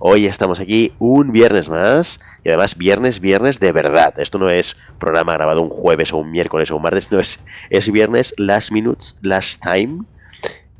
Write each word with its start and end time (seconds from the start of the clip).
Hoy 0.00 0.26
estamos 0.26 0.60
aquí 0.60 0.92
un 1.00 1.32
viernes 1.32 1.68
más 1.68 2.20
y 2.44 2.50
además 2.50 2.76
viernes, 2.76 3.18
viernes 3.18 3.58
de 3.58 3.72
verdad. 3.72 4.14
Esto 4.18 4.38
no 4.38 4.48
es 4.48 4.76
programa 5.00 5.32
grabado 5.32 5.60
un 5.60 5.70
jueves 5.70 6.12
o 6.12 6.18
un 6.18 6.30
miércoles 6.30 6.70
o 6.70 6.76
un 6.76 6.82
martes, 6.82 7.10
no 7.10 7.18
es, 7.18 7.44
es 7.68 7.90
viernes, 7.90 8.32
last 8.36 8.70
minutes, 8.70 9.16
last 9.22 9.60
time. 9.60 10.04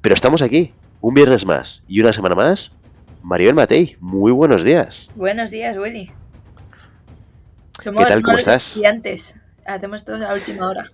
Pero 0.02 0.14
estamos 0.14 0.40
aquí, 0.40 0.72
un 1.00 1.14
viernes 1.14 1.44
más 1.44 1.82
y 1.88 2.00
una 2.00 2.12
semana 2.12 2.36
más. 2.36 2.76
Maribel 3.22 3.56
Matei, 3.56 3.96
muy 3.98 4.30
buenos 4.30 4.62
días. 4.62 5.10
Buenos 5.16 5.50
días, 5.50 5.76
Willy. 5.76 6.12
Somos 7.80 8.04
¿Qué 8.04 8.12
tal? 8.12 8.22
¿Cómo 8.22 8.38
estás? 8.38 8.68
estudiantes. 8.68 9.34
Hacemos 9.66 10.04
todo 10.04 10.28
a 10.28 10.32
última 10.32 10.68
hora. 10.68 10.88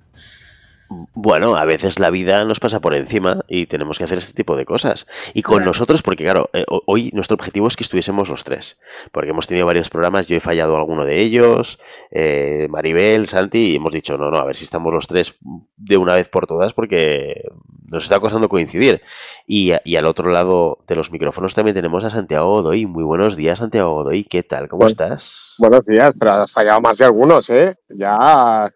Bueno, 1.14 1.56
a 1.56 1.64
veces 1.64 1.98
la 1.98 2.10
vida 2.10 2.44
nos 2.44 2.60
pasa 2.60 2.80
por 2.80 2.94
encima 2.94 3.44
y 3.48 3.66
tenemos 3.66 3.98
que 3.98 4.04
hacer 4.04 4.18
este 4.18 4.32
tipo 4.34 4.56
de 4.56 4.64
cosas. 4.64 5.06
Y 5.34 5.42
con 5.42 5.56
Claro. 5.56 5.70
nosotros, 5.70 6.02
porque 6.02 6.24
claro, 6.24 6.50
eh, 6.52 6.64
ho- 6.68 6.82
hoy 6.86 7.10
nuestro 7.12 7.34
objetivo 7.34 7.68
es 7.68 7.76
que 7.76 7.84
estuviésemos 7.84 8.28
los 8.28 8.44
tres, 8.44 8.80
porque 9.12 9.30
hemos 9.30 9.46
tenido 9.46 9.66
varios 9.66 9.90
programas, 9.90 10.28
yo 10.28 10.36
he 10.36 10.40
fallado 10.40 10.76
alguno 10.76 11.04
de 11.04 11.20
ellos, 11.22 11.78
eh, 12.10 12.66
Maribel, 12.70 13.26
Santi, 13.26 13.72
y 13.72 13.76
hemos 13.76 13.92
dicho, 13.92 14.16
no, 14.18 14.30
no, 14.30 14.38
a 14.38 14.44
ver 14.44 14.56
si 14.56 14.64
estamos 14.64 14.92
los 14.92 15.06
tres 15.06 15.36
de 15.76 15.96
una 15.96 16.14
vez 16.16 16.28
por 16.28 16.46
todas, 16.46 16.72
porque 16.72 17.42
nos 17.90 18.04
está 18.04 18.18
costando 18.20 18.48
coincidir. 18.48 19.02
Y, 19.46 19.72
al 19.94 20.06
otro 20.06 20.30
lado 20.30 20.78
de 20.86 20.96
los 20.96 21.10
micrófonos 21.12 21.54
también 21.54 21.74
tenemos 21.74 22.02
a 22.04 22.10
Santiago 22.10 22.50
Godoy. 22.50 22.86
Muy 22.86 23.04
buenos 23.04 23.36
días, 23.36 23.58
Santiago 23.58 23.92
Godoy, 23.94 24.24
¿qué 24.24 24.42
tal? 24.42 24.68
¿Cómo 24.68 24.78
Bueno, 24.80 24.88
estás? 24.90 25.54
Buenos 25.58 25.84
días, 25.86 26.14
pero 26.18 26.32
has 26.32 26.50
fallado 26.52 26.80
más 26.80 26.98
de 26.98 27.04
algunos, 27.04 27.48
¿eh? 27.50 27.74
Ya. 27.90 28.72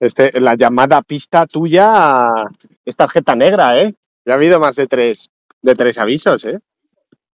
Este, 0.00 0.38
la 0.40 0.54
llamada 0.56 1.00
pista 1.02 1.46
tuya 1.46 2.30
es 2.84 2.96
tarjeta 2.96 3.34
negra, 3.34 3.78
¿eh? 3.80 3.94
Ya 4.24 4.34
ha 4.34 4.36
habido 4.36 4.60
más 4.60 4.76
de 4.76 4.86
tres, 4.86 5.30
de 5.62 5.74
tres 5.74 5.98
avisos, 5.98 6.44
¿eh? 6.44 6.58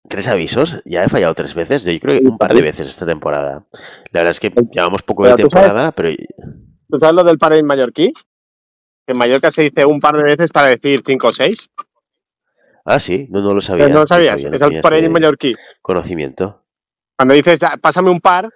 Tres 0.07 0.27
avisos, 0.27 0.81
ya 0.85 1.03
he 1.03 1.09
fallado 1.09 1.33
tres 1.33 1.55
veces, 1.55 1.83
yo 1.85 1.97
creo 1.99 2.19
que 2.19 2.27
un 2.27 2.37
par 2.37 2.53
de 2.53 2.61
veces 2.61 2.87
esta 2.87 3.05
temporada. 3.05 3.65
La 4.11 4.21
verdad 4.21 4.31
es 4.31 4.39
que 4.39 4.51
llevamos 4.71 5.03
poco 5.03 5.23
de 5.23 5.29
sabes- 5.31 5.47
temporada, 5.47 5.91
pero 5.91 6.09
¿Tú 6.89 6.99
sabes 6.99 7.15
lo 7.15 7.23
del 7.23 7.37
par 7.37 7.53
en 7.53 7.65
mallorquí? 7.65 8.13
En 9.07 9.17
Mallorca 9.17 9.49
se 9.51 9.63
dice 9.63 9.85
un 9.85 9.99
par 9.99 10.15
de 10.15 10.23
veces 10.23 10.51
para 10.51 10.67
decir 10.67 11.01
cinco 11.05 11.29
o 11.29 11.31
seis. 11.31 11.69
Ah, 12.85 12.99
sí, 12.99 13.27
no, 13.29 13.41
no 13.41 13.53
lo 13.53 13.61
sabía. 13.61 13.87
¿No 13.89 14.01
lo 14.01 14.07
sabías? 14.07 14.41
sabía, 14.41 14.49
no 14.49 14.55
es 14.55 14.61
el 14.73 14.81
par 14.81 14.93
en 14.93 15.11
mallorquí. 15.11 15.53
conocimiento. 15.81 16.63
Cuando 17.17 17.33
dices, 17.33 17.61
"Ah, 17.63 17.77
pásame 17.81 18.09
un 18.09 18.19
par, 18.19 18.49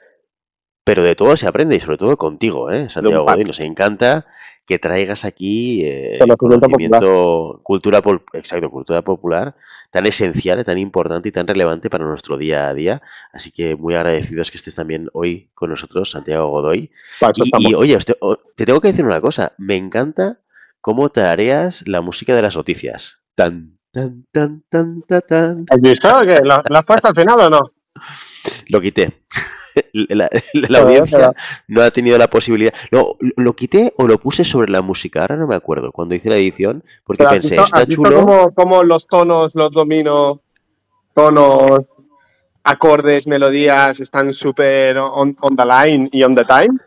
Pero 0.85 1.03
de 1.03 1.15
todo 1.15 1.35
se 1.35 1.47
aprende 1.47 1.75
y 1.75 1.81
sobre 1.81 1.97
todo 1.97 2.15
contigo, 2.15 2.71
¿eh? 2.71 2.89
Santiago. 2.89 3.25
Godoy, 3.25 3.43
nos 3.43 3.59
encanta 3.59 4.25
que 4.65 4.79
traigas 4.79 5.25
aquí 5.25 5.83
eh, 5.83 6.17
Conocimiento 6.37 7.59
cultura, 7.63 8.01
exacto, 8.33 8.69
cultura 8.69 9.01
popular 9.03 9.55
tan 9.95 10.05
esencial, 10.07 10.65
tan 10.65 10.77
importante 10.77 11.29
y 11.29 11.31
tan 11.31 11.47
relevante 11.47 11.89
para 11.89 12.03
nuestro 12.03 12.37
día 12.37 12.67
a 12.67 12.73
día. 12.73 13.01
Así 13.31 13.51
que 13.51 13.77
muy 13.77 13.95
agradecidos 13.95 14.51
que 14.51 14.57
estés 14.57 14.75
también 14.75 15.09
hoy 15.13 15.49
con 15.53 15.69
nosotros, 15.69 16.11
Santiago 16.11 16.49
Godoy. 16.49 16.91
Y, 17.59 17.73
oye, 17.75 17.97
te, 17.99 18.17
te 18.55 18.65
tengo 18.65 18.81
que 18.81 18.89
decir 18.89 19.05
una 19.05 19.21
cosa. 19.21 19.53
Me 19.57 19.75
encanta 19.75 20.41
cómo 20.81 21.07
tareas 21.07 21.87
la 21.87 22.01
música 22.01 22.35
de 22.35 22.41
las 22.41 22.57
noticias. 22.57 23.21
Tan, 23.35 23.79
tan, 23.93 24.25
tan, 24.33 24.63
tan, 24.69 25.01
tan, 25.03 25.21
tan. 25.21 25.65
¿Has 25.69 25.79
visto? 25.79 26.09
que 26.23 26.41
¿La, 26.43 26.61
la 26.67 26.79
has 26.79 26.85
puesto 26.85 27.07
al 27.07 27.15
final 27.15 27.39
o 27.39 27.49
no? 27.49 27.71
Lo 28.67 28.81
quité. 28.81 29.13
La, 29.91 30.29
audiencia 30.79 31.33
no 31.67 31.81
ha 31.81 31.91
tenido 31.91 32.17
la 32.17 32.29
posibilidad. 32.29 32.73
No, 32.91 33.17
lo, 33.19 33.31
lo 33.35 33.53
quité 33.57 33.93
o 33.97 34.07
lo 34.07 34.17
puse 34.19 34.45
sobre 34.45 34.71
la 34.71 34.81
música. 34.81 35.19
Ahora 35.21 35.35
no 35.35 35.47
me 35.47 35.55
acuerdo. 35.55 35.91
Cuando 35.91 36.15
hice 36.15 36.29
la 36.29 36.37
edición, 36.37 36.81
porque 37.03 37.23
pero 37.25 37.31
pensé, 37.31 37.57
visto- 37.57 37.65
está 37.65 37.85
chulo. 37.85 38.21
cómo, 38.21 38.53
cómo 38.53 38.83
los 38.83 39.05
tonos, 39.05 39.53
los 39.53 39.71
dominos, 39.71 40.39
tonos, 41.13 41.79
acordes, 42.63 43.27
melodías 43.27 43.99
están 43.99 44.31
súper 44.33 44.97
on, 44.97 45.35
on 45.41 45.55
the 45.57 45.65
line 45.65 46.09
y 46.13 46.23
on 46.23 46.35
the 46.35 46.45
time? 46.45 46.79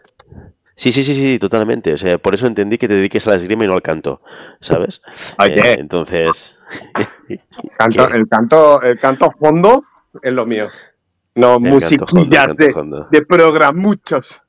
Sí, 0.75 0.91
sí, 0.91 1.03
sí, 1.05 1.13
sí, 1.13 1.39
totalmente. 1.39 1.93
O 1.93 1.97
sea, 1.99 2.17
por 2.19 2.35
eso 2.35 2.47
entendí 2.47 2.79
que 2.79 2.89
te 2.89 2.95
dediques 2.95 3.27
a 3.27 3.31
la 3.31 3.37
esgrima 3.37 3.65
y 3.65 3.67
no 3.67 3.75
al 3.75 3.83
canto, 3.83 4.23
¿sabes? 4.61 5.03
Oye. 5.39 5.61
Eh, 5.73 5.77
entonces, 5.79 6.59
Canto- 7.77 8.07
¿Qué? 8.09 8.17
el 8.17 8.29
canto, 8.29 8.81
el 8.83 8.99
canto 8.99 9.31
fondo 9.39 9.83
es 10.23 10.33
lo 10.33 10.47
mío. 10.47 10.69
No 11.39 11.61
musiquillas 11.61 12.57
de, 12.57 12.75
de 13.11 13.23
programuchos. 13.23 14.43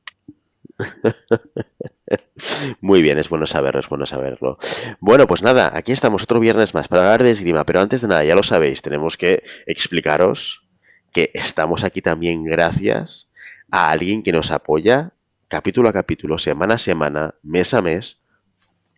Muy 2.81 3.01
bien, 3.01 3.19
es 3.19 3.29
bueno 3.29 3.45
saberlo, 3.45 3.81
es 3.81 3.89
bueno 3.89 4.05
saberlo. 4.05 4.57
Bueno, 4.99 5.27
pues 5.27 5.43
nada, 5.43 5.71
aquí 5.75 5.91
estamos 5.91 6.23
otro 6.23 6.39
viernes 6.39 6.73
más 6.73 6.87
para 6.87 7.03
hablar 7.03 7.23
de 7.23 7.31
esgrima, 7.31 7.65
pero 7.65 7.81
antes 7.81 8.01
de 8.01 8.07
nada, 8.07 8.23
ya 8.23 8.35
lo 8.35 8.43
sabéis, 8.43 8.81
tenemos 8.81 9.17
que 9.17 9.43
explicaros 9.67 10.67
que 11.11 11.31
estamos 11.33 11.83
aquí 11.83 12.01
también 12.01 12.43
gracias 12.43 13.31
a 13.69 13.91
alguien 13.91 14.23
que 14.23 14.31
nos 14.31 14.51
apoya 14.51 15.13
capítulo 15.47 15.89
a 15.89 15.93
capítulo, 15.93 16.37
semana 16.37 16.75
a 16.75 16.79
semana, 16.79 17.35
mes 17.43 17.73
a 17.73 17.81
mes, 17.81 18.23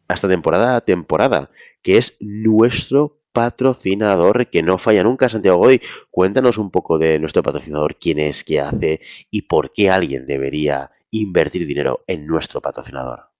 hasta 0.07 0.27
temporada 0.27 0.75
a 0.75 0.81
temporada, 0.81 1.49
que 1.81 1.97
es 1.97 2.17
nuestro 2.19 3.20
patrocinador 3.31 4.47
que 4.47 4.63
no 4.63 4.77
falla 4.77 5.03
nunca, 5.03 5.29
Santiago 5.29 5.57
Godoy. 5.57 5.81
Cuéntanos 6.09 6.57
un 6.57 6.71
poco 6.71 6.97
de 6.97 7.19
nuestro 7.19 7.43
patrocinador, 7.43 7.97
quién 7.97 8.19
es, 8.19 8.43
qué 8.43 8.59
hace 8.59 9.01
y 9.29 9.43
por 9.43 9.71
qué 9.73 9.89
alguien 9.89 10.25
debería 10.25 10.91
invertir 11.11 11.65
dinero 11.65 12.03
en 12.07 12.25
nuestro 12.25 12.61
patrocinador. 12.61 13.31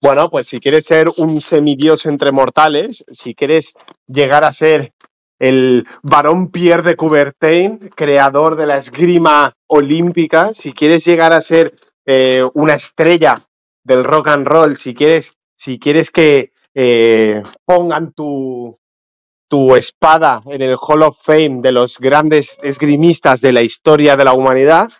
Bueno, 0.00 0.30
pues 0.30 0.46
si 0.46 0.60
quieres 0.60 0.84
ser 0.84 1.08
un 1.16 1.40
semidios 1.40 2.06
entre 2.06 2.30
mortales, 2.30 3.04
si 3.10 3.34
quieres 3.34 3.74
llegar 4.06 4.44
a 4.44 4.52
ser 4.52 4.92
el 5.38 5.86
varón 6.02 6.50
Pierre 6.50 6.82
de 6.82 6.96
Coubertin, 6.96 7.90
creador 7.94 8.56
de 8.56 8.66
la 8.66 8.78
esgrima 8.78 9.52
olímpica, 9.66 10.54
si 10.54 10.72
quieres 10.72 11.04
llegar 11.04 11.32
a 11.32 11.40
ser 11.40 11.74
eh, 12.06 12.44
una 12.54 12.74
estrella 12.74 13.44
del 13.84 14.04
rock 14.04 14.28
and 14.28 14.46
roll, 14.46 14.76
si 14.76 14.94
quieres, 14.94 15.32
si 15.56 15.78
quieres 15.78 16.10
que 16.10 16.52
eh, 16.74 17.42
pongan 17.64 18.12
tu, 18.12 18.76
tu 19.48 19.74
espada 19.74 20.42
en 20.46 20.62
el 20.62 20.76
Hall 20.80 21.02
of 21.02 21.18
Fame 21.20 21.60
de 21.60 21.72
los 21.72 21.98
grandes 21.98 22.58
esgrimistas 22.62 23.40
de 23.40 23.52
la 23.52 23.62
historia 23.62 24.16
de 24.16 24.24
la 24.24 24.34
humanidad, 24.34 24.90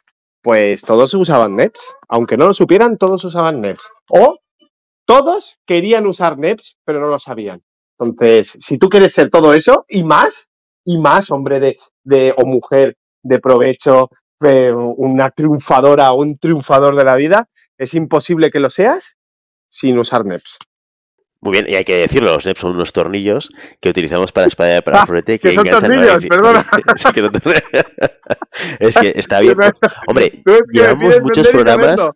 pues 0.42 0.82
todos 0.82 1.12
usaban 1.14 1.56
NEPs. 1.56 1.94
Aunque 2.08 2.36
no 2.36 2.46
lo 2.46 2.54
supieran, 2.54 2.96
todos 2.96 3.24
usaban 3.24 3.60
NEPs. 3.60 3.88
O 4.08 4.38
todos 5.06 5.58
querían 5.66 6.06
usar 6.06 6.38
NEPs, 6.38 6.78
pero 6.84 7.00
no 7.00 7.08
lo 7.08 7.18
sabían. 7.18 7.62
Entonces, 7.98 8.56
si 8.58 8.78
tú 8.78 8.88
quieres 8.88 9.12
ser 9.12 9.30
todo 9.30 9.54
eso 9.54 9.84
y 9.88 10.04
más, 10.04 10.50
y 10.84 10.98
más, 10.98 11.30
hombre 11.30 11.60
de, 11.60 11.78
de 12.04 12.34
o 12.36 12.44
mujer 12.46 12.96
de 13.22 13.38
provecho, 13.40 14.08
eh, 14.44 14.72
una 14.72 15.30
triunfadora 15.30 16.12
o 16.12 16.20
un 16.20 16.38
triunfador 16.38 16.94
de 16.96 17.04
la 17.04 17.16
vida, 17.16 17.48
es 17.76 17.94
imposible 17.94 18.50
que 18.50 18.60
lo 18.60 18.70
seas 18.70 19.16
sin 19.68 19.98
usar 19.98 20.24
NEPs. 20.24 20.58
Muy 21.40 21.52
bien, 21.52 21.66
y 21.68 21.76
hay 21.76 21.84
que 21.84 21.94
decirlo, 21.94 22.34
los 22.34 22.44
NEPs 22.46 22.60
son 22.60 22.72
unos 22.72 22.92
tornillos 22.92 23.48
que 23.80 23.90
utilizamos 23.90 24.32
para 24.32 24.48
de 24.48 24.82
para 24.82 24.98
Ah, 24.98 25.00
el 25.02 25.06
florete 25.06 25.38
que 25.38 25.54
son 25.54 25.64
enganchan- 25.64 25.80
tornillos, 25.80 26.26
perdona. 26.26 26.66
Es 26.96 27.04
que, 27.12 27.22
no 27.22 27.30
es 28.80 28.96
que 28.96 29.12
está 29.14 29.38
bien. 29.40 29.56
Hombre, 30.08 30.26
es 30.26 30.42
que 30.42 30.60
llevamos 30.72 31.20
muchos 31.22 31.48
programas. 31.48 32.10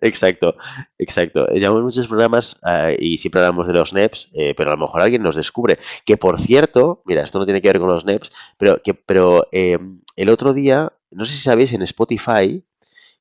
Exacto, 0.00 0.54
exacto. 0.98 1.46
Llevamos 1.48 1.82
muchos 1.82 2.08
programas 2.08 2.58
ah, 2.62 2.92
y 2.98 3.18
siempre 3.18 3.42
hablamos 3.42 3.66
de 3.66 3.74
los 3.74 3.92
NEPs, 3.92 4.30
eh, 4.32 4.54
pero 4.56 4.70
a 4.70 4.74
lo 4.74 4.80
mejor 4.80 5.02
alguien 5.02 5.22
nos 5.22 5.36
descubre. 5.36 5.78
Que 6.06 6.16
por 6.16 6.40
cierto, 6.40 7.02
mira, 7.04 7.22
esto 7.22 7.38
no 7.38 7.44
tiene 7.44 7.60
que 7.60 7.68
ver 7.68 7.78
con 7.78 7.88
los 7.88 8.06
NEPs, 8.06 8.32
pero, 8.56 8.80
que, 8.82 8.94
pero 8.94 9.48
eh, 9.52 9.78
el 10.16 10.30
otro 10.30 10.54
día, 10.54 10.92
no 11.10 11.26
sé 11.26 11.34
si 11.34 11.40
sabéis, 11.40 11.74
en 11.74 11.82
Spotify, 11.82 12.64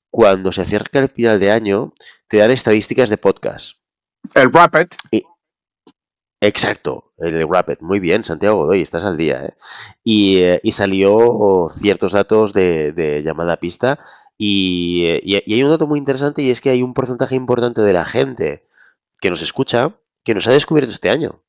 cuando 0.09 0.53
se 0.53 0.61
acerca 0.61 0.99
el 0.99 1.09
final 1.09 1.41
de 1.41 1.51
año, 1.51 1.93
te 2.29 2.37
dan 2.37 2.51
estadísticas 2.51 3.09
de 3.09 3.17
podcast. 3.17 3.79
El 4.33 4.51
Rapid. 4.51 4.87
Exacto, 6.41 7.13
el 7.17 7.47
Rapid. 7.47 7.77
Muy 7.81 7.99
bien, 7.99 8.23
Santiago 8.23 8.57
Godoy, 8.57 8.81
estás 8.81 9.03
al 9.03 9.17
día. 9.17 9.45
¿eh? 9.45 9.53
Y, 10.03 10.37
eh, 10.41 10.59
y 10.63 10.71
salió 10.73 11.67
ciertos 11.69 12.11
datos 12.11 12.53
de, 12.53 13.21
llamada 13.25 13.57
pista. 13.57 13.99
Y, 14.37 15.05
y- 15.23 15.41
y 15.45 15.53
hay 15.53 15.63
un 15.63 15.69
dato 15.71 15.87
muy 15.87 15.97
interesante 15.97 16.41
y 16.41 16.51
es 16.51 16.59
que 16.61 16.69
hay 16.69 16.83
un 16.83 16.93
porcentaje 16.93 17.35
importante 17.35 17.81
de 17.81 17.93
la 17.93 18.05
gente 18.05 18.67
que 19.21 19.29
nos 19.29 19.41
escucha 19.41 19.93
que 20.23 20.35
nos 20.35 20.47
ha 20.47 20.51
descubierto 20.51 20.91
este 20.91 21.09
año. 21.09 21.41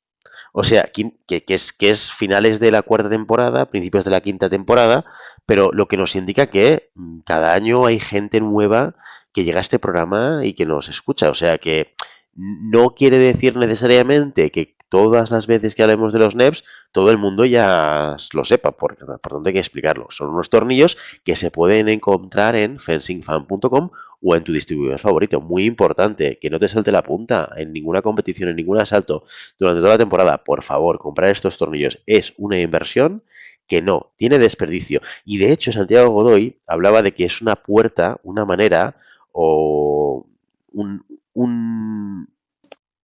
O 0.53 0.65
sea, 0.65 0.85
que, 0.93 1.13
que, 1.27 1.43
es, 1.55 1.73
que 1.73 1.91
es 1.91 2.13
finales 2.13 2.61
de 2.61 2.71
la 2.71 2.83
cuarta 2.83 3.09
temporada, 3.11 3.67
principios 3.71 4.05
de 4.05 4.11
la 4.11 4.21
quinta 4.21 4.49
temporada, 4.49 5.05
pero 5.47 5.71
lo 5.73 5.89
que 5.89 5.97
nos 5.97 6.15
indica 6.17 6.47
que 6.47 6.91
mm, 6.95 7.21
cada 7.21 7.53
año 7.55 7.87
hay 7.87 7.99
gente 7.99 8.41
nueva 8.41 8.97
que 9.33 9.45
llega 9.45 9.59
a 9.59 9.63
este 9.63 9.79
programa 9.79 10.41
y 10.45 10.55
que 10.55 10.67
nos 10.67 10.89
escucha. 10.89 11.31
O 11.31 11.35
sea 11.35 11.59
que 11.59 11.95
no 12.37 12.95
quiere 12.95 13.19
decir 13.19 13.57
necesariamente 13.57 14.51
que 14.51 14.77
todas 14.89 15.31
las 15.31 15.47
veces 15.47 15.75
que 15.75 15.83
hablemos 15.83 16.13
de 16.13 16.19
los 16.19 16.37
NEPs, 16.37 16.65
todo 16.93 17.11
el 17.11 17.19
mundo 17.19 17.45
ya 17.45 18.17
lo 18.33 18.45
sepa, 18.45 18.73
por, 18.73 18.97
por 18.97 19.33
donde 19.33 19.51
hay 19.51 19.55
que 19.55 19.61
explicarlo. 19.61 20.07
Son 20.11 20.31
unos 20.31 20.51
tornillos 20.51 20.97
que 21.25 21.37
se 21.37 21.51
pueden 21.51 21.89
encontrar 21.89 22.57
en 22.57 22.79
fencingfan.com 22.79 23.91
o 24.23 24.37
en 24.37 24.45
tu 24.45 24.53
distribuidor 24.53 24.99
favorito. 24.99 25.41
Muy 25.41 25.67
importante, 25.67 26.39
que 26.41 26.51
no 26.51 26.59
te 26.59 26.69
salte 26.69 26.93
la 26.93 27.03
punta 27.03 27.51
en 27.57 27.73
ninguna 27.73 28.03
competición, 28.03 28.49
en 28.49 28.57
ningún 28.57 28.79
asalto 28.79 29.25
durante 29.59 29.81
toda 29.81 29.95
la 29.95 29.99
temporada. 29.99 30.45
Por 30.45 30.63
favor, 30.63 30.99
comprar 30.99 31.31
estos 31.31 31.59
tornillos 31.59 31.99
es 32.07 32.33
una 32.37 32.61
inversión 32.61 33.23
que 33.67 33.83
no, 33.83 34.13
tiene 34.17 34.39
desperdicio. 34.39 35.01
Y 35.25 35.39
de 35.39 35.53
hecho, 35.53 35.73
Santiago 35.73 36.11
Godoy 36.11 36.59
hablaba 36.67 37.03
de 37.03 37.13
que 37.13 37.25
es 37.25 37.43
una 37.43 37.57
puerta, 37.57 38.21
una 38.23 38.45
manera 38.45 38.97
o 39.33 40.27
un, 40.73 41.05
un, 41.37 42.27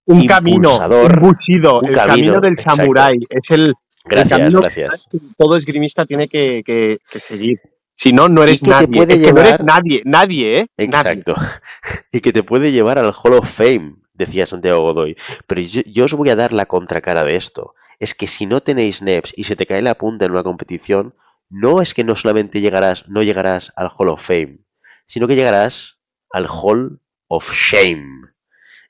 un 0.05 0.25
camino, 0.25 0.77
un 0.77 1.87
el 1.87 1.95
camino 1.95 2.39
del 2.39 2.57
samurái. 2.57 3.19
Es 3.29 3.51
el, 3.51 3.73
gracias, 4.05 4.53
gracias. 4.53 5.07
que 5.11 5.19
todo 5.37 5.57
esgrimista 5.57 6.05
tiene 6.05 6.27
que, 6.27 6.97
seguir. 7.17 7.59
Si 7.95 8.13
no, 8.13 8.29
no 8.29 8.41
eres 8.43 8.63
nadie. 8.63 8.87
Puede 8.87 9.19
llevar... 9.19 9.33
no 9.33 9.41
eres 9.41 9.59
nadie, 9.65 10.01
nadie, 10.05 10.59
¿eh? 10.59 10.67
Exacto. 10.77 11.35
y 12.11 12.21
que 12.21 12.31
te 12.31 12.43
puede 12.43 12.71
llevar 12.71 12.97
al 12.97 13.13
Hall 13.13 13.33
of 13.33 13.49
Fame, 13.49 13.95
decía 14.13 14.47
Santiago 14.47 14.81
Godoy. 14.81 15.17
Pero 15.45 15.61
yo, 15.61 16.05
os 16.05 16.13
voy 16.13 16.29
a 16.29 16.35
dar 16.37 16.53
la 16.53 16.65
contracara 16.65 17.25
de 17.25 17.35
esto. 17.35 17.75
Es 17.99 18.15
que 18.15 18.27
si 18.27 18.45
no 18.45 18.61
tenéis 18.61 19.01
NEPs 19.01 19.33
y 19.35 19.43
se 19.43 19.55
te 19.55 19.65
cae 19.65 19.81
la 19.81 19.95
punta 19.95 20.25
en 20.25 20.31
una 20.31 20.43
competición, 20.43 21.13
no 21.49 21.81
es 21.81 21.93
que 21.93 22.05
no 22.05 22.15
solamente 22.15 22.61
llegarás, 22.61 23.07
no 23.09 23.21
llegarás 23.23 23.73
al 23.75 23.91
Hall 23.95 24.09
of 24.09 24.25
Fame, 24.25 24.59
sino 25.05 25.27
que 25.27 25.35
llegarás 25.35 25.99
al 26.31 26.47
Hall 26.49 27.01
of 27.31 27.51
Shame. 27.53 28.29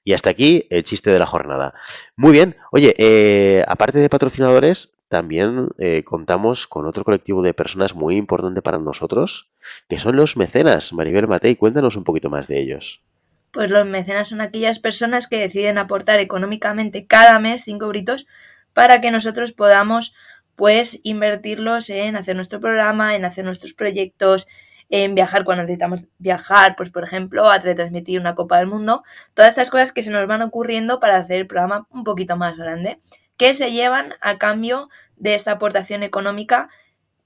Y 0.03 0.13
hasta 0.13 0.31
aquí 0.31 0.65
el 0.71 0.83
chiste 0.83 1.11
de 1.11 1.19
la 1.19 1.27
jornada. 1.27 1.75
Muy 2.15 2.31
bien, 2.31 2.57
oye, 2.71 2.95
eh, 2.97 3.63
aparte 3.67 3.99
de 3.99 4.09
patrocinadores, 4.09 4.93
también 5.09 5.69
eh, 5.77 6.03
contamos 6.03 6.65
con 6.65 6.87
otro 6.87 7.03
colectivo 7.03 7.43
de 7.43 7.53
personas 7.53 7.93
muy 7.93 8.15
importante 8.15 8.63
para 8.63 8.79
nosotros, 8.79 9.51
que 9.87 9.99
son 9.99 10.15
los 10.15 10.37
mecenas. 10.37 10.91
Maribel 10.91 11.27
Matei, 11.27 11.55
cuéntanos 11.55 11.95
un 11.95 12.03
poquito 12.03 12.29
más 12.29 12.47
de 12.47 12.59
ellos. 12.59 13.03
Pues 13.51 13.69
los 13.69 13.85
mecenas 13.85 14.29
son 14.29 14.41
aquellas 14.41 14.79
personas 14.79 15.27
que 15.27 15.37
deciden 15.37 15.77
aportar 15.77 16.19
económicamente 16.19 17.05
cada 17.05 17.37
mes 17.39 17.63
cinco 17.63 17.89
britos 17.89 18.25
para 18.73 19.01
que 19.01 19.11
nosotros 19.11 19.51
podamos 19.51 20.15
pues 20.55 20.99
invertirlos 21.03 21.89
en 21.89 22.15
hacer 22.15 22.35
nuestro 22.35 22.59
programa, 22.59 23.15
en 23.15 23.25
hacer 23.25 23.45
nuestros 23.45 23.73
proyectos, 23.73 24.47
en 24.91 25.15
viajar 25.15 25.45
cuando 25.45 25.63
necesitamos 25.63 26.05
viajar, 26.19 26.75
pues 26.75 26.89
por 26.89 27.03
ejemplo, 27.03 27.49
a 27.49 27.57
retransmitir 27.57 28.19
una 28.19 28.35
Copa 28.35 28.57
del 28.57 28.67
Mundo, 28.67 29.03
todas 29.33 29.49
estas 29.49 29.69
cosas 29.69 29.93
que 29.93 30.03
se 30.03 30.11
nos 30.11 30.27
van 30.27 30.41
ocurriendo 30.41 30.99
para 30.99 31.15
hacer 31.15 31.39
el 31.39 31.47
programa 31.47 31.87
un 31.89 32.03
poquito 32.03 32.35
más 32.35 32.57
grande, 32.57 32.99
que 33.37 33.53
se 33.53 33.71
llevan 33.71 34.15
a 34.19 34.37
cambio 34.37 34.89
de 35.15 35.33
esta 35.33 35.53
aportación 35.53 36.03
económica, 36.03 36.69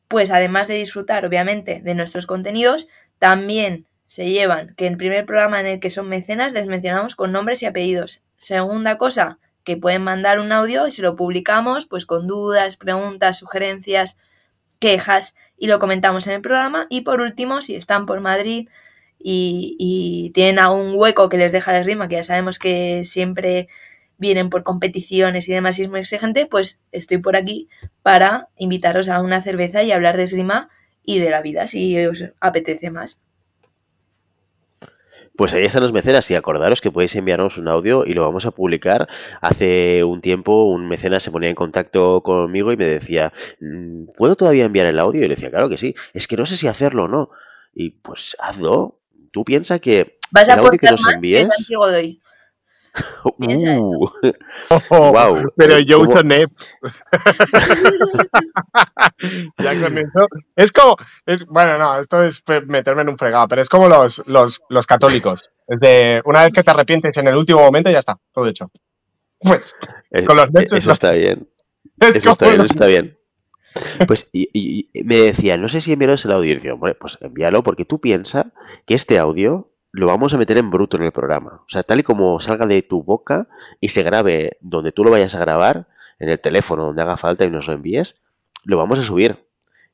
pues 0.07 0.31
además 0.31 0.67
de 0.67 0.75
disfrutar 0.75 1.25
obviamente 1.25 1.81
de 1.83 1.95
nuestros 1.95 2.27
contenidos, 2.27 2.88
también 3.17 3.88
se 4.06 4.29
llevan 4.29 4.75
que 4.75 4.85
el 4.85 4.97
primer 4.97 5.25
programa 5.25 5.59
en 5.59 5.65
el 5.65 5.79
que 5.79 5.89
son 5.89 6.07
mecenas 6.07 6.53
les 6.53 6.67
mencionamos 6.67 7.15
con 7.15 7.31
nombres 7.31 7.63
y 7.63 7.65
apellidos. 7.65 8.23
Segunda 8.38 9.00
cosa, 9.00 9.39
que 9.63 9.75
pueden 9.75 10.03
mandar 10.03 10.39
un 10.39 10.51
audio 10.51 10.85
y 10.85 10.91
se 10.91 11.01
lo 11.01 11.15
publicamos 11.15 11.88
pues 11.88 12.06
con 12.06 12.27
dudas, 12.27 12.77
preguntas, 12.77 13.39
sugerencias, 13.39 14.19
quejas 14.77 15.35
y 15.57 15.67
lo 15.67 15.79
comentamos 15.79 16.27
en 16.27 16.33
el 16.33 16.41
programa. 16.41 16.87
Y 16.89 17.01
por 17.01 17.21
último, 17.21 17.61
si 17.61 17.75
están 17.75 18.05
por 18.05 18.21
Madrid 18.21 18.69
y, 19.19 20.31
tienen 20.33 20.59
algún 20.59 20.93
hueco 20.95 21.29
que 21.29 21.37
les 21.37 21.51
deja 21.51 21.71
la 21.71 21.83
rima, 21.83 22.07
que 22.07 22.15
ya 22.15 22.23
sabemos 22.23 22.59
que 22.59 23.03
siempre 23.03 23.67
vienen 24.17 24.49
por 24.49 24.63
competiciones 24.63 25.49
y 25.49 25.53
demás 25.53 25.79
y 25.79 25.83
es 25.83 25.89
muy 25.89 25.99
exigente, 25.99 26.45
pues 26.45 26.81
estoy 26.91 27.17
por 27.17 27.35
aquí 27.35 27.69
para 28.01 28.49
invitaros 28.57 29.09
a 29.09 29.21
una 29.21 29.41
cerveza 29.41 29.83
y 29.83 29.91
hablar 29.91 30.17
de 30.17 30.23
esgrima 30.23 30.69
y 31.03 31.19
de 31.19 31.29
la 31.29 31.41
vida, 31.41 31.67
si 31.67 31.97
os 32.05 32.25
apetece 32.39 32.91
más. 32.91 33.19
Pues 35.37 35.53
ahí 35.53 35.63
están 35.63 35.83
los 35.83 35.93
mecenas 35.93 36.29
y 36.31 36.35
acordaros 36.35 36.81
que 36.81 36.91
podéis 36.91 37.15
enviarnos 37.15 37.57
un 37.57 37.67
audio 37.67 38.03
y 38.05 38.13
lo 38.13 38.23
vamos 38.23 38.45
a 38.45 38.51
publicar. 38.51 39.07
Hace 39.41 40.03
un 40.03 40.21
tiempo 40.21 40.65
un 40.65 40.87
mecenas 40.87 41.23
se 41.23 41.31
ponía 41.31 41.49
en 41.49 41.55
contacto 41.55 42.21
conmigo 42.21 42.71
y 42.71 42.77
me 42.77 42.85
decía, 42.85 43.33
mm, 43.59 44.13
¿puedo 44.17 44.35
todavía 44.35 44.65
enviar 44.65 44.87
el 44.87 44.99
audio? 44.99 45.19
Y 45.19 45.27
le 45.27 45.35
decía, 45.35 45.49
claro 45.49 45.69
que 45.69 45.77
sí, 45.77 45.95
es 46.13 46.27
que 46.27 46.37
no 46.37 46.45
sé 46.45 46.57
si 46.57 46.67
hacerlo 46.67 47.03
o 47.03 47.07
no. 47.07 47.29
Y 47.73 47.91
pues 47.91 48.37
hazlo. 48.39 48.99
Tú 49.31 49.43
piensas 49.43 49.81
que 49.81 50.17
¿Vas 50.31 50.47
el 50.47 50.59
audio 50.59 50.79
que 50.79 50.89
nos 50.89 51.05
envíes... 51.13 51.49
Que 51.67 51.75
uh, 53.24 53.31
wow. 54.89 55.42
Pero 55.56 55.80
yo 55.80 56.01
uso 56.01 56.24
NEPs. 56.24 56.75
ya 59.57 59.81
con 59.81 59.97
eso. 59.97 60.27
Es 60.56 60.71
como. 60.71 60.97
Es, 61.25 61.45
bueno, 61.45 61.77
no, 61.77 62.00
esto 62.00 62.24
es 62.24 62.44
meterme 62.68 63.01
en 63.01 63.09
un 63.09 63.18
fregado, 63.18 63.47
pero 63.47 63.62
es 63.62 63.69
como 63.69 63.89
los, 63.89 64.21
los, 64.27 64.62
los 64.69 64.88
católicos. 64.88 65.50
Es 65.68 65.80
de, 65.80 66.21
una 66.25 66.44
vez 66.44 66.53
que 66.53 66.63
te 66.63 66.71
arrepientes 66.71 67.18
en 67.18 67.27
el 67.27 67.36
último 67.36 67.62
momento, 67.62 67.89
ya 67.89 68.00
está, 68.00 68.19
todo 68.31 68.47
hecho. 68.47 68.71
Pues, 69.39 69.75
con 70.25 70.38
los 70.38 70.51
NEPs. 70.51 70.74
Eso 70.74 70.91
está 70.91 71.12
bien. 71.12 71.50
Eso 72.00 72.31
está 72.31 72.50
bien, 72.50 72.65
está 72.65 72.86
bien. 72.88 73.18
Pues 74.07 74.30
y, 74.31 74.89
me 75.03 75.18
decía, 75.18 75.57
no 75.57 75.69
sé 75.69 75.81
si 75.81 75.94
enviaros 75.94 76.24
el 76.25 76.31
audio. 76.31 76.51
Y 76.51 76.56
decía, 76.56 76.74
bueno, 76.74 76.95
pues 77.00 77.18
envíalo 77.21 77.63
porque 77.63 77.86
tú 77.86 78.00
piensas 78.00 78.48
que 78.86 78.95
este 78.95 79.18
audio 79.18 79.69
lo 79.95 80.07
vamos 80.07 80.33
a 80.33 80.38
meter 80.38 80.57
en 80.57 80.69
bruto 80.69 80.97
en 80.97 81.03
el 81.03 81.12
programa. 81.12 81.62
O 81.65 81.69
sea, 81.69 81.83
tal 81.83 82.00
y 82.00 82.03
como 82.03 82.39
salga 82.39 82.65
de 82.65 82.81
tu 82.81 83.01
boca 83.01 83.47
y 83.80 83.89
se 83.89 84.03
grabe 84.03 84.57
donde 84.59 84.92
tú 84.92 85.03
lo 85.03 85.12
vayas 85.12 85.36
a 85.36 85.39
grabar, 85.39 85.88
en 86.19 86.30
el 86.30 86.39
teléfono, 86.39 86.86
donde 86.86 87.01
haga 87.01 87.18
falta 87.18 87.45
y 87.45 87.50
nos 87.50 87.68
lo 87.68 87.74
envíes, 87.74 88.18
lo 88.63 88.77
vamos 88.77 89.00
a 89.00 89.03
subir. 89.03 89.45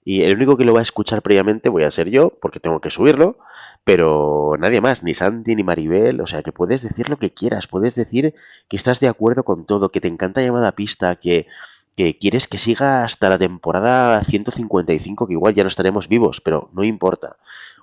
Y 0.04 0.24
el 0.24 0.36
único 0.36 0.58
que 0.58 0.64
lo 0.64 0.74
va 0.74 0.80
a 0.80 0.84
escuchar 0.84 1.22
previamente 1.22 1.70
voy 1.70 1.84
a 1.84 1.92
ser 1.92 2.10
yo, 2.10 2.32
porque 2.42 2.60
tengo 2.60 2.82
que 2.82 2.90
subirlo, 2.90 3.38
pero 3.84 4.56
nadie 4.60 4.82
más, 4.82 5.04
ni 5.04 5.14
Santi 5.14 5.56
ni 5.56 5.64
Maribel. 5.64 6.22
O 6.22 6.28
sea, 6.28 6.42
que 6.42 6.52
puedes 6.52 6.82
decir 6.82 7.10
lo 7.10 7.18
que 7.18 7.32
quieras, 7.32 7.68
puedes 7.68 7.94
decir 7.94 8.34
que 8.68 8.76
estás 8.76 9.00
de 9.00 9.08
acuerdo 9.08 9.44
con 9.44 9.66
todo, 9.66 9.92
que 9.92 10.02
te 10.02 10.08
encanta 10.08 10.42
llamada 10.42 10.72
pista, 10.72 11.16
que, 11.18 11.48
que 11.96 12.18
quieres 12.18 12.48
que 12.48 12.58
siga 12.58 13.04
hasta 13.04 13.30
la 13.30 13.38
temporada 13.38 14.24
155, 14.24 15.28
que 15.28 15.34
igual 15.34 15.54
ya 15.54 15.64
no 15.64 15.68
estaremos 15.68 16.08
vivos, 16.08 16.42
pero 16.42 16.70
no 16.74 16.84
importa. 16.84 17.38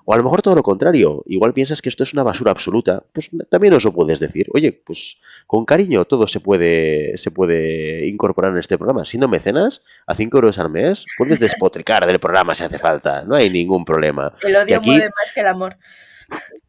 O 0.05 0.13
a 0.13 0.17
lo 0.17 0.23
mejor 0.23 0.41
todo 0.41 0.55
lo 0.55 0.63
contrario, 0.63 1.23
igual 1.27 1.53
piensas 1.53 1.81
que 1.81 1.89
esto 1.89 2.03
es 2.03 2.13
una 2.13 2.23
basura 2.23 2.51
absoluta, 2.51 3.03
pues 3.13 3.29
también 3.49 3.73
os 3.73 3.83
lo 3.83 3.93
puedes 3.93 4.19
decir. 4.19 4.47
Oye, 4.53 4.71
pues 4.71 5.17
con 5.45 5.65
cariño 5.65 6.05
todo 6.05 6.25
se 6.25 6.39
puede, 6.39 7.15
se 7.17 7.29
puede 7.29 8.07
incorporar 8.07 8.51
en 8.51 8.57
este 8.57 8.77
programa. 8.77 9.05
Siendo 9.05 9.27
mecenas, 9.27 9.83
a 10.07 10.15
5 10.15 10.37
euros 10.37 10.57
al 10.57 10.71
mes, 10.71 11.05
puedes 11.17 11.39
despotricar 11.39 12.07
del 12.07 12.19
programa 12.19 12.55
si 12.55 12.63
hace 12.63 12.79
falta, 12.79 13.23
no 13.23 13.35
hay 13.35 13.49
ningún 13.51 13.85
problema. 13.85 14.33
El 14.41 14.55
odio 14.55 14.81
mueve 14.81 15.09
más 15.15 15.33
que 15.33 15.41
el 15.41 15.47
amor. 15.47 15.77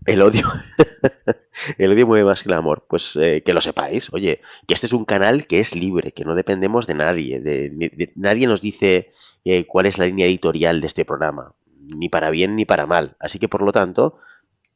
El 0.07 0.23
odio, 0.23 0.47
el 1.79 1.93
odio 1.93 2.07
mueve 2.07 2.25
más 2.25 2.43
que 2.43 2.49
el 2.49 2.55
amor. 2.55 2.85
Pues 2.89 3.17
eh, 3.17 3.43
que 3.45 3.53
lo 3.53 3.61
sepáis, 3.61 4.13
oye, 4.13 4.41
que 4.67 4.75
este 4.75 4.87
es 4.87 4.93
un 4.93 5.05
canal 5.05 5.47
que 5.47 5.61
es 5.61 5.75
libre, 5.75 6.13
que 6.13 6.25
no 6.25 6.35
dependemos 6.35 6.87
de 6.87 6.95
nadie, 6.95 7.41
de, 7.41 8.13
nadie 8.17 8.47
nos 8.47 8.61
dice 8.61 9.13
eh, 9.45 9.67
cuál 9.67 9.87
es 9.87 9.99
la 9.99 10.07
línea 10.07 10.27
editorial 10.27 10.81
de 10.81 10.87
este 10.87 11.05
programa 11.05 11.55
ni 11.97 12.09
para 12.09 12.31
bien 12.31 12.57
ni 12.57 12.65
para 12.65 12.87
mal. 12.87 13.17
Así 13.21 13.39
que, 13.39 13.49
por 13.49 13.63
lo 13.63 13.73
tanto, 13.73 14.19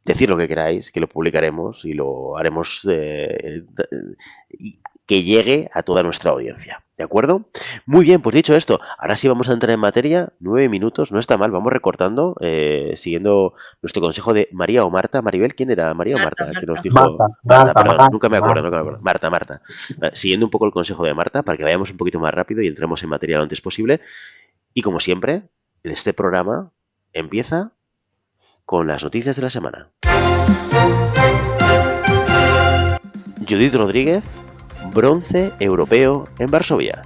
decir 0.04 0.28
lo 0.28 0.36
que 0.36 0.48
queráis, 0.48 0.90
que 0.92 1.00
lo 1.00 1.08
publicaremos 1.08 1.84
y 1.84 1.94
lo 1.94 2.36
haremos 2.36 2.86
eh, 2.90 3.64
que 5.06 5.22
llegue 5.22 5.70
a 5.72 5.82
toda 5.82 6.02
nuestra 6.02 6.30
audiencia. 6.30 6.84
¿De 6.96 7.02
acuerdo? 7.02 7.46
Muy 7.86 8.04
bien, 8.04 8.22
pues 8.22 8.36
dicho 8.36 8.54
esto, 8.54 8.80
ahora 8.98 9.16
sí 9.16 9.26
vamos 9.26 9.48
a 9.48 9.52
entrar 9.52 9.72
en 9.72 9.80
materia. 9.80 10.32
Nueve 10.38 10.68
minutos, 10.68 11.10
no 11.10 11.18
está 11.18 11.36
mal, 11.36 11.50
vamos 11.50 11.72
recortando, 11.72 12.36
eh, 12.40 12.92
siguiendo 12.94 13.54
nuestro 13.82 14.00
consejo 14.00 14.32
de 14.32 14.48
María 14.52 14.84
o 14.84 14.90
Marta. 14.90 15.20
Maribel, 15.20 15.56
¿quién 15.56 15.72
era? 15.72 15.92
María 15.92 16.14
o 16.14 16.20
Marta, 16.20 16.52
que 16.58 16.66
nos 16.66 16.80
dijo. 16.82 17.18
Marta, 17.42 18.08
nunca 18.12 18.28
me 18.28 18.36
acuerdo, 18.36 18.62
nunca 18.62 18.76
me 18.76 18.80
acuerdo. 18.82 19.00
Marta, 19.02 19.28
Marta. 19.28 19.62
Siguiendo 20.12 20.46
un 20.46 20.50
poco 20.50 20.66
el 20.66 20.72
consejo 20.72 21.04
de 21.04 21.14
Marta, 21.14 21.42
para 21.42 21.58
que 21.58 21.64
vayamos 21.64 21.90
un 21.90 21.96
poquito 21.96 22.20
más 22.20 22.32
rápido 22.32 22.62
y 22.62 22.68
entremos 22.68 23.02
en 23.02 23.08
materia 23.08 23.38
lo 23.38 23.42
antes 23.42 23.60
posible. 23.60 24.00
Y 24.72 24.82
como 24.82 25.00
siempre, 25.00 25.42
en 25.82 25.90
este 25.90 26.12
programa 26.12 26.70
empieza 27.12 27.72
con 28.64 28.86
las 28.86 29.02
noticias 29.02 29.34
de 29.34 29.42
la 29.42 29.50
semana. 29.50 29.90
Judith 33.48 33.74
Rodríguez, 33.74 34.24
bronce 34.92 35.52
europeo 35.60 36.24
en 36.38 36.50
Varsovia. 36.50 37.04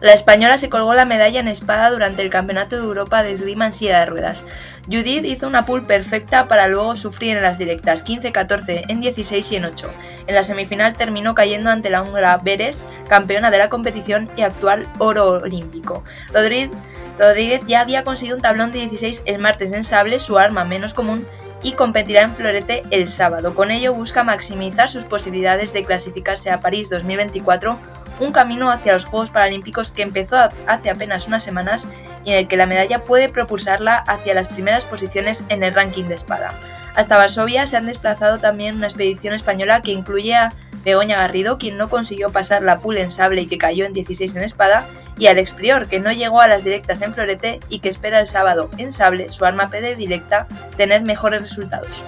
La 0.00 0.14
española 0.14 0.56
se 0.56 0.70
colgó 0.70 0.94
la 0.94 1.04
medalla 1.04 1.40
en 1.40 1.48
espada 1.48 1.90
durante 1.90 2.22
el 2.22 2.30
Campeonato 2.30 2.76
de 2.76 2.82
Europa 2.82 3.22
de 3.22 3.32
esgrima 3.32 3.66
en 3.66 3.74
silla 3.74 4.00
de 4.00 4.06
ruedas. 4.06 4.46
Judith 4.86 5.26
hizo 5.26 5.46
una 5.46 5.66
pool 5.66 5.82
perfecta 5.82 6.48
para 6.48 6.68
luego 6.68 6.96
sufrir 6.96 7.36
en 7.36 7.42
las 7.42 7.58
directas 7.58 8.04
15-14, 8.06 8.84
en 8.88 9.00
16 9.02 9.52
y 9.52 9.56
en 9.56 9.66
8. 9.66 9.90
En 10.26 10.34
la 10.34 10.42
semifinal 10.42 10.94
terminó 10.94 11.34
cayendo 11.34 11.68
ante 11.68 11.90
la 11.90 12.02
húngara 12.02 12.38
Beres, 12.42 12.86
campeona 13.10 13.50
de 13.50 13.58
la 13.58 13.68
competición 13.68 14.30
y 14.36 14.42
actual 14.42 14.88
oro 14.98 15.32
olímpico. 15.32 16.02
Rodríguez, 16.32 16.70
Rodríguez 17.18 17.60
ya 17.66 17.80
había 17.80 18.02
conseguido 18.02 18.36
un 18.36 18.42
tablón 18.42 18.72
de 18.72 18.78
16 18.78 19.24
el 19.26 19.38
martes 19.38 19.70
en 19.72 19.84
sable, 19.84 20.18
su 20.18 20.38
arma 20.38 20.64
menos 20.64 20.94
común, 20.94 21.26
y 21.62 21.72
competirá 21.72 22.22
en 22.22 22.34
Florete 22.34 22.82
el 22.90 23.08
sábado. 23.08 23.54
Con 23.54 23.70
ello 23.70 23.94
busca 23.94 24.24
maximizar 24.24 24.88
sus 24.88 25.04
posibilidades 25.04 25.72
de 25.72 25.84
clasificarse 25.84 26.50
a 26.50 26.60
París 26.60 26.90
2024, 26.90 27.78
un 28.20 28.32
camino 28.32 28.70
hacia 28.70 28.92
los 28.92 29.04
Juegos 29.04 29.30
Paralímpicos 29.30 29.90
que 29.90 30.02
empezó 30.02 30.36
hace 30.66 30.90
apenas 30.90 31.26
unas 31.26 31.42
semanas 31.42 31.88
y 32.24 32.32
en 32.32 32.38
el 32.38 32.48
que 32.48 32.56
la 32.56 32.66
medalla 32.66 33.00
puede 33.00 33.28
propulsarla 33.28 33.96
hacia 33.96 34.34
las 34.34 34.48
primeras 34.48 34.84
posiciones 34.84 35.44
en 35.48 35.62
el 35.62 35.74
ranking 35.74 36.04
de 36.04 36.14
espada. 36.14 36.52
Hasta 36.94 37.16
Varsovia 37.16 37.66
se 37.66 37.76
han 37.76 37.86
desplazado 37.86 38.38
también 38.38 38.76
una 38.76 38.86
expedición 38.86 39.34
española 39.34 39.80
que 39.80 39.92
incluye 39.92 40.34
a 40.34 40.52
Begoña 40.84 41.16
Garrido, 41.16 41.58
quien 41.58 41.76
no 41.76 41.90
consiguió 41.90 42.30
pasar 42.30 42.62
la 42.62 42.80
pool 42.80 42.96
en 42.96 43.10
sable 43.10 43.42
y 43.42 43.46
que 43.46 43.58
cayó 43.58 43.84
en 43.84 43.92
16 43.92 44.36
en 44.36 44.42
espada, 44.42 44.86
y 45.18 45.26
Alex 45.26 45.52
Prior, 45.52 45.86
que 45.86 46.00
no 46.00 46.10
llegó 46.12 46.40
a 46.40 46.48
las 46.48 46.64
directas 46.64 47.02
en 47.02 47.12
florete 47.12 47.60
y 47.68 47.80
que 47.80 47.90
espera 47.90 48.20
el 48.20 48.26
sábado 48.26 48.70
en 48.78 48.90
sable, 48.92 49.28
su 49.28 49.44
arma 49.44 49.68
PD 49.68 49.94
directa, 49.96 50.46
tener 50.76 51.02
mejores 51.02 51.42
resultados. 51.42 52.02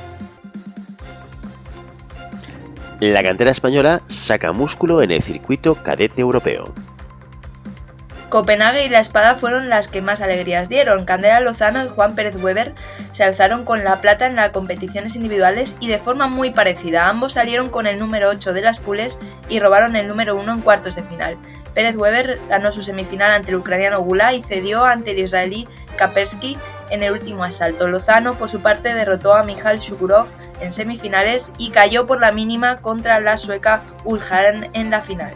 La 3.01 3.23
cantera 3.23 3.51
española 3.51 4.01
saca 4.07 4.53
músculo 4.53 5.03
en 5.03 5.11
el 5.11 5.23
circuito 5.23 5.75
cadete 5.75 6.21
europeo. 6.23 6.73
Copenhague 8.33 8.87
y 8.87 8.89
la 8.89 9.01
espada 9.01 9.35
fueron 9.35 9.69
las 9.69 9.89
que 9.89 10.01
más 10.01 10.23
alegrías 10.23 10.67
dieron. 10.67 11.05
Candela 11.05 11.41
Lozano 11.41 11.85
y 11.85 11.89
Juan 11.89 12.15
Pérez 12.15 12.35
Weber 12.37 12.73
se 13.13 13.25
alzaron 13.25 13.63
con 13.67 13.85
la 13.85 14.01
plata 14.01 14.25
en 14.25 14.37
las 14.37 14.53
competiciones 14.53 15.17
individuales 15.17 15.77
y 15.81 15.89
de 15.89 15.99
forma 15.99 16.29
muy 16.29 16.49
parecida. 16.49 17.11
Ambos 17.11 17.35
salieron 17.35 17.69
con 17.69 17.87
el 17.87 17.99
número 17.99 18.31
8 18.31 18.55
de 18.55 18.63
las 18.63 18.79
pules 18.79 19.19
y 19.51 19.61
robaron 19.61 19.97
el 19.97 20.09
número 20.09 20.35
1 20.35 20.51
en 20.51 20.61
cuartos 20.63 20.95
de 20.95 21.03
final. 21.03 21.37
Pérez 21.75 21.95
Weber 21.95 22.41
ganó 22.49 22.73
su 22.73 22.81
semifinal 22.81 23.33
ante 23.33 23.51
el 23.51 23.57
ucraniano 23.57 24.01
Gula 24.01 24.33
y 24.33 24.43
cedió 24.43 24.87
ante 24.87 25.11
el 25.11 25.19
israelí 25.19 25.69
Kapersky 25.99 26.57
en 26.89 27.03
el 27.03 27.13
último 27.13 27.45
asalto. 27.45 27.87
Lozano, 27.87 28.33
por 28.39 28.49
su 28.49 28.63
parte, 28.63 28.95
derrotó 28.95 29.35
a 29.35 29.43
Michal 29.43 29.79
Shukurov 29.79 30.27
en 30.63 30.73
semifinales 30.73 31.53
y 31.59 31.69
cayó 31.69 32.07
por 32.07 32.19
la 32.19 32.33
mínima 32.33 32.77
contra 32.77 33.21
la 33.21 33.37
sueca 33.37 33.83
Ulharen 34.05 34.71
en 34.73 34.89
la 34.89 35.01
final. 35.01 35.35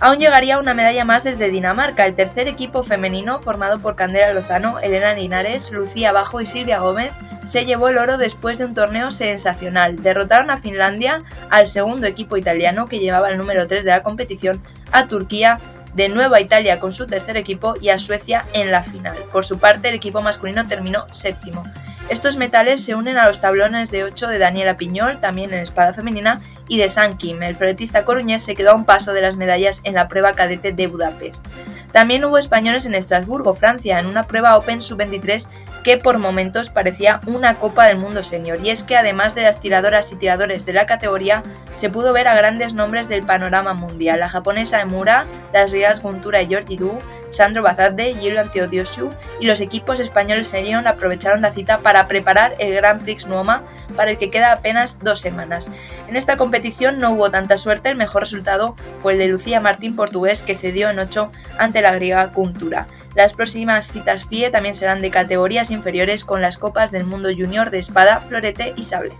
Aún 0.00 0.18
llegaría 0.18 0.58
una 0.58 0.74
medalla 0.74 1.04
más 1.04 1.24
desde 1.24 1.50
Dinamarca. 1.50 2.06
El 2.06 2.16
tercer 2.16 2.48
equipo 2.48 2.82
femenino, 2.82 3.40
formado 3.40 3.78
por 3.78 3.96
Candela 3.96 4.32
Lozano, 4.32 4.78
Elena 4.80 5.14
Linares, 5.14 5.70
Lucía 5.70 6.12
Bajo 6.12 6.40
y 6.40 6.46
Silvia 6.46 6.80
Gómez, 6.80 7.12
se 7.46 7.64
llevó 7.64 7.88
el 7.88 7.98
oro 7.98 8.18
después 8.18 8.58
de 8.58 8.64
un 8.64 8.74
torneo 8.74 9.10
sensacional. 9.10 9.96
Derrotaron 9.96 10.50
a 10.50 10.58
Finlandia, 10.58 11.22
al 11.50 11.66
segundo 11.66 12.06
equipo 12.06 12.36
italiano 12.36 12.86
que 12.86 12.98
llevaba 12.98 13.30
el 13.30 13.38
número 13.38 13.66
3 13.66 13.84
de 13.84 13.90
la 13.90 14.02
competición, 14.02 14.62
a 14.90 15.06
Turquía, 15.06 15.60
de 15.94 16.08
nuevo 16.08 16.34
a 16.34 16.40
Italia 16.40 16.80
con 16.80 16.92
su 16.92 17.06
tercer 17.06 17.36
equipo 17.36 17.74
y 17.80 17.90
a 17.90 17.98
Suecia 17.98 18.44
en 18.52 18.70
la 18.70 18.82
final. 18.82 19.16
Por 19.30 19.44
su 19.44 19.58
parte, 19.58 19.88
el 19.88 19.94
equipo 19.94 20.20
masculino 20.20 20.66
terminó 20.66 21.06
séptimo. 21.10 21.64
Estos 22.08 22.36
metales 22.36 22.84
se 22.84 22.94
unen 22.94 23.16
a 23.16 23.26
los 23.26 23.40
tablones 23.40 23.90
de 23.90 24.04
8 24.04 24.28
de 24.28 24.38
Daniela 24.38 24.76
Piñol, 24.76 25.20
también 25.20 25.52
en 25.52 25.60
espada 25.60 25.94
femenina, 25.94 26.40
y 26.68 26.78
de 26.78 26.88
San 26.88 27.16
Kim. 27.16 27.42
El 27.42 27.56
floretista 27.56 28.04
coruñés 28.04 28.42
se 28.42 28.54
quedó 28.54 28.70
a 28.70 28.74
un 28.74 28.84
paso 28.84 29.12
de 29.12 29.22
las 29.22 29.36
medallas 29.36 29.80
en 29.84 29.94
la 29.94 30.08
prueba 30.08 30.32
cadete 30.32 30.72
de 30.72 30.86
Budapest. 30.86 31.46
También 31.92 32.24
hubo 32.24 32.38
españoles 32.38 32.86
en 32.86 32.94
Estrasburgo, 32.94 33.54
Francia, 33.54 33.98
en 33.98 34.06
una 34.06 34.22
prueba 34.22 34.56
Open 34.56 34.80
Sub-23 34.80 35.48
que 35.82 35.98
por 35.98 36.18
momentos 36.18 36.70
parecía 36.70 37.20
una 37.26 37.54
Copa 37.54 37.86
del 37.86 37.98
Mundo 37.98 38.22
Senior. 38.22 38.58
Y 38.62 38.70
es 38.70 38.82
que 38.82 38.96
además 38.96 39.34
de 39.34 39.42
las 39.42 39.60
tiradoras 39.60 40.12
y 40.12 40.16
tiradores 40.16 40.64
de 40.64 40.72
la 40.72 40.86
categoría, 40.86 41.42
se 41.74 41.90
pudo 41.90 42.12
ver 42.12 42.28
a 42.28 42.36
grandes 42.36 42.74
nombres 42.74 43.08
del 43.08 43.24
panorama 43.24 43.74
mundial. 43.74 44.20
La 44.20 44.28
japonesa 44.28 44.80
Emura, 44.80 45.24
las 45.52 45.72
rías 45.72 46.00
Guntura 46.00 46.40
y 46.42 46.52
Jordi 46.52 46.76
Du, 46.76 46.98
Sandro 47.30 47.62
Bazadde, 47.62 48.14
Gillo 48.14 48.40
Antiodiosiu 48.40 49.10
y 49.40 49.46
los 49.46 49.60
equipos 49.60 50.00
españoles 50.00 50.48
Serion 50.48 50.86
aprovecharon 50.86 51.40
la 51.40 51.50
cita 51.50 51.78
para 51.78 52.06
preparar 52.06 52.54
el 52.58 52.74
Grand 52.74 53.02
Prix 53.02 53.26
Nuoma 53.26 53.64
para 53.96 54.10
el 54.10 54.18
que 54.18 54.30
queda 54.30 54.52
apenas 54.52 54.98
dos 54.98 55.20
semanas. 55.20 55.70
En 56.08 56.16
esta 56.16 56.36
competición 56.36 56.98
no 56.98 57.10
hubo 57.10 57.30
tanta 57.30 57.56
suerte, 57.56 57.90
el 57.90 57.96
mejor 57.96 58.22
resultado 58.22 58.76
fue 58.98 59.14
el 59.14 59.18
de 59.18 59.28
Lucía 59.28 59.60
Martín 59.60 59.96
portugués 59.96 60.42
que 60.42 60.56
cedió 60.56 60.90
en 60.90 60.98
8 60.98 61.30
ante 61.58 61.81
la 61.82 61.94
griega 61.94 62.30
Cultura. 62.32 62.86
Las 63.14 63.34
próximas 63.34 63.88
citas 63.88 64.24
FIE 64.24 64.50
también 64.50 64.74
serán 64.74 65.00
de 65.00 65.10
categorías 65.10 65.70
inferiores 65.70 66.24
con 66.24 66.40
las 66.40 66.56
copas 66.56 66.90
del 66.90 67.04
mundo 67.04 67.28
junior 67.36 67.70
de 67.70 67.78
espada, 67.78 68.20
florete 68.20 68.72
y 68.76 68.84
sable. 68.84 69.12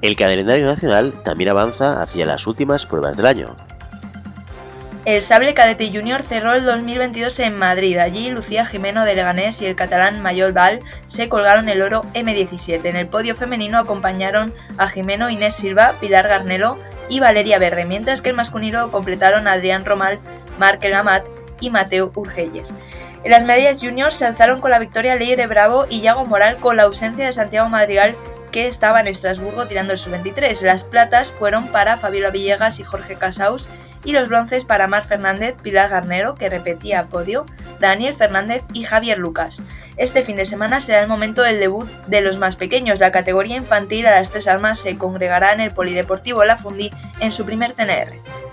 El 0.00 0.16
calendario 0.16 0.66
nacional 0.66 1.12
también 1.22 1.50
avanza 1.50 2.00
hacia 2.02 2.26
las 2.26 2.46
últimas 2.46 2.86
pruebas 2.86 3.16
del 3.16 3.26
año. 3.26 3.56
El 5.04 5.20
Sable 5.20 5.52
Cadete 5.52 5.90
Junior 5.92 6.22
cerró 6.22 6.54
el 6.54 6.64
2022 6.64 7.40
en 7.40 7.58
Madrid. 7.58 7.98
Allí 7.98 8.30
Lucía 8.30 8.64
Jimeno 8.64 9.04
de 9.04 9.14
Leganés 9.14 9.60
y 9.60 9.66
el 9.66 9.76
catalán 9.76 10.22
Mayol 10.22 10.52
Val 10.52 10.78
se 11.08 11.28
colgaron 11.28 11.68
el 11.68 11.82
oro 11.82 12.00
M17. 12.14 12.86
En 12.86 12.96
el 12.96 13.06
podio 13.06 13.36
femenino 13.36 13.78
acompañaron 13.78 14.50
a 14.78 14.88
Jimeno, 14.88 15.28
Inés 15.28 15.56
Silva, 15.56 15.94
Pilar 16.00 16.26
Garnelo 16.26 16.78
y 17.10 17.20
Valeria 17.20 17.58
Verde, 17.58 17.84
mientras 17.84 18.22
que 18.22 18.30
el 18.30 18.36
masculino 18.36 18.90
completaron 18.90 19.46
Adrián 19.46 19.84
Romal, 19.84 20.18
Marc 20.58 20.82
Lamat 20.84 21.33
y 21.64 21.70
Mateo 21.70 22.12
Urgelles. 22.14 22.72
En 23.24 23.30
las 23.30 23.42
medias 23.42 23.80
juniors 23.80 24.14
se 24.14 24.26
alzaron 24.26 24.60
con 24.60 24.70
la 24.70 24.78
victoria 24.78 25.14
Leire 25.14 25.46
Bravo 25.46 25.86
y 25.88 26.02
Yago 26.02 26.26
Moral 26.26 26.58
con 26.58 26.76
la 26.76 26.82
ausencia 26.82 27.24
de 27.24 27.32
Santiago 27.32 27.68
Madrigal 27.70 28.14
que 28.52 28.66
estaba 28.66 29.00
en 29.00 29.08
Estrasburgo 29.08 29.66
tirando 29.66 29.92
el 29.94 29.98
sub-23. 29.98 30.60
Las 30.60 30.84
platas 30.84 31.30
fueron 31.30 31.68
para 31.68 31.96
Fabiola 31.96 32.30
Villegas 32.30 32.78
y 32.78 32.84
Jorge 32.84 33.16
Casaus 33.16 33.68
y 34.04 34.12
los 34.12 34.28
bronces 34.28 34.64
para 34.64 34.86
Mar 34.86 35.04
Fernández, 35.04 35.56
Pilar 35.62 35.88
Garnero, 35.88 36.34
que 36.34 36.50
repetía 36.50 37.04
podio, 37.04 37.46
Daniel 37.80 38.14
Fernández 38.14 38.62
y 38.74 38.84
Javier 38.84 39.18
Lucas. 39.18 39.62
Este 39.96 40.22
fin 40.22 40.36
de 40.36 40.44
semana 40.44 40.80
será 40.80 41.00
el 41.00 41.08
momento 41.08 41.42
del 41.42 41.58
debut 41.58 41.88
de 42.06 42.20
los 42.20 42.36
más 42.36 42.56
pequeños. 42.56 43.00
La 43.00 43.10
categoría 43.10 43.56
infantil 43.56 44.06
a 44.06 44.10
las 44.10 44.30
tres 44.30 44.46
armas 44.46 44.78
se 44.78 44.98
congregará 44.98 45.52
en 45.52 45.60
el 45.60 45.70
Polideportivo 45.70 46.44
La 46.44 46.56
Fundi 46.56 46.90
en 47.20 47.32
su 47.32 47.46
primer 47.46 47.72
TNR. 47.72 48.43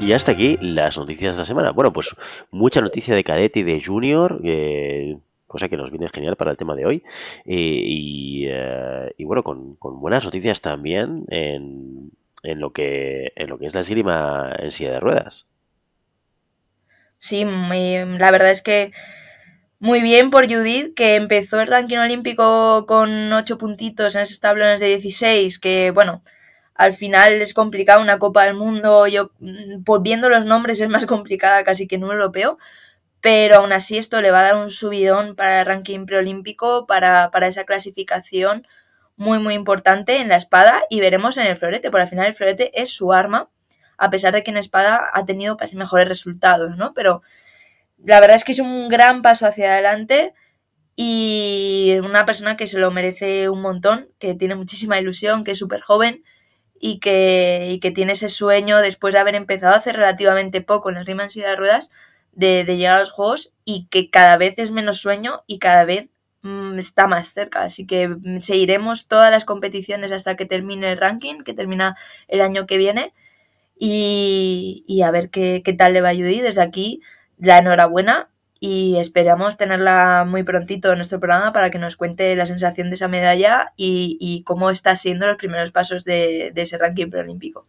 Y 0.00 0.12
hasta 0.12 0.32
aquí 0.32 0.58
las 0.60 0.98
noticias 0.98 1.34
de 1.34 1.40
la 1.40 1.44
semana. 1.44 1.70
Bueno, 1.70 1.92
pues 1.92 2.14
mucha 2.50 2.80
noticia 2.80 3.14
de 3.14 3.24
cadete 3.24 3.60
y 3.60 3.62
de 3.62 3.82
junior. 3.82 4.40
Eh, 4.44 5.16
cosa 5.46 5.68
que 5.68 5.76
nos 5.76 5.90
viene 5.90 6.08
genial 6.08 6.36
para 6.36 6.50
el 6.50 6.56
tema 6.56 6.74
de 6.74 6.86
hoy. 6.86 7.02
y, 7.44 8.46
eh, 8.48 9.14
bueno, 9.20 9.42
con, 9.42 9.78
buenas 9.80 10.24
noticias 10.24 10.60
también 10.60 11.24
en, 11.28 12.10
en 12.42 12.60
lo 12.60 12.72
que, 12.72 13.32
en 13.36 13.48
lo 13.48 13.58
que 13.58 13.66
es 13.66 13.74
la 13.74 13.80
esgrima 13.80 14.52
en 14.58 14.72
silla 14.72 14.92
de 14.92 15.00
ruedas. 15.00 15.46
Sí, 17.18 17.44
la 17.44 18.30
verdad 18.30 18.50
es 18.50 18.62
que 18.62 18.92
muy 19.78 20.02
bien 20.02 20.30
por 20.30 20.46
Judith, 20.46 20.94
que 20.94 21.14
empezó 21.14 21.60
el 21.60 21.68
ranking 21.68 21.98
olímpico 21.98 22.84
con 22.86 23.32
8 23.32 23.58
puntitos 23.58 24.14
en 24.14 24.22
esos 24.22 24.40
tablones 24.40 24.80
de 24.80 24.88
16, 24.88 25.58
que 25.58 25.90
bueno, 25.90 26.22
al 26.74 26.92
final 26.92 27.34
es 27.34 27.54
complicado 27.54 28.02
una 28.02 28.18
Copa 28.18 28.44
del 28.44 28.54
Mundo, 28.54 29.06
yo 29.06 29.30
pues 29.84 30.02
viendo 30.02 30.28
los 30.28 30.44
nombres 30.44 30.80
es 30.80 30.88
más 30.88 31.06
complicada 31.06 31.64
casi 31.64 31.86
que 31.86 31.96
en 31.96 32.04
un 32.04 32.12
europeo, 32.12 32.58
pero 33.20 33.56
aún 33.56 33.72
así 33.72 33.96
esto 33.96 34.20
le 34.20 34.30
va 34.30 34.40
a 34.40 34.42
dar 34.42 34.56
un 34.56 34.70
subidón 34.70 35.36
para 35.36 35.60
el 35.60 35.66
ranking 35.66 36.04
preolímpico, 36.04 36.86
para, 36.86 37.30
para 37.30 37.46
esa 37.46 37.64
clasificación 37.64 38.66
muy, 39.16 39.38
muy 39.38 39.54
importante 39.54 40.16
en 40.16 40.28
la 40.28 40.36
espada 40.36 40.82
y 40.90 41.00
veremos 41.00 41.38
en 41.38 41.46
el 41.46 41.56
florete, 41.56 41.90
porque 41.90 42.02
al 42.02 42.08
final 42.08 42.26
el 42.26 42.34
florete 42.34 42.72
es 42.80 42.90
su 42.90 43.12
arma, 43.12 43.48
a 43.96 44.10
pesar 44.10 44.34
de 44.34 44.42
que 44.42 44.50
en 44.50 44.56
espada 44.56 45.10
ha 45.12 45.24
tenido 45.24 45.56
casi 45.56 45.76
mejores 45.76 46.08
resultados, 46.08 46.76
¿no? 46.76 46.92
Pero 46.94 47.22
la 48.04 48.20
verdad 48.20 48.36
es 48.36 48.44
que 48.44 48.52
es 48.52 48.58
un 48.58 48.88
gran 48.88 49.22
paso 49.22 49.46
hacia 49.46 49.72
adelante 49.72 50.34
y 50.96 51.96
una 52.02 52.26
persona 52.26 52.56
que 52.56 52.66
se 52.66 52.78
lo 52.78 52.90
merece 52.90 53.48
un 53.48 53.62
montón, 53.62 54.10
que 54.18 54.34
tiene 54.34 54.56
muchísima 54.56 54.98
ilusión, 54.98 55.44
que 55.44 55.52
es 55.52 55.58
súper 55.58 55.80
joven 55.80 56.24
y 56.80 56.98
que, 57.00 57.68
y 57.70 57.80
que 57.80 57.90
tiene 57.90 58.12
ese 58.12 58.28
sueño 58.28 58.78
después 58.78 59.14
de 59.14 59.20
haber 59.20 59.34
empezado 59.34 59.74
hace 59.74 59.92
relativamente 59.92 60.60
poco 60.60 60.88
en 60.88 60.96
las 60.96 61.06
rimas 61.06 61.36
y 61.36 61.40
de 61.40 61.56
ruedas 61.56 61.90
de, 62.32 62.64
de 62.64 62.76
llegar 62.76 62.96
a 62.96 63.00
los 63.00 63.10
juegos 63.10 63.52
y 63.64 63.86
que 63.90 64.10
cada 64.10 64.36
vez 64.36 64.54
es 64.58 64.70
menos 64.70 64.98
sueño 64.98 65.42
y 65.46 65.58
cada 65.58 65.84
vez 65.84 66.10
Mm, 66.44 66.78
está 66.78 67.06
más 67.06 67.28
cerca. 67.32 67.62
Así 67.62 67.86
que 67.86 68.08
mm, 68.08 68.40
seguiremos 68.40 69.08
todas 69.08 69.30
las 69.30 69.44
competiciones 69.46 70.12
hasta 70.12 70.36
que 70.36 70.44
termine 70.46 70.92
el 70.92 70.98
ranking, 70.98 71.42
que 71.42 71.54
termina 71.54 71.96
el 72.28 72.42
año 72.42 72.66
que 72.66 72.76
viene. 72.78 73.14
Y, 73.78 75.02
a 75.04 75.10
ver 75.10 75.30
qué, 75.30 75.62
tal 75.78 75.94
le 75.94 76.02
va 76.02 76.10
a 76.10 76.14
Judy. 76.14 76.40
Desde 76.40 76.62
aquí, 76.62 77.02
la 77.38 77.58
enhorabuena 77.58 78.30
y 78.66 78.96
esperamos 78.96 79.58
tenerla 79.58 80.24
muy 80.26 80.42
prontito 80.42 80.90
en 80.90 80.96
nuestro 80.96 81.20
programa 81.20 81.52
para 81.52 81.68
que 81.68 81.78
nos 81.78 81.98
cuente 81.98 82.34
la 82.34 82.46
sensación 82.46 82.88
de 82.88 82.94
esa 82.94 83.08
medalla 83.08 83.74
y, 83.76 84.42
cómo 84.46 84.70
está 84.70 84.96
siendo 84.96 85.26
los 85.26 85.36
primeros 85.36 85.70
pasos 85.70 86.06
de, 86.06 86.50
ese 86.56 86.78
ranking 86.78 87.10
preolímpico. 87.10 87.66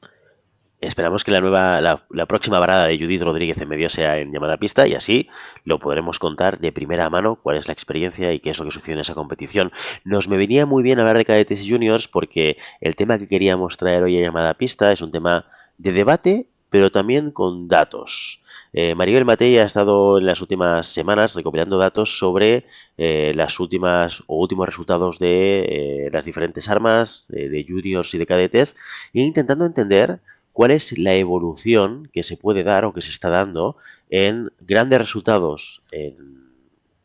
Esperamos 0.79 1.25
que 1.25 1.31
la 1.31 1.41
nueva, 1.41 1.81
la, 1.81 2.25
próxima 2.27 2.61
parada 2.61 2.87
de 2.87 2.97
Judith 2.97 3.23
Rodríguez 3.23 3.59
en 3.59 3.67
medio 3.67 3.89
sea 3.89 4.19
en 4.19 4.31
llamada 4.31 4.55
pista 4.55 4.87
y 4.87 4.93
así 4.93 5.27
lo 5.65 5.79
podremos 5.79 6.17
contar 6.17 6.59
de 6.59 6.71
primera 6.71 7.09
mano 7.09 7.35
cuál 7.43 7.57
es 7.57 7.67
la 7.67 7.73
experiencia 7.73 8.31
y 8.31 8.39
qué 8.39 8.51
es 8.51 8.59
lo 8.59 8.63
que 8.63 8.71
sucede 8.71 8.93
en 8.93 9.01
esa 9.01 9.15
competición. 9.15 9.73
Nos 10.05 10.29
me 10.29 10.37
venía 10.37 10.65
muy 10.65 10.81
bien 10.81 11.01
hablar 11.01 11.17
de 11.17 11.25
cadetes 11.25 11.61
y 11.61 11.69
juniors 11.69 12.07
porque 12.07 12.55
el 12.79 12.95
tema 12.95 13.17
que 13.17 13.27
queríamos 13.27 13.75
traer 13.75 14.01
hoy 14.03 14.17
a 14.17 14.21
llamada 14.21 14.53
pista 14.53 14.93
es 14.93 15.01
un 15.01 15.11
tema 15.11 15.45
de 15.77 15.91
debate, 15.91 16.47
pero 16.69 16.89
también 16.89 17.31
con 17.31 17.67
datos. 17.67 18.39
Eh, 18.77 18.93
Maribel 18.93 19.23
Matei 19.23 19.57
ha 19.57 19.63
estado 19.63 20.17
en 20.17 20.25
las 20.25 20.41
últimas 20.41 20.87
semanas 20.87 21.33
recopilando 21.33 21.77
datos 21.77 22.19
sobre 22.19 22.65
eh, 22.97 23.31
las 23.33 23.57
últimas 23.61 24.21
o 24.27 24.35
últimos 24.37 24.65
resultados 24.65 25.17
de 25.17 25.61
eh, 26.07 26.09
las 26.11 26.25
diferentes 26.25 26.67
armas 26.67 27.27
de 27.29 27.65
juniors 27.65 28.13
y 28.13 28.17
de 28.17 28.25
cadetes 28.25 28.75
e 29.13 29.21
intentando 29.21 29.65
entender 29.65 30.19
cuál 30.51 30.71
es 30.71 30.97
la 30.97 31.15
evolución 31.15 32.09
que 32.11 32.23
se 32.23 32.35
puede 32.35 32.63
dar 32.63 32.83
o 32.83 32.91
que 32.91 33.01
se 33.01 33.11
está 33.11 33.29
dando 33.29 33.77
en 34.09 34.51
grandes 34.59 34.99
resultados 34.99 35.81
en 35.91 36.45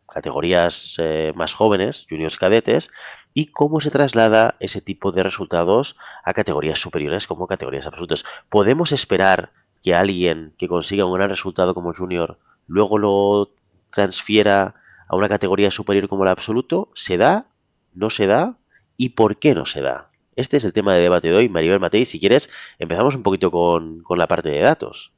categorías 0.09 0.97
eh, 0.99 1.33
más 1.37 1.55
jóvenes, 1.55 2.07
juniors 2.11 2.37
cadetes, 2.37 2.91
y 3.33 3.47
cómo 3.47 3.81
se 3.81 3.91
traslada 3.91 4.57
ese 4.59 4.81
tipo 4.81 5.13
de 5.13 5.23
resultados 5.23 5.97
a 6.25 6.35
categorías 6.35 6.81
superiores 6.81 7.29
como 7.29 7.47
categorías 7.47 7.87
absolutas. 7.87 8.25
¿Podemos 8.49 8.91
esperar 8.91 9.53
que 9.83 9.95
alguien 9.95 10.53
que 10.59 10.69
consiga 10.69 11.05
un 11.05 11.15
gran 11.15 11.31
resultado 11.31 11.75
como 11.75 11.95
junior 11.95 12.39
luego 12.67 12.99
lo 12.99 13.51
transfiera 13.91 14.75
a 15.09 15.17
una 15.17 15.29
categoría 15.29 15.71
superior 15.71 16.09
como 16.09 16.25
el 16.25 16.31
absoluto? 16.31 16.91
¿Se 16.95 17.17
da? 17.17 17.47
¿No 17.95 18.11
se 18.11 18.27
da? 18.27 18.57
¿Y 18.97 19.11
por 19.11 19.39
qué 19.39 19.55
no 19.55 19.67
se 19.67 19.83
da? 19.83 20.11
Este 20.37 20.57
es 20.57 20.65
el 20.65 20.73
tema 20.73 20.95
de 20.95 21.03
debate 21.03 21.29
de 21.29 21.35
hoy. 21.35 21.49
Maribel 21.49 21.81
Matei, 21.81 22.05
si 22.05 22.21
quieres, 22.21 22.51
empezamos 22.79 23.15
un 23.17 23.23
poquito 23.23 23.51
con, 23.51 24.05
la 24.17 24.27
parte 24.27 24.49
de 24.49 24.61
datos. 24.61 25.13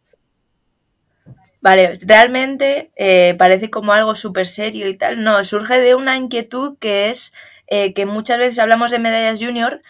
Vale, 1.61 1.92
realmente 2.07 2.90
eh, 2.97 3.35
parece 3.38 3.71
como 3.71 3.92
algo 3.92 4.14
súper 4.14 4.47
serio 4.47 4.88
y 4.88 4.97
tal. 4.97 5.23
No, 5.23 5.45
surge 5.45 5.78
de 5.78 5.95
una 5.95 6.16
inquietud 6.16 6.76
que 6.78 7.09
es 7.09 7.33
eh, 7.69 7.95
que 7.95 8.04
muchas 8.07 8.38
veces 8.38 8.59
hablamos 8.59 8.90
de 8.90 8.99
medallas 8.99 9.38
junior 9.40 9.81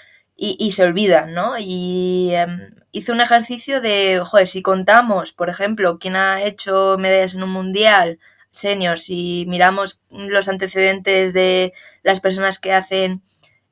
y, 0.45 0.73
se 0.73 0.83
olvidan, 0.83 1.35
¿no? 1.35 1.55
Y 1.57 2.31
em, 2.33 2.75
hice 2.91 3.13
un 3.13 3.21
ejercicio 3.21 3.81
de, 3.81 4.21
joder, 4.25 4.49
si 4.49 4.61
contamos, 4.61 5.33
por 5.33 5.49
ejemplo, 5.49 6.01
quién 6.01 6.17
ha 6.17 6.43
hecho 6.43 6.97
medallas 6.99 7.35
en 7.35 7.45
un 7.45 7.51
mundial 7.51 8.19
senior, 8.51 8.99
si 8.99 9.45
miramos 9.47 10.03
los 10.11 10.49
antecedentes 10.49 11.33
de 11.33 11.73
las 12.03 12.19
personas 12.19 12.59
que 12.59 12.73
hacen 12.73 13.23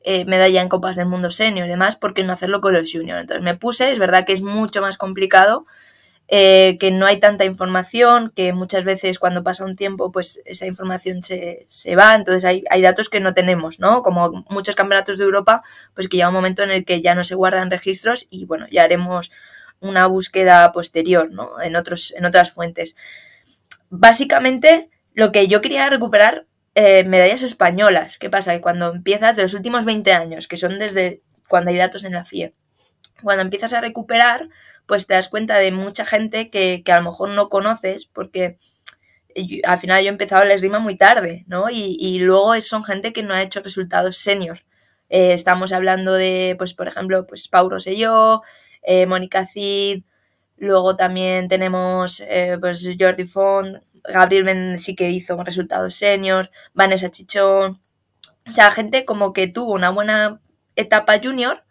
eh, 0.03 0.25
medalla 0.27 0.63
en 0.63 0.69
Copas 0.69 0.95
del 0.95 1.07
Mundo 1.07 1.31
Senior 1.31 1.67
y 1.67 1.71
demás, 1.71 1.97
¿por 1.97 2.15
qué 2.15 2.23
no 2.23 2.33
hacerlo 2.33 2.61
con 2.61 2.73
los 2.73 2.89
juniors? 2.91 3.23
Entonces 3.23 3.43
me 3.43 3.57
puse, 3.57 3.91
es 3.91 3.99
verdad 3.99 4.25
que 4.25 4.33
es 4.33 4.41
mucho 4.41 4.81
más 4.81 4.97
complicado, 4.97 5.67
eh, 6.33 6.79
que 6.79 6.93
no 6.93 7.07
hay 7.07 7.19
tanta 7.19 7.45
información, 7.45 8.33
que 8.37 8.53
muchas 8.53 8.85
veces 8.85 9.19
cuando 9.19 9.43
pasa 9.43 9.65
un 9.65 9.75
tiempo, 9.75 10.13
pues 10.13 10.41
esa 10.45 10.65
información 10.67 11.25
se, 11.25 11.65
se 11.67 11.97
va, 11.97 12.15
entonces 12.15 12.45
hay, 12.45 12.63
hay, 12.71 12.83
datos 12.83 13.09
que 13.09 13.19
no 13.19 13.35
tenemos, 13.35 13.81
¿no? 13.81 14.05
Como 14.05 14.45
muchos 14.49 14.77
campeonatos 14.77 15.19
de 15.19 15.25
Europa, 15.25 15.65
pues 15.93 16.09
que 16.09 16.19
llega 16.19 16.29
un 16.29 16.35
momento 16.35 16.63
en 16.63 16.71
el 16.71 16.85
que 16.85 17.03
ya 17.03 17.17
no 17.17 17.25
se 17.25 17.35
guardan 17.35 17.69
registros 17.69 18.29
y 18.31 18.45
bueno, 18.45 18.69
ya 18.71 18.85
haremos 18.85 19.33
una 19.81 20.07
búsqueda 20.07 20.71
posterior, 20.71 21.33
¿no? 21.33 21.61
En, 21.61 21.75
otros, 21.75 22.15
en 22.17 22.25
otras 22.25 22.53
fuentes. 22.53 22.97
Básicamente, 23.89 24.89
lo 25.15 25.33
que 25.33 25.49
yo 25.49 25.61
quería 25.61 25.91
recuperar 25.91 26.47
eh, 26.77 27.03
medallas 27.03 27.43
españolas. 27.43 28.19
¿Qué 28.19 28.31
pasa? 28.31 28.53
Que 28.53 28.61
cuando 28.61 28.93
empiezas 28.95 29.35
de 29.35 29.43
los 29.43 29.55
últimos 29.55 29.85
20 29.85 30.13
años, 30.13 30.47
que 30.47 30.57
son 30.57 30.79
desde 30.79 31.23
cuando 31.49 31.73
hay 31.73 31.77
datos 31.77 32.05
en 32.05 32.13
la 32.13 32.25
FIE, 32.25 32.55
cuando 33.21 33.43
empiezas 33.43 33.73
a 33.73 33.81
recuperar, 33.81 34.49
pues 34.91 35.07
te 35.07 35.15
das 35.15 35.29
cuenta 35.29 35.57
de 35.57 35.71
mucha 35.71 36.05
gente 36.05 36.51
que, 36.51 36.83
a 36.89 36.97
lo 36.97 37.05
mejor 37.05 37.29
no 37.29 37.49
conoces 37.49 38.07
porque 38.07 38.59
al 39.63 39.79
final 39.79 40.03
yo 40.03 40.09
he 40.09 40.11
empezado 40.11 40.45
la 40.45 40.55
esgrima 40.55 40.81
muy 40.81 40.97
tarde, 40.97 41.45
¿no? 41.47 41.71
Y, 41.71 42.19
luego 42.19 42.61
son 42.61 42.83
gente 42.83 43.13
que 43.13 43.23
no 43.23 43.33
ha 43.33 43.41
hecho 43.41 43.63
resultados 43.63 44.17
senior. 44.17 44.65
Eh, 45.09 45.33
estamos 45.33 45.73
hablando 45.73 46.15
de, 46.15 46.57
pues, 46.59 46.75
por 46.75 46.89
ejemplo, 46.89 47.25
pues 47.25 47.47
Pau 47.47 47.71
Rosselló, 47.71 48.43
eh, 48.83 49.07
Mónica 49.07 49.47
Cid, 49.47 50.03
luego 50.57 50.97
también 50.97 51.47
tenemos 51.47 52.21
pues 52.61 52.85
Jordi 52.99 53.27
Font, 53.27 53.77
Gabriel 54.03 54.43
Ben 54.43 54.77
sí 54.81 54.97
que 54.97 55.09
hizo 55.11 55.41
resultados 55.45 55.95
senior, 55.95 56.51
Vanessa 56.75 57.13
Chichón, 57.13 57.81
o 58.45 58.51
sea, 58.51 58.73
gente 58.73 59.05
como 59.05 59.33
que 59.33 59.47
tuvo 59.47 59.73
una 59.73 59.91
buena 59.91 60.41
etapa 60.75 61.21
junior, 61.23 61.63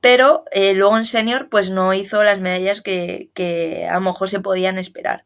pero 0.00 0.44
eh, 0.50 0.74
luego 0.74 0.96
en 0.96 1.04
senior 1.04 1.48
pues 1.48 1.70
no 1.70 1.92
hizo 1.94 2.22
las 2.24 2.40
medallas 2.40 2.80
que, 2.80 3.88
a 3.90 3.94
lo 3.94 4.00
mejor 4.00 4.28
se 4.28 4.40
podían 4.40 4.78
esperar. 4.78 5.24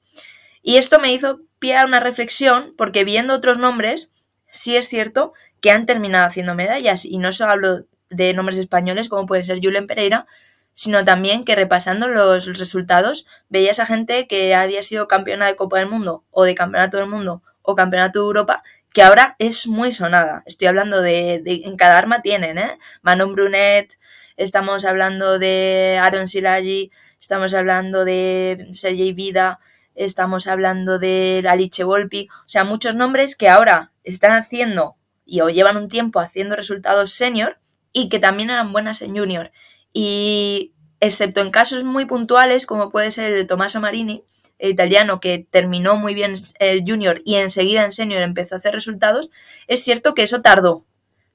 Y 0.62 0.76
esto 0.76 0.98
me 0.98 1.12
hizo 1.12 1.40
pie 1.58 1.76
a 1.76 1.84
una 1.84 2.00
reflexión, 2.00 2.74
porque 2.76 3.04
viendo 3.04 3.34
otros 3.34 3.58
nombres, 3.58 4.12
sí 4.50 4.76
es 4.76 4.88
cierto 4.88 5.32
que 5.60 5.70
han 5.70 5.86
terminado 5.86 6.26
haciendo 6.26 6.54
medallas, 6.54 7.04
y 7.04 7.18
no 7.18 7.32
solo 7.32 7.52
hablo 7.52 7.86
de 8.10 8.34
nombres 8.34 8.58
españoles 8.58 9.08
como 9.08 9.26
puede 9.26 9.44
ser 9.44 9.60
Julen 9.62 9.86
Pereira, 9.86 10.26
sino 10.72 11.04
también 11.04 11.44
que 11.44 11.54
repasando 11.54 12.08
los 12.08 12.46
resultados 12.58 13.26
veías 13.48 13.78
a 13.78 13.86
gente 13.86 14.26
que 14.26 14.54
había 14.54 14.82
sido 14.82 15.06
campeona 15.06 15.46
de 15.46 15.56
Copa 15.56 15.78
del 15.78 15.88
Mundo 15.88 16.24
o 16.30 16.44
de 16.44 16.54
Campeonato 16.54 16.96
del 16.96 17.06
Mundo 17.06 17.42
o 17.62 17.76
Campeonato 17.76 18.18
de 18.18 18.26
Europa 18.26 18.62
que 18.94 19.02
ahora 19.02 19.34
es 19.40 19.66
muy 19.66 19.90
sonada. 19.90 20.44
Estoy 20.46 20.68
hablando 20.68 21.02
de, 21.02 21.42
en 21.44 21.76
cada 21.76 21.98
arma 21.98 22.22
tienen, 22.22 22.58
¿eh? 22.58 22.78
Manon 23.02 23.34
Brunet, 23.34 23.98
estamos 24.36 24.84
hablando 24.84 25.38
de 25.38 25.98
Aaron 26.00 26.26
Silagi, 26.28 26.90
estamos 27.20 27.54
hablando 27.54 28.04
de 28.04 28.68
Sergei 28.72 29.12
Vida, 29.12 29.60
estamos 29.94 30.46
hablando 30.46 30.98
de 30.98 31.44
Alice 31.48 31.84
Volpi, 31.84 32.28
o 32.30 32.48
sea, 32.48 32.64
muchos 32.64 32.94
nombres 32.94 33.36
que 33.36 33.48
ahora 33.48 33.92
están 34.02 34.32
haciendo 34.32 34.96
y 35.24 35.40
o 35.40 35.48
llevan 35.48 35.76
un 35.76 35.88
tiempo 35.88 36.20
haciendo 36.20 36.56
resultados 36.56 37.12
senior 37.12 37.58
y 37.92 38.08
que 38.08 38.18
también 38.18 38.50
eran 38.50 38.72
buenas 38.72 39.02
en 39.02 39.16
junior 39.16 39.52
y 39.92 40.72
excepto 41.00 41.40
en 41.40 41.50
casos 41.50 41.84
muy 41.84 42.06
puntuales, 42.06 42.66
como 42.66 42.90
puede 42.90 43.10
ser 43.10 43.30
el 43.30 43.36
de 43.36 43.44
Tommaso 43.44 43.80
Marini, 43.80 44.24
italiano 44.58 45.20
que 45.20 45.46
terminó 45.50 45.96
muy 45.96 46.14
bien 46.14 46.34
el 46.58 46.84
junior 46.86 47.20
y 47.24 47.36
enseguida 47.36 47.84
en 47.84 47.92
senior 47.92 48.22
empezó 48.22 48.54
a 48.54 48.58
hacer 48.58 48.72
resultados, 48.72 49.30
es 49.66 49.84
cierto 49.84 50.14
que 50.14 50.22
eso 50.22 50.40
tardó. 50.40 50.84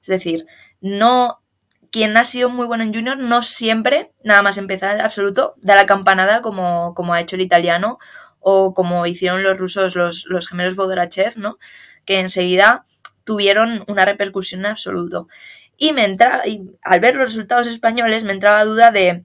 Es 0.02 0.08
decir, 0.08 0.46
no 0.80 1.40
quien 1.90 2.16
ha 2.16 2.24
sido 2.24 2.48
muy 2.48 2.66
bueno 2.66 2.84
en 2.84 2.94
junior 2.94 3.18
no 3.18 3.42
siempre, 3.42 4.12
nada 4.22 4.42
más 4.42 4.58
empezar 4.58 4.94
el 4.94 5.00
absoluto, 5.00 5.54
da 5.58 5.74
la 5.74 5.86
campanada 5.86 6.40
como, 6.42 6.94
como 6.94 7.14
ha 7.14 7.20
hecho 7.20 7.36
el 7.36 7.42
italiano 7.42 7.98
o 8.38 8.74
como 8.74 9.06
hicieron 9.06 9.42
los 9.42 9.58
rusos, 9.58 9.96
los, 9.96 10.24
los 10.26 10.48
gemelos 10.48 10.76
Bodorachev, 10.76 11.36
¿no? 11.36 11.58
Que 12.04 12.20
enseguida 12.20 12.84
tuvieron 13.24 13.84
una 13.86 14.04
repercusión 14.04 14.60
en 14.60 14.66
absoluto. 14.66 15.28
Y 15.76 15.92
me 15.92 16.04
entraba, 16.04 16.46
y 16.46 16.62
al 16.82 17.00
ver 17.00 17.14
los 17.16 17.26
resultados 17.26 17.66
españoles, 17.66 18.24
me 18.24 18.32
entraba 18.32 18.64
duda 18.64 18.90
de 18.90 19.24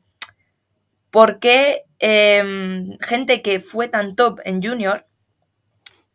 por 1.10 1.40
qué 1.40 1.84
em, 2.00 2.98
gente 3.00 3.42
que 3.42 3.60
fue 3.60 3.88
tan 3.88 4.16
top 4.16 4.40
en 4.44 4.62
junior 4.62 5.06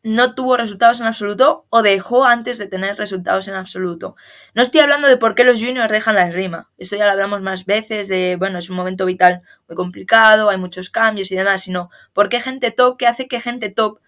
no 0.03 0.35
tuvo 0.35 0.57
resultados 0.57 1.01
en 1.01 1.07
absoluto 1.07 1.67
o 1.69 1.83
dejó 1.83 2.25
antes 2.25 2.59
de 2.59 2.67
tener 2.67 2.97
resultados 2.97 3.49
en 3.49 3.55
absoluto. 3.55 4.17
No 4.55 4.63
estoy 4.63 4.81
hablando 4.81 5.09
de 5.09 5.17
por 5.17 5.35
qué 5.35 5.45
los 5.45 5.61
juniors 5.61 5.93
dejan 5.93 6.15
la 6.15 6.31
rima. 6.31 6.71
Esto 6.79 6.97
ya 6.97 7.05
lo 7.05 7.13
hablamos 7.13 7.43
más 7.43 7.67
veces 7.67 8.09
de, 8.09 8.37
bueno, 8.37 8.59
es 8.59 8.71
un 8.71 8.77
momento 8.77 9.05
vital 9.05 9.43
muy 9.69 9.77
complicado, 9.77 10.49
hay 10.49 10.59
muchos 10.59 10.91
cambios 10.91 11.31
y 11.33 11.37
demás, 11.37 11.63
sino 11.63 11.91
por 12.13 12.29
qué 12.29 12.41
gente 12.41 12.71
top, 12.71 12.97
qué 12.97 13.07
hace 13.07 13.29
que 13.29 13.41
gente 13.41 13.71
top 13.71 14.01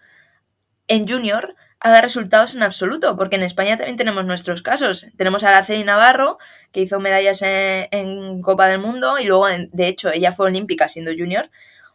en 0.87 1.07
junior 1.07 1.55
haga 1.83 2.01
resultados 2.01 2.55
en 2.55 2.63
absoluto, 2.63 3.17
porque 3.17 3.35
en 3.35 3.43
España 3.43 3.75
también 3.75 3.97
tenemos 3.97 4.25
nuestros 4.25 4.61
casos. 4.61 5.07
Tenemos 5.17 5.43
a 5.43 5.49
Araceli 5.49 5.83
Navarro, 5.83 6.37
que 6.71 6.79
hizo 6.79 6.99
medallas 7.01 7.41
en, 7.43 8.41
Copa 8.41 8.67
del 8.67 8.79
Mundo 8.79 9.19
y 9.19 9.25
luego, 9.25 9.47
de 9.47 9.87
hecho, 9.87 10.09
ella 10.09 10.31
fue 10.31 10.45
olímpica 10.45 10.87
siendo 10.87 11.11
junior, 11.11 11.51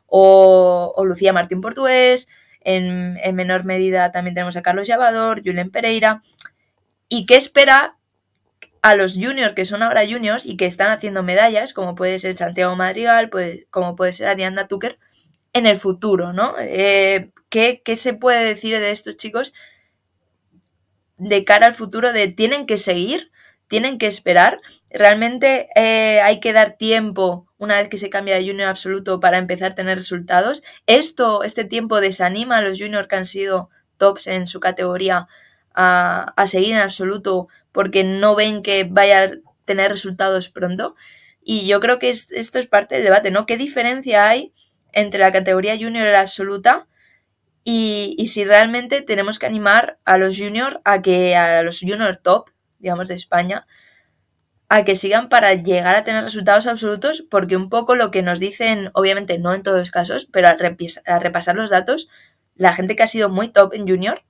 o, 0.07 0.95
Lucía 1.07 1.33
Martín 1.33 1.63
Portugués, 1.63 2.29
en, 2.69 3.35
menor 3.35 3.65
medida 3.65 4.13
también 4.13 4.35
tenemos 4.35 4.57
a 4.57 4.63
Carlos 4.63 4.87
Llavador, 4.87 5.43
Julen 5.45 5.71
Pereira. 5.71 6.21
¿Y 7.09 7.27
qué 7.27 7.37
espera 7.37 7.97
a 8.83 8.95
los 8.95 9.15
juniors 9.15 9.55
que 9.55 9.65
son 9.65 9.83
ahora 9.83 10.07
juniors 10.07 10.47
y 10.47 10.57
que 10.57 10.67
están 10.67 10.91
haciendo 10.91 11.23
medallas, 11.23 11.73
como 11.73 11.95
puede 11.95 12.19
ser 12.19 12.37
Santiago 12.37 12.77
Madrigal, 12.77 13.31
como 13.71 13.97
puede 13.97 14.13
ser 14.13 14.29
Adiana 14.29 14.69
Tucker, 14.69 14.99
en 15.53 15.67
el 15.67 15.79
futuro, 15.79 16.33
¿no? 16.33 16.55
Eh, 16.59 17.31
¿qué, 17.49 17.83
¿Qué 17.85 17.97
se 17.97 18.13
puede 18.13 18.45
decir 18.45 18.79
de 18.79 18.91
estos 18.91 19.17
chicos 19.17 19.55
de 21.17 21.45
cara 21.45 21.67
al 21.67 21.75
futuro 21.75 22.13
de 22.13 22.29
tienen 22.29 22.67
que 22.67 22.79
seguir, 22.79 23.33
tienen 23.67 23.99
que 23.99 24.07
esperar. 24.07 24.61
Realmente 24.91 25.69
eh, 25.75 26.21
hay 26.23 26.39
que 26.41 26.53
dar 26.53 26.77
tiempo 26.77 27.48
una 27.59 27.79
vez 27.79 27.89
que 27.89 27.99
se 27.99 28.11
cambia 28.11 28.37
de 28.37 28.47
junior 28.47 28.69
absoluto 28.69 29.21
para 29.21 29.39
empezar 29.39 29.73
a 29.73 29.75
tener 29.75 29.99
resultados. 29.99 30.63
Esto, 30.87 31.43
este 31.43 31.65
tiempo 31.65 32.01
desanima 32.01 32.59
a 32.59 32.63
los 32.63 32.79
juniors 32.79 33.09
que 33.09 33.17
han 33.17 33.27
sido 33.27 33.69
tops 33.97 34.29
en 34.29 34.47
su 34.47 34.61
categoría 34.61 35.27
a, 35.75 36.45
seguir 36.47 36.73
en 36.73 36.81
absoluto 36.81 37.49
porque 37.73 38.03
no 38.05 38.35
ven 38.35 38.63
que 38.63 38.85
vaya 38.89 39.25
a 39.25 39.31
tener 39.65 39.91
resultados 39.91 40.49
pronto. 40.49 40.97
Y 41.43 41.67
yo 41.67 41.81
creo 41.81 41.99
que 41.99 42.11
esto 42.11 42.59
es 42.59 42.67
parte 42.67 42.97
del 42.97 43.05
debate, 43.05 43.31
¿no? 43.31 43.47
¿Qué 43.47 43.57
diferencia 43.57 44.29
hay 44.29 44.53
entre 44.93 45.21
la 45.21 45.33
categoría 45.33 45.77
junior 45.77 46.07
y 46.07 46.13
la 46.13 46.21
absoluta? 46.21 46.87
Y, 47.65 48.15
y, 48.19 48.29
si 48.29 48.45
realmente 48.45 49.03
tenemos 49.03 49.39
que 49.39 49.47
animar 49.47 49.99
a 50.05 50.17
los 50.17 50.39
juniors 50.39 50.79
a 50.85 51.03
que 51.03 51.37
a 51.37 51.63
los 51.63 51.81
junior 51.81 52.17
top, 52.17 52.51
digamos, 52.79 53.09
de 53.09 53.15
España, 53.15 53.67
a 54.69 54.85
que 54.85 54.97
sigan 54.97 55.29
para 55.29 55.55
llegar 55.55 55.97
a 55.97 56.05
tener 56.05 56.23
resultados 56.23 56.67
absolutos, 56.67 57.25
porque 57.31 57.57
un 57.57 57.71
poco 57.71 57.97
lo 57.97 58.11
que 58.11 58.23
nos 58.23 58.39
dicen, 58.39 58.91
obviamente 58.93 59.39
no 59.39 59.55
en 59.55 59.63
todos 59.63 59.79
los 59.79 59.91
casos, 59.91 60.27
pero 60.31 60.49
al, 60.49 60.59
repasar 60.59 61.57
los 61.57 61.71
datos, 61.71 62.09
la 62.55 62.73
gente 62.75 62.95
que 62.95 63.03
ha 63.03 63.07
sido 63.07 63.31
muy 63.31 63.49
top 63.49 63.73
en 63.75 63.89
junior 63.89 64.23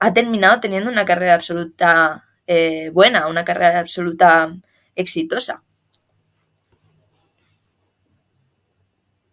ha 0.00 0.12
terminado 0.12 0.60
teniendo 0.60 0.90
una 0.90 1.04
carrera 1.04 1.34
absoluta 1.34 2.24
eh, 2.46 2.90
buena, 2.92 3.28
una 3.28 3.44
carrera 3.44 3.78
absoluta 3.78 4.56
exitosa. 4.96 5.62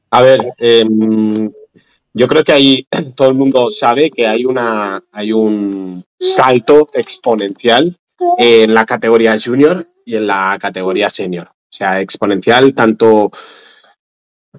A 0.10 0.21
ver, 0.21 0.39
em, 0.58 1.52
yo 2.13 2.28
creo 2.28 2.43
que 2.43 2.52
ahí 2.52 2.88
todo 3.15 3.30
el 3.30 3.34
mundo 3.34 3.71
sabe 3.71 4.12
que 4.12 4.28
hay 4.28 4.45
una 4.45 5.04
hay 5.12 5.34
un 5.34 6.06
salto 6.19 6.89
exponencial 6.93 7.97
en 8.38 8.73
la 8.73 8.86
categoría 8.86 9.36
junior 9.43 9.86
y 10.08 10.15
en 10.15 10.26
la 10.26 10.58
categoría 10.60 11.10
senior. 11.10 11.48
O 11.48 11.74
sea, 11.78 12.00
exponencial 12.00 12.74
tanto 12.74 13.30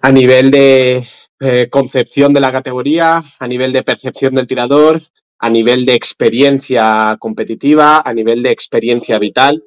a 0.02 0.12
nivel 0.12 0.50
de 0.50 1.02
eh, 1.40 1.68
concepción 1.70 2.34
de 2.34 2.40
la 2.40 2.52
categoría, 2.52 3.22
a 3.38 3.48
nivel 3.48 3.72
de 3.72 3.82
percepción 3.82 4.34
del 4.34 4.46
tirador, 4.46 5.00
a 5.38 5.48
nivel 5.48 5.86
de 5.86 5.94
experiencia 5.94 7.16
competitiva, 7.18 8.02
a 8.04 8.12
nivel 8.12 8.42
de 8.42 8.50
experiencia 8.50 9.18
vital. 9.18 9.64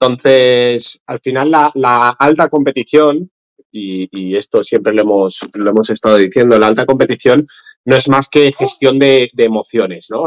Entonces, 0.00 1.00
al 1.06 1.20
final 1.20 1.52
la, 1.74 2.08
alta 2.18 2.48
competición, 2.48 3.30
y, 3.70 4.34
esto 4.34 4.64
siempre 4.64 4.92
lo 4.92 5.02
hemos, 5.02 5.38
lo 5.54 5.70
hemos 5.70 5.90
estado 5.90 6.16
diciendo, 6.16 6.58
la 6.58 6.66
alta 6.66 6.86
competición 6.86 7.46
no 7.84 7.94
es 7.94 8.08
más 8.08 8.28
que 8.28 8.52
gestión 8.52 8.98
de, 8.98 9.30
de 9.32 9.44
emociones, 9.44 10.08
¿no? 10.10 10.24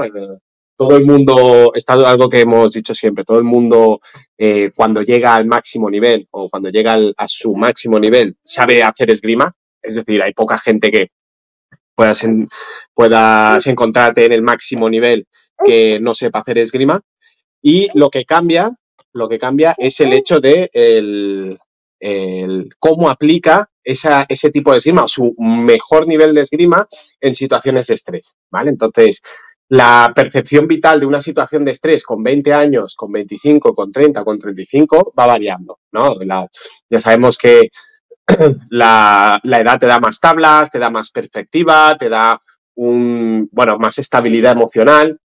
Todo 0.75 0.97
el 0.97 1.05
mundo, 1.05 1.71
está 1.75 1.93
algo 1.93 2.29
que 2.29 2.41
hemos 2.41 2.73
dicho 2.73 2.95
siempre, 2.95 3.23
todo 3.23 3.37
el 3.37 3.43
mundo 3.43 4.01
eh, 4.37 4.71
cuando 4.75 5.03
llega 5.03 5.35
al 5.35 5.45
máximo 5.45 5.89
nivel 5.89 6.27
o 6.31 6.49
cuando 6.49 6.69
llega 6.69 6.97
a 7.15 7.27
su 7.27 7.55
máximo 7.55 7.99
nivel 7.99 8.35
sabe 8.43 8.81
hacer 8.81 9.11
esgrima, 9.11 9.53
es 9.81 9.95
decir, 9.95 10.21
hay 10.21 10.33
poca 10.33 10.57
gente 10.57 10.91
que 10.91 11.11
puedas, 11.95 12.25
puedas 12.93 13.67
encontrarte 13.67 14.25
en 14.25 14.33
el 14.33 14.41
máximo 14.41 14.89
nivel 14.89 15.27
que 15.65 15.99
no 15.99 16.13
sepa 16.13 16.39
hacer 16.39 16.57
esgrima 16.57 17.01
y 17.61 17.87
lo 17.93 18.09
que 18.09 18.25
cambia, 18.25 18.71
lo 19.13 19.29
que 19.29 19.39
cambia 19.39 19.75
es 19.77 19.99
el 19.99 20.13
hecho 20.13 20.39
de 20.39 20.69
el, 20.73 21.57
cómo 22.79 23.09
aplica 23.09 23.69
esa, 23.83 24.25
ese 24.27 24.49
tipo 24.49 24.71
de 24.71 24.79
esgrima, 24.79 25.07
su 25.07 25.33
mejor 25.37 26.07
nivel 26.07 26.33
de 26.33 26.41
esgrima 26.41 26.85
en 27.21 27.35
situaciones 27.35 27.87
de 27.87 27.93
estrés, 27.93 28.35
¿vale? 28.51 28.71
Entonces, 28.71 29.21
la 29.69 30.11
percepción 30.15 30.67
vital 30.67 30.99
de 30.99 31.05
una 31.05 31.21
situación 31.21 31.65
de 31.65 31.71
estrés 31.71 32.03
con 32.03 32.21
20 32.21 32.53
años, 32.53 32.95
con 32.95 33.11
25, 33.11 33.73
con 33.73 33.91
30, 33.91 34.23
con 34.23 34.37
35 34.37 35.13
va 35.17 35.25
variando, 35.25 35.79
¿no? 35.91 36.15
ya 36.89 37.01
sabemos 37.01 37.37
que 37.37 37.69
la, 38.69 39.41
edad 39.43 39.79
te 39.79 39.87
da 39.87 39.99
más 39.99 40.19
tablas, 40.19 40.69
te 40.69 40.79
da 40.79 40.89
más 40.89 41.11
perspectiva, 41.11 41.97
te 41.97 42.09
da 42.09 42.39
un, 42.75 43.49
bueno, 43.51 43.77
más 43.77 43.97
estabilidad 43.97 44.53
emocional. 44.53 45.19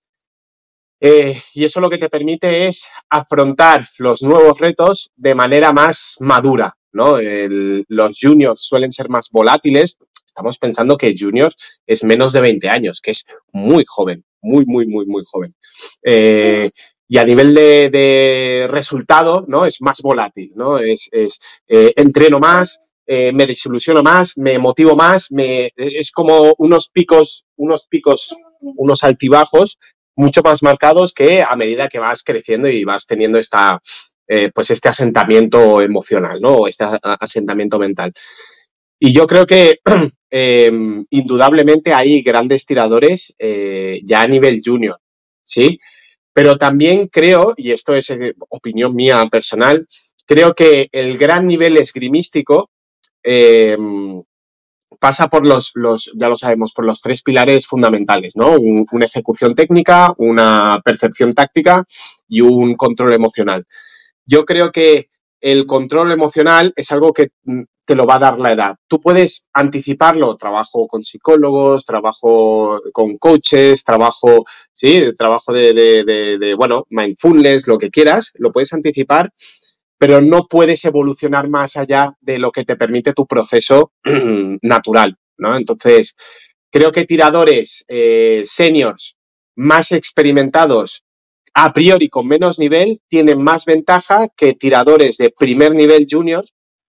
Eh, 1.01 1.41
y 1.55 1.65
eso 1.65 1.81
lo 1.81 1.89
que 1.89 1.99
te 1.99 2.09
permite 2.09 2.67
es 2.67 2.89
afrontar 3.09 3.87
los 3.99 4.23
nuevos 4.23 4.59
retos 4.59 5.13
de 5.15 5.37
manera 5.37 5.73
más 5.73 6.17
madura, 6.19 6.75
¿no? 6.91 7.19
los 7.21 8.19
juniors 8.21 8.63
suelen 8.63 8.91
ser 8.91 9.09
más 9.09 9.31
volátiles. 9.31 9.99
Estamos 10.27 10.59
pensando 10.59 10.97
que 10.97 11.15
junior 11.17 11.53
es 11.87 12.03
menos 12.03 12.33
de 12.33 12.41
20 12.41 12.69
años, 12.69 13.01
que 13.01 13.13
es 13.13 13.25
muy 13.53 13.85
joven 13.87 14.25
muy, 14.41 14.65
muy, 14.67 14.87
muy, 14.87 15.07
muy 15.07 15.23
joven. 15.27 15.55
Eh, 16.03 16.71
y 17.09 17.19
a 17.19 17.25
nivel 17.25 17.55
de, 17.55 18.67
resultado, 18.71 19.45
¿no? 19.49 19.65
Es 19.65 19.81
más 19.81 20.03
volátil, 20.03 20.53
¿no? 20.55 20.79
Es, 20.79 21.09
es 21.11 21.39
eh, 21.67 21.93
entreno 21.97 22.39
más, 22.39 22.93
eh, 23.07 23.33
me 23.33 23.47
desilusiono 23.47 24.03
más, 24.03 24.37
me 24.37 24.59
motivo 24.59 24.95
más, 24.95 25.33
me, 25.33 25.73
es 25.77 26.13
como 26.13 26.55
unos 26.59 26.91
picos, 26.91 27.47
unos 27.57 27.87
picos, 27.87 28.37
unos 28.61 29.05
altibajos 29.05 29.79
mucho 30.17 30.43
más 30.43 30.63
marcados 30.63 31.15
que 31.15 31.43
a 31.43 31.55
medida 31.57 31.89
que 31.89 32.01
vas 32.01 32.23
creciendo 32.23 32.69
y 32.69 32.85
vas 32.85 33.07
teniendo 33.07 33.39
esta, 33.39 33.81
pues 34.53 34.71
este 34.71 34.89
asentamiento 34.89 35.81
emocional, 35.81 36.41
¿no? 36.41 36.67
Este 36.67 36.85
asentamiento 37.03 37.79
mental. 37.79 38.13
Y 39.01 39.13
yo 39.13 39.27
creo 39.27 39.47
que 39.47 39.81
Em, 40.31 41.07
indudablemente 41.09 41.95
hay 41.95 42.23
grandes 42.23 42.67
tiradores 42.67 43.35
eh, 43.39 44.01
ya 44.05 44.23
a 44.23 44.29
nivel 44.29 44.61
junior, 44.63 44.99
¿sí? 45.43 45.79
Pero 46.35 46.59
también 46.59 47.09
creo, 47.09 47.55
y 47.57 47.73
esto 47.73 47.95
es 47.95 48.11
eh, 48.11 48.35
opinión 48.51 48.95
mía 48.95 49.27
personal, 49.31 49.87
creo 50.27 50.55
que 50.55 50.89
el 50.93 51.17
gran 51.17 51.47
nivel 51.47 51.79
esgrimístico 51.79 52.71
em, 53.23 54.23
pasa 55.01 55.29
por 55.29 55.47
los, 55.47 55.73
los, 55.75 56.13
ya 56.15 56.29
lo 56.29 56.37
sabemos, 56.37 56.73
por 56.75 56.85
los 56.85 57.01
tres 57.01 57.23
pilares 57.23 57.67
fundamentales, 57.67 58.37
¿no? 58.37 58.57
una 58.59 59.07
ejecución 59.07 59.55
técnica, 59.55 60.13
una 60.19 60.81
percepción 60.85 61.33
táctica 61.33 61.85
y 62.29 62.43
un 62.43 62.75
control 62.75 63.15
emocional. 63.15 63.65
Yo 64.27 64.45
creo 64.45 64.73
que 64.73 65.09
el 65.41 65.67
control 65.67 66.13
emocional 66.13 66.73
es 66.77 66.93
algo 66.93 67.13
que 67.13 67.31
mm, 67.45 67.63
te 67.89 67.95
lo 67.95 68.05
va 68.05 68.17
a 68.17 68.19
dar 68.19 68.39
la 68.39 68.53
edad. 68.53 68.77
Tú 68.87 69.01
puedes 69.01 69.49
anticiparlo, 69.55 70.37
trabajo 70.37 70.87
con 70.87 71.03
psicólogos, 71.03 71.87
trabajo 71.87 72.83
con 72.93 73.17
coaches, 73.17 73.83
trabajo, 73.83 74.45
sí, 74.75 75.15
trabajo 75.17 75.55
de, 75.55 75.73
de, 75.73 76.55
bueno, 76.55 76.85
mindfulness, 76.91 77.67
lo 77.67 77.79
que 77.79 77.89
quieras, 77.89 78.33
lo 78.35 78.53
puedes 78.53 78.75
anticipar, 78.75 79.33
pero 79.97 80.21
no 80.21 80.47
puedes 80.47 80.85
evolucionar 80.85 81.49
más 81.49 81.79
allá 81.79 82.13
de 82.21 82.39
lo 82.39 82.53
que 82.53 82.65
te 82.65 82.77
permite 82.77 83.15
tu 83.15 83.27
proceso 83.27 83.93
natural, 84.61 85.17
¿no? 85.39 85.57
Entonces, 85.57 86.15
creo 86.71 86.93
que 86.93 87.07
tiradores 87.07 87.87
eh, 87.89 88.43
seniors 88.45 89.17
más 89.57 89.93
experimentados 89.93 91.05
a 91.55 91.73
priori 91.73 92.11
con 92.11 92.29
menos 92.29 92.59
nivel 92.59 93.01
tienen 93.09 93.43
más 93.43 93.65
ventaja 93.65 94.29
que 94.37 94.53
tiradores 94.53 95.17
de 95.17 95.31
primer 95.31 95.75
nivel 95.75 96.07
junior 96.09 96.45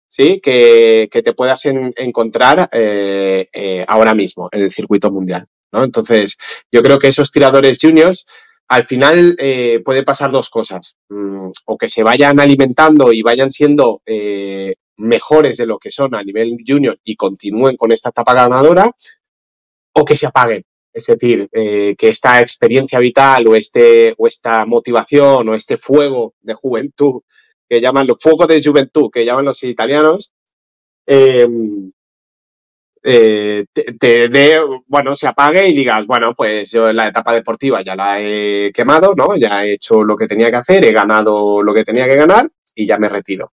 ¿sí? 0.09 0.41
que, 0.41 1.07
te 1.09 1.33
puedas 1.33 1.65
encontrar 1.65 2.67
eh, 2.73 3.47
eh, 3.53 3.85
ahora 3.87 4.13
mismo 4.13 4.49
en 4.51 4.63
el 4.63 4.73
circuito 4.73 5.11
mundial. 5.11 5.47
¿no? 5.71 5.83
Entonces, 5.83 6.37
yo 6.71 6.81
creo 6.81 6.99
que 6.99 7.07
esos 7.07 7.31
tiradores 7.31 7.77
juniors 7.79 8.25
al 8.67 8.83
final 8.83 9.35
eh, 9.39 9.81
puede 9.85 10.03
pasar 10.03 10.31
dos 10.31 10.49
cosas. 10.49 10.97
Mm, 11.09 11.51
o 11.65 11.77
que 11.77 11.87
se 11.87 12.03
vayan 12.03 12.39
alimentando 12.39 13.13
y 13.13 13.21
vayan 13.21 13.51
siendo 13.51 14.01
mejores 14.97 15.55
de 15.55 15.65
lo 15.65 15.79
que 15.79 15.91
son 15.91 16.13
a 16.13 16.23
nivel 16.23 16.57
junior 16.67 16.99
y 17.05 17.15
continúen 17.15 17.77
con 17.77 17.91
esta 17.93 18.09
etapa 18.09 18.33
ganadora, 18.33 18.91
o 19.93 20.03
que 20.03 20.15
se 20.15 20.27
apaguen. 20.27 20.63
Es 20.91 21.05
decir, 21.05 21.47
que 21.51 21.95
esta 21.99 22.41
experiencia 22.41 22.99
vital 22.99 23.47
o, 23.47 23.55
este, 23.55 24.13
o 24.17 24.27
esta 24.27 24.65
motivación 24.65 25.47
o 25.47 25.55
este 25.55 25.77
fuego 25.77 26.33
de 26.41 26.53
juventud 26.53 27.21
que 27.69 27.79
llaman 27.79 28.07
los 28.07 28.21
fuegos 28.21 28.47
de 28.47 28.61
juventud, 28.63 29.09
que 29.11 29.23
llaman 29.23 29.45
los 29.45 29.63
italianos, 29.63 30.33
em, 31.05 31.91
eh, 33.03 33.65
te, 33.73 34.27
dé, 34.29 34.59
bueno, 34.87 35.15
se 35.15 35.27
apague 35.27 35.67
y 35.69 35.73
digas, 35.73 36.05
bueno, 36.05 36.33
pues 36.35 36.71
yo 36.71 36.89
en 36.89 36.97
la 36.97 37.07
etapa 37.07 37.33
deportiva 37.33 37.81
ya 37.81 37.95
la 37.95 38.19
he 38.19 38.71
quemado, 38.73 39.13
¿no? 39.15 39.35
Ya 39.37 39.63
he 39.65 39.73
hecho 39.73 40.03
lo 40.03 40.17
que 40.17 40.27
tenía 40.27 40.49
que 40.49 40.57
hacer, 40.57 40.83
he 40.85 40.91
ganado 40.91 41.63
lo 41.63 41.73
que 41.73 41.85
tenía 41.85 42.05
que 42.05 42.15
ganar 42.15 42.49
y 42.75 42.85
ya 42.87 42.97
me 42.97 43.07
retiro. 43.09 43.53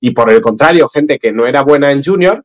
Y 0.00 0.12
por 0.12 0.30
el 0.30 0.40
contrario, 0.40 0.88
gente 0.88 1.18
que 1.18 1.32
no 1.32 1.46
era 1.46 1.62
buena 1.62 1.90
en 1.90 2.02
junior, 2.02 2.44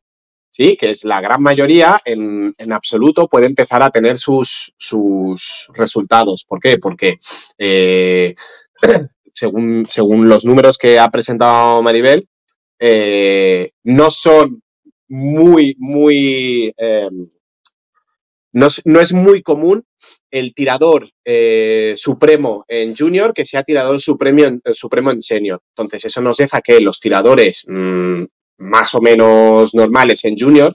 sí, 0.50 0.78
que 0.78 0.92
es 0.92 1.06
la 1.06 1.22
gran 1.22 1.42
mayoría, 1.42 2.02
en, 2.06 2.56
absoluto 2.72 3.28
puede 3.28 3.46
empezar 3.46 3.84
a 3.84 3.92
tener 3.92 4.18
sus, 4.18 4.74
sus 4.78 5.68
resultados. 5.74 6.46
¿Por 6.48 6.60
qué? 6.60 6.78
Porque 6.80 7.20
eh, 7.58 8.36
según, 9.36 9.86
según 9.90 10.30
los 10.30 10.46
números 10.46 10.78
que 10.78 10.98
ha 10.98 11.10
presentado 11.10 11.84
Maribel, 11.84 12.28
eh, 12.80 13.72
no 13.84 14.10
son 14.10 14.62
muy, 15.10 15.76
muy... 15.78 16.74
Em, 16.78 17.30
no, 18.54 18.68
es 19.02 19.14
muy 19.14 19.42
común 19.42 19.84
el 20.32 20.54
tirador 20.54 21.10
eh, 21.26 21.94
supremo 21.98 22.64
en 22.70 22.96
junior 22.96 23.34
que 23.34 23.44
sea 23.44 23.64
tirador 23.64 24.00
supremo 24.00 24.46
en, 24.46 24.62
supremo 24.74 25.12
en 25.12 25.22
senior. 25.22 25.62
Entonces, 25.76 26.06
eso 26.06 26.22
nos 26.22 26.38
deja 26.38 26.62
que 26.62 26.80
los 26.80 27.02
tiradores 27.02 27.66
mm, 27.68 28.24
más 28.60 28.96
o 28.96 29.02
menos 29.02 29.76
normales 29.76 30.24
en 30.24 30.38
junior 30.38 30.74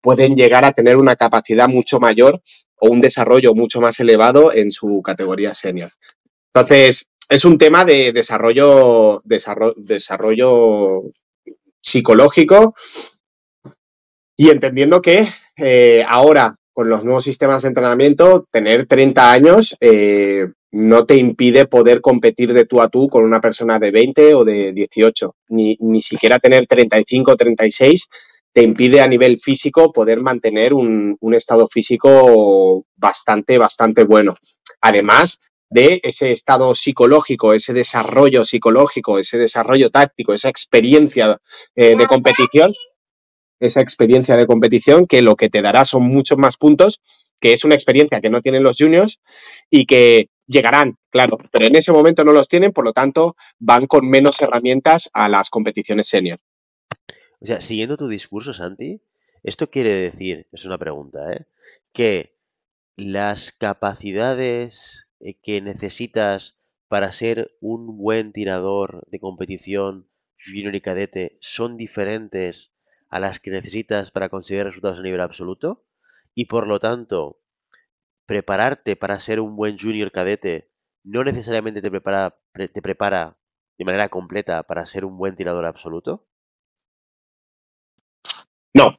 pueden 0.00 0.34
llegar 0.34 0.64
a 0.64 0.72
tener 0.72 0.96
una 0.96 1.14
capacidad 1.14 1.68
mucho 1.68 2.00
mayor 2.00 2.40
o 2.74 2.90
un 2.90 3.00
desarrollo 3.00 3.54
mucho 3.54 3.80
más 3.80 4.00
elevado 4.00 4.52
en 4.52 4.72
su 4.72 5.00
categoría 5.00 5.54
senior. 5.54 5.92
Entonces, 6.54 7.06
es 7.28 7.44
un 7.44 7.56
tema 7.56 7.84
de 7.84 8.12
desarrollo, 8.12 9.20
desarrollo, 9.24 11.02
psicológico 11.80 12.74
y 14.36 14.50
entendiendo 14.50 15.02
que 15.02 15.28
eh, 15.56 16.04
ahora 16.06 16.56
con 16.72 16.88
los 16.88 17.04
nuevos 17.04 17.24
sistemas 17.24 17.62
de 17.62 17.68
entrenamiento, 17.68 18.46
tener 18.50 18.86
30 18.86 19.32
años 19.32 19.76
eh, 19.80 20.46
no 20.70 21.04
te 21.04 21.16
impide 21.16 21.66
poder 21.66 22.00
competir 22.00 22.54
de 22.54 22.64
tú 22.64 22.80
a 22.80 22.88
tú 22.88 23.08
con 23.08 23.24
una 23.24 23.40
persona 23.40 23.78
de 23.78 23.90
20 23.90 24.34
o 24.34 24.44
de 24.44 24.72
18, 24.72 25.34
ni, 25.48 25.76
ni 25.80 26.00
siquiera 26.00 26.38
tener 26.38 26.66
35 26.66 27.32
o 27.32 27.36
36 27.36 28.08
te 28.54 28.62
impide 28.62 29.00
a 29.00 29.08
nivel 29.08 29.38
físico 29.38 29.92
poder 29.92 30.20
mantener 30.20 30.74
un, 30.74 31.16
un 31.20 31.34
estado 31.34 31.68
físico 31.68 32.84
bastante, 32.96 33.56
bastante 33.56 34.04
bueno. 34.04 34.34
Además, 34.82 35.38
de 35.72 36.00
ese 36.02 36.32
estado 36.32 36.74
psicológico, 36.74 37.54
ese 37.54 37.72
desarrollo 37.72 38.44
psicológico, 38.44 39.18
ese 39.18 39.38
desarrollo 39.38 39.90
táctico, 39.90 40.34
esa 40.34 40.50
experiencia 40.50 41.40
eh, 41.74 41.96
de 41.96 42.06
competición, 42.06 42.72
esa 43.58 43.80
experiencia 43.80 44.36
de 44.36 44.46
competición 44.46 45.06
que 45.06 45.22
lo 45.22 45.34
que 45.34 45.48
te 45.48 45.62
dará 45.62 45.84
son 45.86 46.02
muchos 46.02 46.36
más 46.36 46.58
puntos, 46.58 47.00
que 47.40 47.54
es 47.54 47.64
una 47.64 47.74
experiencia 47.74 48.20
que 48.20 48.28
no 48.28 48.42
tienen 48.42 48.62
los 48.62 48.76
juniors 48.78 49.20
y 49.70 49.86
que 49.86 50.28
llegarán, 50.46 50.98
claro, 51.10 51.38
pero 51.50 51.66
en 51.66 51.76
ese 51.76 51.90
momento 51.90 52.22
no 52.22 52.32
los 52.32 52.48
tienen, 52.48 52.72
por 52.72 52.84
lo 52.84 52.92
tanto 52.92 53.34
van 53.58 53.86
con 53.86 54.06
menos 54.06 54.42
herramientas 54.42 55.08
a 55.14 55.30
las 55.30 55.48
competiciones 55.48 56.06
senior. 56.06 56.38
O 57.40 57.46
sea, 57.46 57.62
siguiendo 57.62 57.96
tu 57.96 58.08
discurso, 58.08 58.52
Santi, 58.52 59.00
esto 59.42 59.70
quiere 59.70 59.94
decir, 59.94 60.46
es 60.52 60.66
una 60.66 60.76
pregunta, 60.76 61.32
¿eh? 61.32 61.46
que 61.92 62.36
las 62.96 63.52
capacidades 63.52 65.08
que 65.42 65.60
necesitas 65.60 66.56
para 66.88 67.12
ser 67.12 67.56
un 67.60 67.96
buen 67.96 68.32
tirador 68.32 69.04
de 69.08 69.20
competición 69.20 70.08
junior 70.44 70.74
y 70.74 70.80
cadete 70.80 71.38
son 71.40 71.76
diferentes 71.76 72.72
a 73.08 73.20
las 73.20 73.40
que 73.40 73.50
necesitas 73.50 74.10
para 74.10 74.28
conseguir 74.28 74.64
resultados 74.64 74.98
a 74.98 75.02
nivel 75.02 75.20
absoluto 75.20 75.84
y 76.34 76.46
por 76.46 76.66
lo 76.66 76.80
tanto 76.80 77.40
prepararte 78.26 78.96
para 78.96 79.20
ser 79.20 79.40
un 79.40 79.56
buen 79.56 79.78
junior 79.78 80.10
cadete 80.10 80.70
no 81.04 81.24
necesariamente 81.24 81.82
te 81.82 81.90
prepara, 81.90 82.36
te 82.54 82.82
prepara 82.82 83.36
de 83.78 83.84
manera 83.84 84.08
completa 84.08 84.62
para 84.62 84.86
ser 84.86 85.04
un 85.04 85.16
buen 85.18 85.36
tirador 85.36 85.66
absoluto? 85.66 86.26
No, 88.74 88.98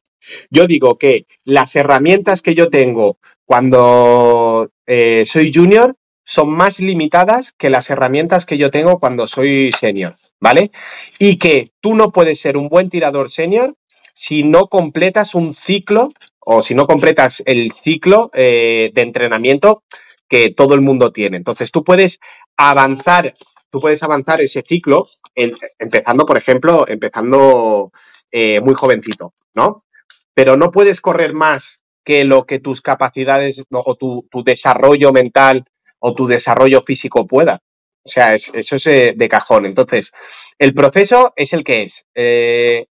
yo 0.50 0.66
digo 0.66 0.98
que 0.98 1.26
las 1.44 1.74
herramientas 1.76 2.42
que 2.42 2.54
yo 2.54 2.70
tengo 2.70 3.18
cuando 3.44 4.70
eh, 4.86 5.24
soy 5.26 5.52
junior 5.52 5.96
son 6.24 6.50
más 6.50 6.80
limitadas 6.80 7.52
que 7.52 7.70
las 7.70 7.90
herramientas 7.90 8.46
que 8.46 8.58
yo 8.58 8.70
tengo 8.70 8.98
cuando 8.98 9.26
soy 9.26 9.70
senior, 9.72 10.16
¿vale? 10.40 10.70
Y 11.18 11.38
que 11.38 11.68
tú 11.80 11.94
no 11.94 12.10
puedes 12.10 12.40
ser 12.40 12.56
un 12.56 12.68
buen 12.68 12.88
tirador 12.88 13.30
senior 13.30 13.76
si 14.14 14.42
no 14.42 14.68
completas 14.68 15.34
un 15.34 15.54
ciclo 15.54 16.10
o 16.40 16.62
si 16.62 16.74
no 16.74 16.86
completas 16.86 17.42
el 17.46 17.72
ciclo 17.72 18.30
eh, 18.32 18.90
de 18.94 19.02
entrenamiento 19.02 19.84
que 20.28 20.50
todo 20.50 20.74
el 20.74 20.80
mundo 20.80 21.12
tiene. 21.12 21.36
Entonces 21.36 21.70
tú 21.70 21.84
puedes 21.84 22.20
avanzar, 22.56 23.34
tú 23.70 23.80
puedes 23.80 24.02
avanzar 24.02 24.40
ese 24.40 24.62
ciclo 24.66 25.08
empezando, 25.34 26.24
por 26.24 26.36
ejemplo, 26.36 26.86
empezando 26.88 27.90
eh, 28.30 28.60
muy 28.60 28.74
jovencito, 28.74 29.34
¿no? 29.52 29.84
Pero 30.32 30.56
no 30.56 30.70
puedes 30.70 31.00
correr 31.00 31.34
más 31.34 31.82
que 32.04 32.24
lo 32.24 32.44
que 32.44 32.60
tus 32.60 32.80
capacidades 32.80 33.62
o 33.70 33.94
tu, 33.96 34.26
tu 34.30 34.44
desarrollo 34.44 35.12
mental 35.12 35.64
o 36.06 36.14
tu 36.14 36.26
desarrollo 36.26 36.82
físico 36.82 37.26
pueda. 37.26 37.60
O 38.04 38.08
sea, 38.08 38.34
eso 38.34 38.52
es 38.54 38.86
eh, 38.86 39.14
de 39.16 39.28
cajón. 39.28 39.64
Entonces, 39.64 40.12
el 40.58 40.74
proceso 40.74 41.32
es 41.34 41.54
el 41.54 41.64
que 41.64 41.84
es. 41.84 42.04
Eh, 42.14 42.86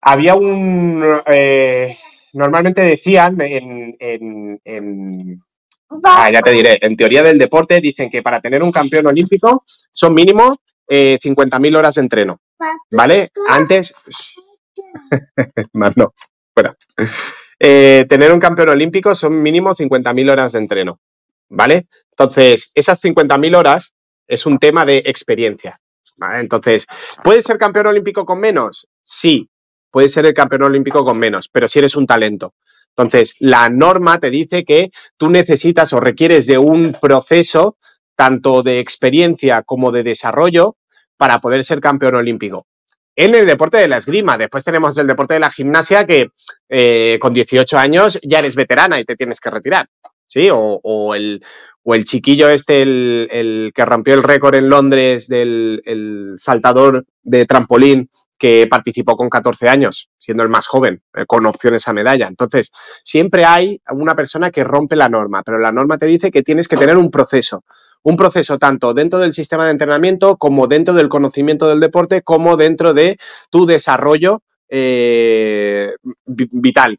había 0.00 0.36
un... 0.36 1.04
Eh, 1.26 1.96
normalmente 2.34 2.82
decían 2.82 3.40
en, 3.40 3.96
en, 3.98 5.42
ah, 6.04 6.30
ya 6.30 6.40
te 6.40 6.52
diré, 6.52 6.78
en 6.80 6.96
teoría 6.96 7.22
del 7.24 7.38
deporte 7.38 7.80
dicen 7.80 8.10
que 8.10 8.22
para 8.22 8.40
tener 8.40 8.62
un 8.62 8.70
campeón 8.70 9.06
olímpico 9.06 9.64
son 9.92 10.14
mínimo 10.14 10.58
50.000 10.88 11.76
horas 11.76 11.96
de 11.96 12.00
entreno. 12.02 12.40
¿Vale? 12.90 13.30
Antes... 13.48 13.92
Más 15.72 15.96
no. 15.96 16.14
Fuera. 16.54 16.76
tener 17.58 18.32
un 18.32 18.38
campeón 18.38 18.68
olímpico 18.68 19.14
son 19.16 19.42
mínimo 19.42 19.70
50.000 19.74 20.30
horas 20.30 20.52
de 20.52 20.58
entreno. 20.60 21.00
¿Vale? 21.48 21.86
Entonces, 22.10 22.70
esas 22.74 23.02
50.000 23.02 23.56
horas 23.56 23.92
es 24.26 24.46
un 24.46 24.58
tema 24.58 24.84
de 24.84 24.98
experiencia. 24.98 25.78
Entonces, 26.38 26.86
¿puedes 27.22 27.44
ser 27.44 27.58
campeón 27.58 27.86
olímpico 27.86 28.24
con 28.24 28.38
menos? 28.40 28.86
Sí, 29.02 29.48
puedes 29.90 30.12
ser 30.12 30.26
el 30.26 30.34
campeón 30.34 30.62
olímpico 30.62 31.04
con 31.04 31.18
menos, 31.18 31.48
pero 31.48 31.68
si 31.68 31.78
eres 31.78 31.96
un 31.96 32.06
talento. 32.06 32.54
Entonces, 32.96 33.34
la 33.40 33.68
norma 33.68 34.20
te 34.20 34.30
dice 34.30 34.64
que 34.64 34.90
tú 35.16 35.28
necesitas 35.28 35.92
o 35.92 36.00
requieres 36.00 36.46
de 36.46 36.58
un 36.58 36.96
proceso 37.00 37.76
tanto 38.16 38.62
de 38.62 38.78
experiencia 38.78 39.62
como 39.62 39.90
de 39.90 40.04
desarrollo 40.04 40.76
para 41.16 41.40
poder 41.40 41.64
ser 41.64 41.80
campeón 41.80 42.14
olímpico. 42.14 42.66
En 43.16 43.34
el 43.34 43.46
deporte 43.46 43.78
de 43.78 43.88
la 43.88 43.96
esgrima, 43.96 44.36
después 44.38 44.64
tenemos 44.64 44.96
el 44.98 45.06
deporte 45.06 45.34
de 45.34 45.40
la 45.40 45.50
gimnasia 45.50 46.06
que 46.06 46.30
eh, 46.68 47.18
con 47.20 47.32
18 47.32 47.78
años 47.78 48.18
ya 48.22 48.40
eres 48.40 48.56
veterana 48.56 48.98
y 48.98 49.04
te 49.04 49.16
tienes 49.16 49.40
que 49.40 49.50
retirar. 49.50 49.88
¿Sí? 50.26 50.48
O, 50.52 51.14
el, 51.14 51.44
o 51.82 51.94
el 51.94 52.04
chiquillo 52.04 52.48
este, 52.48 52.82
el, 52.82 53.72
que 53.74 53.84
rompió 53.84 54.14
el 54.14 54.22
récord 54.22 54.54
en 54.54 54.68
Londres 54.68 55.28
del 55.28 56.34
saltador 56.36 57.06
de 57.22 57.46
trampolín 57.46 58.10
que 58.38 58.66
participó 58.68 59.16
con 59.16 59.28
14 59.28 59.68
años, 59.68 60.10
siendo 60.18 60.42
el 60.42 60.48
más 60.48 60.66
joven, 60.66 61.02
eh, 61.14 61.24
con 61.26 61.46
opciones 61.46 61.86
a 61.88 61.92
medalla. 61.92 62.26
Entonces, 62.26 62.72
siempre 63.02 63.44
hay 63.44 63.80
una 63.90 64.14
persona 64.14 64.50
que 64.50 64.64
rompe 64.64 64.96
la 64.96 65.08
norma, 65.08 65.42
pero 65.42 65.58
la 65.58 65.72
norma 65.72 65.98
te 65.98 66.06
dice 66.06 66.30
que 66.30 66.42
tienes 66.42 66.68
que 66.68 66.76
tener 66.76 66.96
un 66.96 67.10
proceso, 67.10 67.64
un 68.02 68.16
proceso 68.16 68.58
tanto 68.58 68.92
dentro 68.92 69.18
del 69.18 69.32
sistema 69.32 69.64
de 69.64 69.70
entrenamiento 69.70 70.36
como 70.36 70.66
dentro 70.66 70.94
del 70.94 71.08
conocimiento 71.08 71.68
del 71.68 71.80
deporte, 71.80 72.22
como 72.22 72.56
dentro 72.56 72.92
de 72.92 73.18
tu 73.50 73.66
desarrollo 73.66 74.42
eh, 74.68 75.94
vital, 76.26 76.98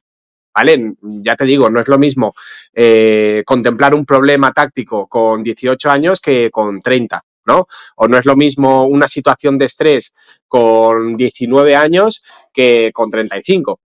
¿vale? 0.56 0.94
Ya 1.02 1.36
te 1.36 1.46
digo, 1.46 1.70
no 1.70 1.82
es 1.82 1.88
lo 1.88 2.00
mismo 2.00 2.34
eh, 2.74 3.44
contemplar 3.46 3.94
un 3.94 4.06
problema 4.06 4.54
táctico 4.54 5.08
con 5.08 5.44
18 5.44 5.90
años 5.90 6.22
que 6.22 6.50
con 6.50 6.82
30, 6.82 7.22
¿no? 7.46 7.68
O 7.98 8.08
no 8.08 8.18
es 8.18 8.26
lo 8.26 8.36
mismo 8.36 8.86
una 8.86 9.08
situación 9.08 9.58
de 9.58 9.66
estrés 9.66 10.14
con 10.48 11.18
19 11.18 11.76
años 11.76 12.24
que 12.54 12.92
con 12.94 13.10
35. 13.10 13.80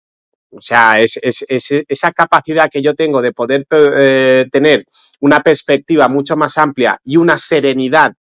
O 0.51 0.61
sea, 0.61 0.99
es, 0.99 1.19
esa 1.21 2.11
capacidad 2.11 2.69
que 2.71 2.81
yo 2.81 2.95
tengo 2.95 3.21
de 3.21 3.33
poder 3.33 3.65
eh, 3.71 4.47
tener 4.51 4.85
una 5.19 5.41
perspectiva 5.41 6.07
mucho 6.07 6.35
más 6.35 6.57
amplia 6.57 6.99
y 7.03 7.17
una 7.17 7.37
serenidad 7.37 8.13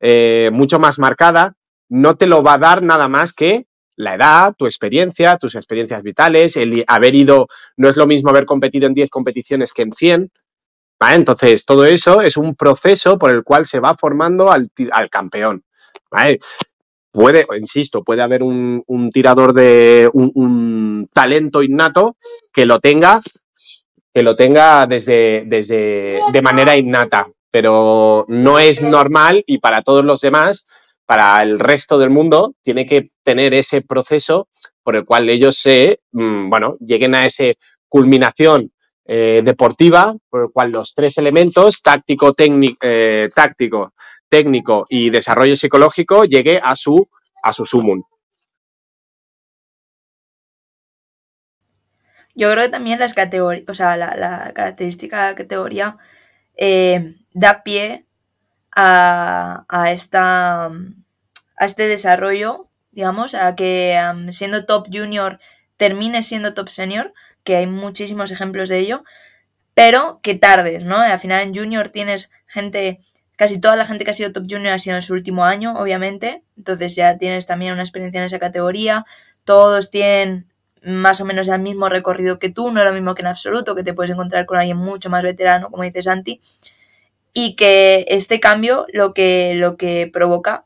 eh, 0.00 0.50
mucho 0.52 0.78
más 0.78 0.98
marcada, 0.98 1.54
no 1.88 2.16
te 2.16 2.26
lo 2.26 2.42
va 2.42 2.54
a 2.54 2.58
dar 2.58 2.82
nada 2.82 3.08
más 3.08 3.32
que 3.32 3.66
la 3.96 4.14
edad, 4.14 4.54
tu 4.56 4.66
experiencia, 4.66 5.36
tus 5.36 5.54
experiencias 5.54 6.02
vitales, 6.02 6.56
el 6.56 6.84
haber 6.86 7.14
ido, 7.14 7.48
no 7.76 7.88
es 7.88 7.96
lo 7.96 8.06
mismo 8.06 8.30
haber 8.30 8.46
competido 8.46 8.86
en 8.86 8.94
10 8.94 9.10
competiciones 9.10 9.72
que 9.72 9.82
en 9.82 9.92
100. 9.92 10.30
Entonces, 11.12 11.64
todo 11.64 11.84
eso 11.84 12.22
es 12.22 12.36
un 12.36 12.54
proceso 12.54 13.18
por 13.18 13.30
el 13.30 13.42
cual 13.42 13.66
se 13.66 13.80
va 13.80 13.94
formando 13.94 14.50
al, 14.50 14.70
campeón. 15.10 15.64
Puede, 17.10 17.46
insisto, 17.58 18.02
puede 18.04 18.22
haber 18.22 18.42
un, 18.42 19.10
tirador 19.12 19.52
de 19.52 20.10
un, 20.12 21.08
talento 21.12 21.62
innato 21.62 22.16
que 22.52 22.66
lo 22.66 22.80
tenga, 22.80 23.20
que 24.12 24.22
lo 24.22 24.36
tenga 24.36 24.86
desde, 24.86 25.44
desde 25.46 26.20
de 26.32 26.42
manera 26.42 26.76
innata, 26.76 27.28
pero 27.50 28.26
no 28.28 28.58
es 28.58 28.82
normal 28.82 29.42
y 29.46 29.58
para 29.58 29.82
todos 29.82 30.04
los 30.04 30.20
demás 30.20 30.66
para 31.06 31.42
el 31.42 31.58
resto 31.58 31.98
del 31.98 32.10
mundo 32.10 32.54
tiene 32.62 32.84
que 32.84 33.10
tener 33.22 33.54
ese 33.54 33.80
proceso 33.80 34.48
por 34.82 34.96
el 34.96 35.04
cual 35.04 35.30
ellos 35.30 35.56
se, 35.56 36.00
mm, 36.12 36.50
bueno, 36.50 36.76
lleguen 36.80 37.14
a 37.14 37.24
esa 37.24 37.44
culminación 37.88 38.72
eh, 39.08 39.40
deportiva, 39.44 40.16
por 40.28 40.42
el 40.42 40.50
cual 40.52 40.72
los 40.72 40.92
tres 40.92 41.16
elementos, 41.18 41.80
táctico, 41.80 42.32
técnico, 42.32 42.76
eh, 42.82 43.30
táctico, 43.34 43.94
técnico 44.28 44.84
y 44.88 45.10
desarrollo 45.10 45.54
psicológico, 45.54 46.24
llegue 46.24 46.60
a 46.60 46.74
su, 46.74 47.08
a 47.42 47.52
su 47.52 47.66
sumum. 47.66 48.02
Yo 52.34 52.50
creo 52.50 52.64
que 52.64 52.70
también 52.70 52.98
las 52.98 53.14
categorías, 53.14 53.64
o 53.68 53.74
sea, 53.74 53.96
la, 53.96 54.52
característica 54.54 55.34
categoría 55.36 55.96
eh, 56.56 57.14
da 57.32 57.62
pie 57.62 58.05
a, 58.76 59.90
esta, 59.90 60.66
a 60.66 61.64
este 61.64 61.88
desarrollo, 61.88 62.68
digamos, 62.92 63.34
a 63.34 63.56
que 63.56 63.98
siendo 64.28 64.66
top 64.66 64.88
junior 64.92 65.40
termine 65.76 66.22
siendo 66.22 66.54
top 66.54 66.68
senior, 66.68 67.12
que 67.42 67.56
hay 67.56 67.66
muchísimos 67.66 68.30
ejemplos 68.30 68.68
de 68.68 68.78
ello, 68.78 69.04
pero 69.74 70.20
que 70.22 70.34
tardes, 70.34 70.84
¿no? 70.84 70.96
Al 70.96 71.18
final 71.18 71.42
en 71.42 71.54
junior 71.54 71.88
tienes 71.88 72.30
gente 72.46 73.00
casi 73.36 73.60
toda 73.60 73.76
la 73.76 73.84
gente 73.84 74.04
que 74.04 74.10
ha 74.10 74.14
sido 74.14 74.32
top 74.32 74.44
junior 74.48 74.72
ha 74.72 74.78
sido 74.78 74.96
en 74.96 75.02
su 75.02 75.12
último 75.12 75.44
año, 75.44 75.74
obviamente, 75.78 76.42
entonces 76.56 76.94
ya 76.94 77.18
tienes 77.18 77.46
también 77.46 77.72
una 77.72 77.82
experiencia 77.82 78.18
en 78.18 78.26
esa 78.26 78.38
categoría, 78.38 79.04
todos 79.44 79.90
tienen 79.90 80.46
más 80.82 81.20
o 81.20 81.24
menos 81.24 81.48
el 81.48 81.60
mismo 81.60 81.88
recorrido 81.88 82.38
que 82.38 82.50
tú, 82.50 82.70
no 82.70 82.80
es 82.80 82.86
lo 82.86 82.92
mismo 82.92 83.14
que 83.14 83.22
en 83.22 83.28
absoluto, 83.28 83.74
que 83.74 83.82
te 83.82 83.92
puedes 83.92 84.10
encontrar 84.10 84.46
con 84.46 84.58
alguien 84.58 84.76
mucho 84.76 85.10
más 85.10 85.22
veterano, 85.22 85.70
como 85.70 85.82
dice 85.82 86.02
Santi, 86.02 86.40
y 87.38 87.54
que 87.54 88.06
este 88.08 88.40
cambio 88.40 88.86
lo 88.94 89.12
que, 89.12 89.52
lo 89.56 89.76
que 89.76 90.08
provoca 90.10 90.64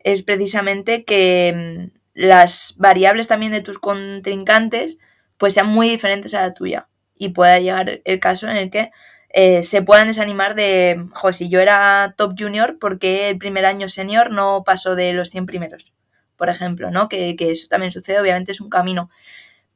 es 0.00 0.24
precisamente 0.24 1.04
que 1.04 1.54
mm, 1.54 1.98
las 2.14 2.74
variables 2.76 3.28
también 3.28 3.52
de 3.52 3.60
tus 3.60 3.78
contrincantes 3.78 4.98
pues 5.38 5.54
sean 5.54 5.68
muy 5.68 5.88
diferentes 5.88 6.34
a 6.34 6.40
la 6.42 6.54
tuya 6.54 6.88
y 7.16 7.28
pueda 7.28 7.60
llegar 7.60 8.00
el 8.04 8.18
caso 8.18 8.48
en 8.48 8.56
el 8.56 8.68
que 8.68 8.90
eh, 9.28 9.62
se 9.62 9.80
puedan 9.82 10.08
desanimar 10.08 10.56
de, 10.56 11.06
jo, 11.12 11.32
si 11.32 11.48
yo 11.48 11.60
era 11.60 12.14
top 12.16 12.34
junior, 12.36 12.78
porque 12.80 13.28
el 13.28 13.38
primer 13.38 13.64
año 13.64 13.88
senior 13.88 14.32
no 14.32 14.64
pasó 14.66 14.96
de 14.96 15.12
los 15.12 15.30
100 15.30 15.46
primeros? 15.46 15.92
Por 16.36 16.48
ejemplo, 16.48 16.90
¿no? 16.90 17.08
Que, 17.08 17.36
que 17.36 17.52
eso 17.52 17.68
también 17.68 17.92
sucede, 17.92 18.18
obviamente 18.18 18.50
es 18.50 18.60
un 18.60 18.70
camino. 18.70 19.08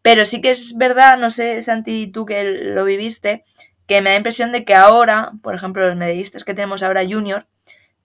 Pero 0.01 0.25
sí 0.25 0.41
que 0.41 0.51
es 0.51 0.77
verdad, 0.77 1.19
no 1.19 1.31
sé, 1.31 1.63
Santi, 1.63 2.09
tú 2.09 2.27
que 2.27 2.43
lo 2.43 2.85
viviste, 2.85 3.45
que 3.93 4.01
me 4.01 4.09
da 4.09 4.17
impresión 4.17 4.53
de 4.53 4.65
que 4.65 4.75
ahora, 4.75 5.33
por 5.43 5.55
ejemplo, 5.55 5.87
los 5.87 5.97
medallistas 5.99 6.45
que 6.45 6.55
tenemos 6.55 6.83
ahora 6.83 7.05
junior, 7.05 7.47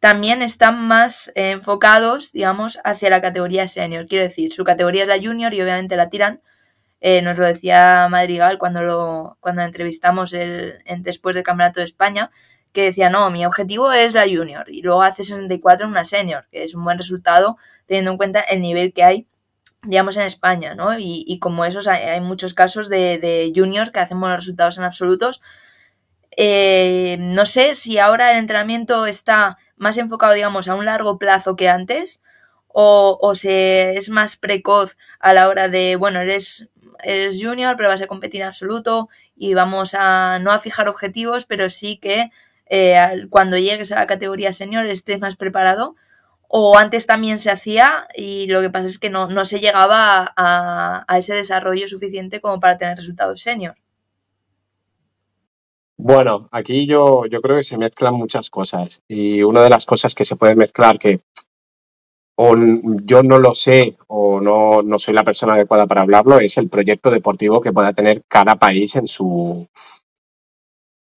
también 0.01 0.41
están 0.41 0.85
más 0.85 1.31
enfocados, 1.33 2.33
digamos, 2.33 2.77
hacia 2.83 3.09
la 3.09 3.21
categoría 3.21 3.69
senior. 3.69 4.05
Quiero 4.05 4.25
decir, 4.25 4.51
su 4.51 4.65
categoría 4.65 5.03
es 5.03 5.07
la 5.07 5.17
junior 5.17 5.53
y 5.53 5.61
obviamente 5.61 5.95
la 5.95 6.09
tiran. 6.09 6.41
Eh, 6.99 7.21
nos 7.21 7.37
lo 7.37 7.47
decía 7.47 8.05
Madrigal 8.09 8.57
cuando 8.57 8.83
lo, 8.83 9.37
cuando 9.39 9.61
entrevistamos 9.61 10.33
el, 10.33 10.83
después 10.97 11.35
del 11.35 11.45
Campeonato 11.45 11.79
de 11.79 11.85
España, 11.85 12.31
que 12.73 12.83
decía, 12.83 13.09
no, 13.09 13.29
mi 13.31 13.45
objetivo 13.45 13.93
es 13.93 14.13
la 14.13 14.25
junior 14.25 14.69
y 14.69 14.81
luego 14.81 15.03
hace 15.03 15.23
64 15.23 15.85
en 15.85 15.91
una 15.91 16.03
senior, 16.03 16.49
que 16.51 16.63
es 16.63 16.75
un 16.75 16.83
buen 16.83 16.97
resultado 16.97 17.55
teniendo 17.85 18.11
en 18.11 18.17
cuenta 18.17 18.41
el 18.41 18.59
nivel 18.59 18.91
que 18.91 19.05
hay 19.05 19.27
digamos, 19.83 20.17
en 20.17 20.23
España, 20.23 20.75
¿no? 20.75 20.97
Y, 20.99 21.39
como 21.39 21.63
esos 21.63 21.87
hay, 21.87 22.19
muchos 22.19 22.53
casos 22.53 22.89
de, 22.89 23.53
juniors 23.55 23.91
que 23.91 23.99
hacen 23.99 24.19
buenos 24.19 24.39
resultados 24.39 24.77
en 24.77 24.83
absolutos. 24.83 25.41
Eh, 26.37 27.17
no 27.19 27.45
sé 27.45 27.75
si 27.75 27.99
ahora 27.99 28.31
el 28.31 28.37
entrenamiento 28.37 29.05
está 29.05 29.57
más 29.75 29.97
enfocado, 29.97 30.33
digamos, 30.33 30.67
a 30.67 30.75
un 30.75 30.85
largo 30.85 31.17
plazo 31.17 31.55
que 31.55 31.67
antes, 31.67 32.21
o, 32.67 33.17
o 33.21 33.35
se 33.35 33.97
es 33.97 34.09
más 34.09 34.37
precoz 34.37 34.97
a 35.19 35.33
la 35.33 35.49
hora 35.49 35.67
de, 35.67 35.95
bueno, 35.97 36.21
eres, 36.21 36.69
eres 37.03 37.39
junior, 37.41 37.75
pero 37.75 37.89
vas 37.89 38.01
a 38.01 38.07
competir 38.07 38.41
en 38.41 38.47
absoluto 38.47 39.09
y 39.35 39.53
vamos 39.53 39.93
a 39.93 40.39
no 40.39 40.51
a 40.51 40.59
fijar 40.59 40.87
objetivos, 40.87 41.45
pero 41.45 41.69
sí 41.69 41.97
que 41.97 42.31
eh, 42.69 43.27
cuando 43.29 43.57
llegues 43.57 43.91
a 43.91 43.95
la 43.95 44.07
categoría 44.07 44.53
senior 44.53 44.85
estés 44.85 45.21
más 45.21 45.35
preparado 45.35 45.95
o 46.47 46.77
antes 46.77 47.05
también 47.05 47.39
se 47.39 47.51
hacía 47.51 48.07
y 48.15 48.47
lo 48.47 48.61
que 48.61 48.69
pasa 48.69 48.87
es 48.87 48.99
que 48.99 49.09
no, 49.09 49.45
se 49.45 49.59
llegaba 49.59 50.33
a, 50.35 51.05
ese 51.17 51.33
desarrollo 51.33 51.87
suficiente 51.87 52.41
como 52.41 52.59
para 52.59 52.77
tener 52.77 52.97
resultados 52.97 53.41
senior. 53.41 53.75
Bueno, 56.07 56.47
aquí 56.53 56.87
yo, 56.87 57.25
yo 57.25 57.41
creo 57.41 57.57
que 57.57 57.65
se 57.65 57.77
mezclan 57.77 58.13
muchas 58.13 58.49
cosas 58.49 59.01
y 59.09 59.43
una 59.43 59.61
de 59.61 59.69
las 59.69 59.85
cosas 59.85 60.15
que 60.15 60.23
se 60.23 60.37
puede 60.37 60.55
mezclar 60.55 60.97
que 60.97 61.19
o 62.37 62.55
yo 63.03 63.23
no 63.23 63.39
lo 63.39 63.53
sé 63.53 63.97
o 64.07 64.39
no, 64.39 64.81
no 64.83 64.99
soy 64.99 65.13
la 65.13 65.25
persona 65.25 65.55
adecuada 65.55 65.85
para 65.85 66.03
hablarlo 66.03 66.39
es 66.39 66.57
el 66.57 66.69
proyecto 66.69 67.11
deportivo 67.11 67.59
que 67.59 67.73
pueda 67.73 67.91
tener 67.91 68.23
cada 68.29 68.55
país 68.55 68.95
en 68.95 69.05
su, 69.05 69.67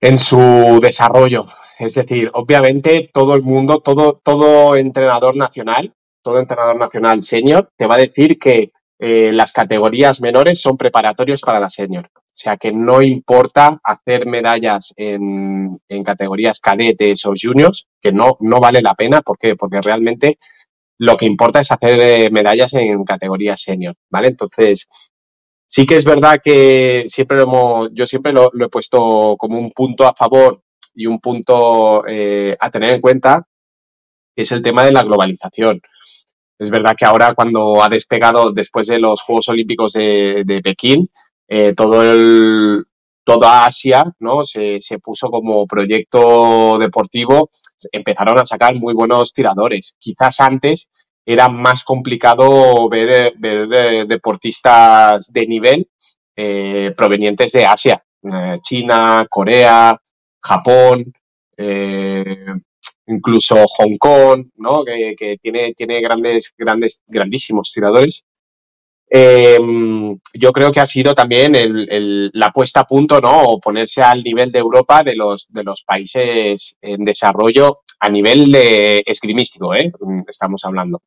en 0.00 0.18
su 0.18 0.80
desarrollo. 0.82 1.46
Es 1.78 1.94
decir, 1.94 2.28
obviamente 2.34 3.10
todo 3.14 3.36
el 3.36 3.42
mundo, 3.42 3.78
todo, 3.78 4.20
todo 4.24 4.74
entrenador 4.74 5.36
nacional, 5.36 5.94
todo 6.20 6.40
entrenador 6.40 6.74
nacional 6.74 7.22
senior 7.22 7.70
te 7.76 7.86
va 7.86 7.94
a 7.94 7.98
decir 7.98 8.40
que 8.40 8.72
eh, 9.00 9.32
las 9.32 9.52
categorías 9.52 10.20
menores 10.20 10.60
son 10.60 10.76
preparatorios 10.76 11.40
para 11.40 11.58
la 11.58 11.70
senior. 11.70 12.10
O 12.14 12.20
sea 12.42 12.58
que 12.58 12.70
no 12.70 13.02
importa 13.02 13.80
hacer 13.82 14.26
medallas 14.26 14.92
en, 14.96 15.78
en 15.88 16.04
categorías 16.04 16.60
cadetes 16.60 17.24
o 17.26 17.32
juniors, 17.40 17.88
que 18.00 18.12
no, 18.12 18.36
no 18.40 18.60
vale 18.60 18.82
la 18.82 18.94
pena. 18.94 19.22
¿Por 19.22 19.38
qué? 19.38 19.56
Porque 19.56 19.80
realmente 19.80 20.38
lo 20.98 21.16
que 21.16 21.24
importa 21.24 21.60
es 21.60 21.72
hacer 21.72 21.98
eh, 21.98 22.30
medallas 22.30 22.74
en 22.74 23.04
categorías 23.04 23.62
senior, 23.62 23.94
¿vale? 24.10 24.28
Entonces, 24.28 24.86
sí 25.66 25.86
que 25.86 25.96
es 25.96 26.04
verdad 26.04 26.40
que 26.44 27.06
siempre 27.08 27.38
lo 27.38 27.44
hemos, 27.44 27.88
yo 27.94 28.06
siempre 28.06 28.34
lo, 28.34 28.50
he 28.54 28.68
puesto 28.68 29.36
como 29.38 29.58
un 29.58 29.70
punto 29.72 30.06
a 30.06 30.14
favor 30.14 30.62
y 30.94 31.06
un 31.06 31.18
punto 31.20 32.06
eh, 32.06 32.54
a 32.60 32.70
tener 32.70 32.90
en 32.90 33.00
cuenta 33.00 33.46
es 34.36 34.52
el 34.52 34.62
tema 34.62 34.84
de 34.84 34.92
la 34.92 35.02
globalización. 35.02 35.80
Es 36.60 36.68
verdad 36.68 36.94
que 36.94 37.06
ahora 37.06 37.34
cuando 37.34 37.82
ha 37.82 37.88
despegado 37.88 38.52
después 38.52 38.86
de 38.86 38.98
los 38.98 39.22
Juegos 39.22 39.48
Olímpicos 39.48 39.94
de, 39.94 40.60
Pekín, 40.62 41.10
eh, 41.48 41.72
todo 41.74 42.02
el, 42.02 42.84
toda 43.24 43.64
Asia 43.64 44.04
¿no? 44.18 44.44
Se, 44.44 44.78
puso 45.02 45.30
como 45.30 45.66
proyecto 45.66 46.78
deportivo, 46.78 47.50
empezaron 47.90 48.38
a 48.38 48.44
sacar 48.44 48.74
muy 48.74 48.92
buenos 48.92 49.32
tiradores. 49.32 49.96
Quizás 49.98 50.38
antes 50.40 50.90
era 51.24 51.48
más 51.48 51.82
complicado 51.82 52.90
ver, 52.90 53.32
deportistas 54.06 55.32
de 55.32 55.46
nivel 55.46 55.88
eh, 56.36 56.92
provenientes 56.94 57.52
de 57.52 57.64
Asia, 57.64 58.04
China, 58.60 59.26
Corea, 59.30 59.98
Japón, 60.42 61.10
eh, 61.56 62.54
incluso 63.06 63.56
Hong 63.66 63.96
Kong, 63.98 64.46
¿no? 64.56 64.84
que, 64.84 65.38
tiene, 65.42 65.74
tiene 65.74 66.00
grandes, 66.00 66.52
grandes, 66.56 67.02
grandísimos 67.06 67.72
tiradores. 67.72 68.24
Em, 69.12 70.16
yo 70.34 70.52
creo 70.52 70.70
que 70.70 70.78
ha 70.78 70.86
sido 70.86 71.14
también 71.14 71.52
la 72.32 72.50
puesta 72.50 72.80
a 72.80 72.86
punto, 72.86 73.20
¿no? 73.20 73.42
O 73.42 73.60
ponerse 73.60 74.02
al 74.02 74.22
nivel 74.22 74.52
de 74.52 74.60
Europa 74.60 75.02
de 75.02 75.16
los, 75.16 75.48
de 75.48 75.64
los 75.64 75.82
países 75.82 76.76
en 76.80 77.04
desarrollo 77.04 77.80
a 77.98 78.08
nivel 78.08 78.52
de 78.52 79.02
esgrimístico, 79.04 79.74
¿eh? 79.74 79.92
Estamos 80.28 80.64
hablando. 80.64 81.02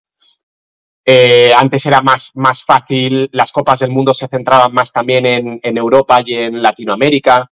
Eh, 1.06 1.52
antes 1.56 1.86
era 1.86 2.02
más, 2.02 2.32
más 2.34 2.64
fácil, 2.64 3.30
las 3.32 3.52
copas 3.52 3.80
del 3.80 3.92
mundo 3.92 4.14
se 4.14 4.28
centraban 4.28 4.74
más 4.74 4.92
también 4.92 5.26
en, 5.26 5.60
en 5.64 5.78
Europa 5.78 6.22
y 6.26 6.34
en 6.36 6.62
Latinoamérica. 6.62 7.50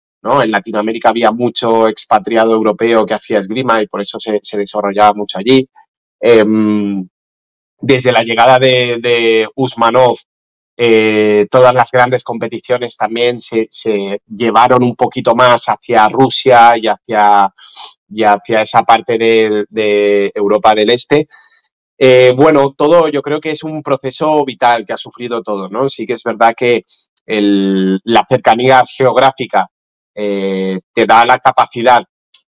En 0.42 0.50
Latinoamérica 0.50 1.10
había 1.10 1.30
mucho 1.30 1.88
expatriado 1.88 2.52
europeo 2.52 3.06
que 3.06 3.14
hacía 3.14 3.38
esgrima 3.38 3.80
y 3.82 3.86
por 3.86 4.00
eso 4.00 4.18
se, 4.20 4.58
desarrollaba 4.58 5.14
mucho 5.14 5.38
allí. 5.38 5.68
Em, 6.20 7.06
desde 7.80 8.12
la 8.12 8.22
llegada 8.22 8.58
de, 8.58 9.48
Usmanov, 9.54 10.16
eh, 10.76 11.46
todas 11.50 11.74
las 11.74 11.90
grandes 11.90 12.22
competiciones 12.24 12.96
también 12.96 13.38
se, 13.40 13.68
llevaron 14.26 14.82
un 14.82 14.96
poquito 14.96 15.34
más 15.34 15.66
hacia 15.66 16.08
Rusia 16.08 16.74
y 16.76 16.88
hacia, 16.88 17.52
esa 18.60 18.82
parte 18.82 19.18
de, 19.18 20.32
Europa 20.34 20.74
del 20.74 20.90
Este. 20.90 21.28
Eh, 21.98 22.32
bueno, 22.36 22.74
todo 22.76 23.08
yo 23.08 23.22
creo 23.22 23.40
que 23.40 23.52
es 23.52 23.64
un 23.64 23.82
proceso 23.82 24.44
vital 24.44 24.84
que 24.86 24.92
ha 24.92 24.98
sufrido 24.98 25.42
todo, 25.42 25.68
¿no? 25.70 25.88
Sí 25.88 26.06
que 26.06 26.14
es 26.14 26.22
verdad 26.24 26.54
que 26.56 26.84
la 27.26 28.24
cercanía 28.28 28.82
geográfica 28.84 29.68
eh, 30.18 30.80
te 30.94 31.04
da 31.04 31.26
la 31.26 31.38
capacidad 31.38 32.02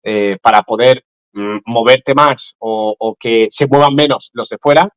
eh, 0.05 0.39
para 0.41 0.63
poder 0.63 1.05
mm, 1.33 1.59
moverte 1.67 2.15
más 2.15 2.55
o, 2.59 3.17
que 3.19 3.49
se 3.51 3.67
muevan 3.67 3.97
menos 3.97 4.31
los 4.33 4.49
de 4.49 4.59
fuera. 4.59 4.89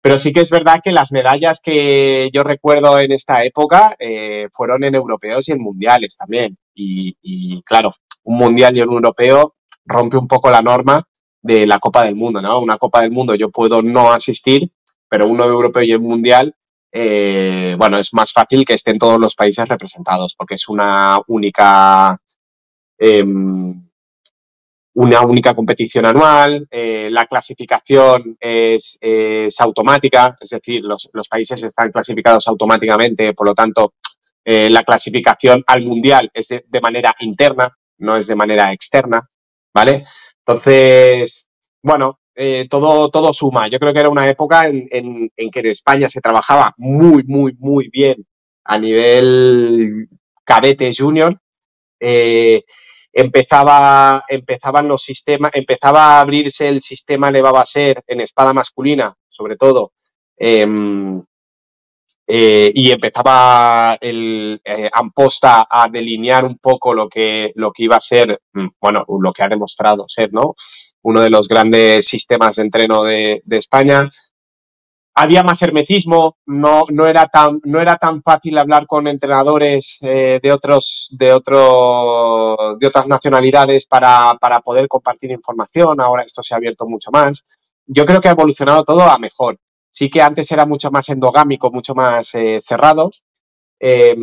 Pero 0.00 0.18
sí 0.18 0.32
que 0.32 0.40
es 0.40 0.50
verdad 0.50 0.80
que 0.82 0.92
las 0.92 1.12
medallas 1.12 1.60
que 1.62 2.30
yo 2.32 2.42
recuerdo 2.42 2.98
en 2.98 3.12
esta 3.12 3.44
época 3.44 3.96
eh, 3.98 4.48
fueron 4.52 4.84
en 4.84 4.94
europeos 4.96 5.48
y 5.48 5.52
en 5.52 5.62
mundiales 5.62 6.16
también. 6.16 6.56
Y, 6.74 7.62
claro, 7.62 7.92
un 8.24 8.38
mundial 8.38 8.76
y 8.76 8.82
un 8.82 8.92
europeo 8.92 9.54
rompe 9.84 10.16
un 10.16 10.28
poco 10.28 10.50
la 10.50 10.62
norma 10.62 11.02
de 11.42 11.66
la 11.66 11.78
Copa 11.78 12.04
del 12.04 12.14
Mundo, 12.14 12.40
¿no? 12.40 12.60
Una 12.60 12.78
Copa 12.78 13.02
del 13.02 13.10
Mundo 13.10 13.34
yo 13.34 13.50
puedo 13.50 13.82
no 13.82 14.12
asistir, 14.12 14.70
pero 15.08 15.28
uno 15.28 15.44
europeo 15.44 15.82
y 15.82 15.94
un 15.94 16.04
mundial 16.04 16.54
eh, 16.90 17.74
bueno, 17.78 17.98
es 17.98 18.14
más 18.14 18.32
fácil 18.32 18.64
que 18.64 18.74
estén 18.74 18.98
todos 18.98 19.20
los 19.20 19.34
países 19.34 19.68
representados 19.68 20.34
porque 20.34 20.54
es 20.54 20.68
una 20.68 21.20
única, 21.26 22.18
em, 22.98 23.88
una 24.94 25.22
única 25.22 25.54
competición 25.54 26.06
anual, 26.06 26.66
eh, 26.70 27.08
la 27.10 27.26
clasificación 27.26 28.36
es, 28.40 28.98
automática, 29.60 30.36
es 30.40 30.50
decir, 30.50 30.82
los, 30.82 31.08
países 31.28 31.62
están 31.62 31.92
clasificados 31.92 32.48
automáticamente, 32.48 33.34
por 33.34 33.46
lo 33.46 33.54
tanto, 33.54 33.94
eh, 34.44 34.70
la 34.70 34.82
clasificación 34.82 35.62
al 35.66 35.82
mundial 35.84 36.30
es 36.32 36.48
de 36.48 36.80
manera 36.80 37.14
interna, 37.20 37.70
no 37.98 38.16
es 38.16 38.26
de 38.26 38.36
manera 38.36 38.72
externa, 38.72 39.28
¿vale? 39.74 40.04
Entonces, 40.46 41.48
bueno, 41.82 42.20
eh, 42.40 42.68
todo, 42.70 43.10
todo 43.10 43.32
suma. 43.32 43.66
Yo 43.66 43.80
creo 43.80 43.92
que 43.92 43.98
era 43.98 44.08
una 44.08 44.28
época 44.28 44.68
en, 44.68 44.88
que 44.88 45.58
en 45.58 45.66
España 45.66 46.08
se 46.08 46.20
trabajaba 46.20 46.72
muy, 46.76 47.24
muy, 47.24 47.56
muy 47.58 47.88
bien 47.88 48.24
a 48.62 48.78
nivel 48.78 50.08
cadete 50.44 50.92
junior. 50.96 51.36
Eh, 51.98 52.62
empezaba, 53.12 54.24
empezaban 54.28 54.86
los 54.86 55.02
sistemas, 55.02 55.50
empezaba 55.52 56.18
a 56.18 56.20
abrirse 56.20 56.68
el 56.68 56.80
sistema 56.80 57.28
elevaba 57.28 57.62
a 57.62 57.66
ser 57.66 58.04
en 58.06 58.20
espada 58.20 58.52
masculina, 58.52 59.12
sobre 59.28 59.56
todo, 59.56 59.94
em, 60.36 61.20
eh, 62.28 62.70
y 62.72 62.92
empezaba 62.92 63.98
el 64.00 64.60
Amposta 64.92 65.66
a 65.68 65.88
delinear 65.88 66.44
un 66.44 66.58
poco 66.58 66.94
lo 66.94 67.08
que, 67.08 67.50
lo 67.56 67.72
que 67.72 67.82
iba 67.84 67.96
a 67.96 68.00
ser, 68.00 68.40
mm, 68.52 68.68
bueno, 68.80 69.04
lo 69.20 69.32
que 69.32 69.42
ha 69.42 69.48
demostrado 69.48 70.04
ser, 70.08 70.32
¿no? 70.32 70.54
Uno 71.02 71.20
de 71.20 71.30
los 71.30 71.48
grandes 71.48 72.06
sistemas 72.06 72.56
de 72.56 72.62
entreno 72.62 73.02
de, 73.02 73.42
de 73.44 73.56
España 73.56 74.10
había 75.20 75.42
más 75.42 75.60
hermetismo, 75.62 76.36
no, 76.46 76.84
no, 76.90 77.06
era 77.06 77.26
tan, 77.26 77.60
no 77.64 77.80
era 77.80 77.96
tan 77.96 78.22
fácil 78.22 78.56
hablar 78.56 78.86
con 78.86 79.08
entrenadores 79.08 79.98
eh, 80.00 80.38
de, 80.40 80.52
otros, 80.52 81.08
de, 81.10 81.32
otro, 81.32 82.76
de 82.78 82.86
otras 82.86 83.08
nacionalidades 83.08 83.86
para, 83.86 84.36
para, 84.40 84.60
poder 84.60 84.86
compartir 84.86 85.32
información. 85.32 86.00
Ahora 86.00 86.22
esto 86.22 86.40
se 86.44 86.54
ha 86.54 86.58
abierto 86.58 86.86
mucho 86.86 87.10
más. 87.10 87.44
Yo 87.84 88.06
creo 88.06 88.20
que 88.20 88.28
ha 88.28 88.32
evolucionado 88.32 88.84
todo 88.84 89.02
a 89.02 89.18
mejor. 89.18 89.58
Sí 89.90 90.08
que 90.08 90.22
antes 90.22 90.52
era 90.52 90.64
mucho 90.66 90.92
más 90.92 91.08
endogámico, 91.08 91.72
mucho 91.72 91.96
más 91.96 92.32
eh, 92.36 92.60
cerrado. 92.64 93.10
Eh, 93.80 94.14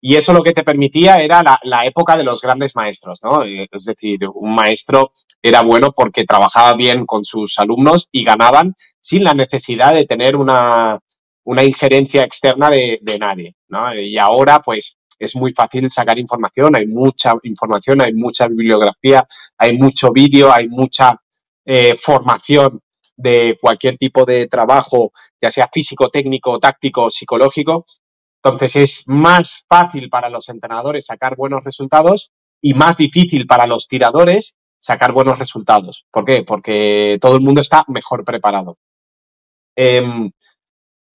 y 0.00 0.16
eso 0.16 0.32
lo 0.32 0.42
que 0.42 0.52
te 0.52 0.62
permitía 0.62 1.20
era 1.20 1.42
la, 1.42 1.58
la, 1.62 1.84
época 1.86 2.16
de 2.16 2.24
los 2.24 2.40
grandes 2.40 2.76
maestros, 2.76 3.20
¿no? 3.22 3.44
Eh, 3.44 3.68
es 3.70 3.84
decir, 3.84 4.20
un 4.32 4.54
maestro 4.54 5.12
era 5.42 5.62
bueno 5.62 5.92
porque 5.92 6.24
trabajaba 6.24 6.74
bien 6.74 7.04
con 7.06 7.24
sus 7.24 7.58
alumnos 7.58 8.08
y 8.12 8.24
ganaban 8.24 8.74
sin 9.00 9.24
la 9.24 9.34
necesidad 9.34 9.94
de 9.94 10.04
tener 10.04 10.36
una, 10.36 11.00
una 11.44 11.64
injerencia 11.64 12.24
externa 12.24 12.70
de, 12.70 12.98
de, 13.02 13.18
nadie, 13.18 13.54
¿no? 13.68 13.94
Y 13.94 14.18
ahora, 14.18 14.60
pues, 14.60 14.96
es 15.18 15.34
muy 15.34 15.52
fácil 15.52 15.90
sacar 15.90 16.18
información, 16.18 16.76
hay 16.76 16.86
mucha 16.86 17.32
información, 17.42 18.00
hay 18.00 18.14
mucha 18.14 18.46
bibliografía, 18.46 19.26
hay 19.56 19.76
mucho 19.76 20.12
vídeo, 20.12 20.52
hay 20.52 20.68
mucha 20.68 21.20
eh, 21.64 21.96
formación 21.98 22.80
de 23.16 23.58
cualquier 23.60 23.96
tipo 23.98 24.24
de 24.24 24.46
trabajo, 24.46 25.12
ya 25.40 25.50
sea 25.50 25.68
físico, 25.72 26.08
técnico, 26.08 26.58
táctico, 26.60 27.10
psicológico, 27.10 27.84
entonces 28.42 28.76
es 28.76 29.02
más 29.06 29.64
fácil 29.68 30.08
para 30.08 30.30
los 30.30 30.48
entrenadores 30.48 31.06
sacar 31.06 31.36
buenos 31.36 31.64
resultados 31.64 32.30
y 32.60 32.74
más 32.74 32.96
difícil 32.96 33.46
para 33.46 33.66
los 33.66 33.88
tiradores 33.88 34.54
sacar 34.78 35.12
buenos 35.12 35.38
resultados. 35.38 36.06
¿Por 36.10 36.24
qué? 36.24 36.44
Porque 36.44 37.18
todo 37.20 37.34
el 37.34 37.42
mundo 37.42 37.60
está 37.60 37.84
mejor 37.88 38.24
preparado. 38.24 38.78
Eh, 39.76 40.00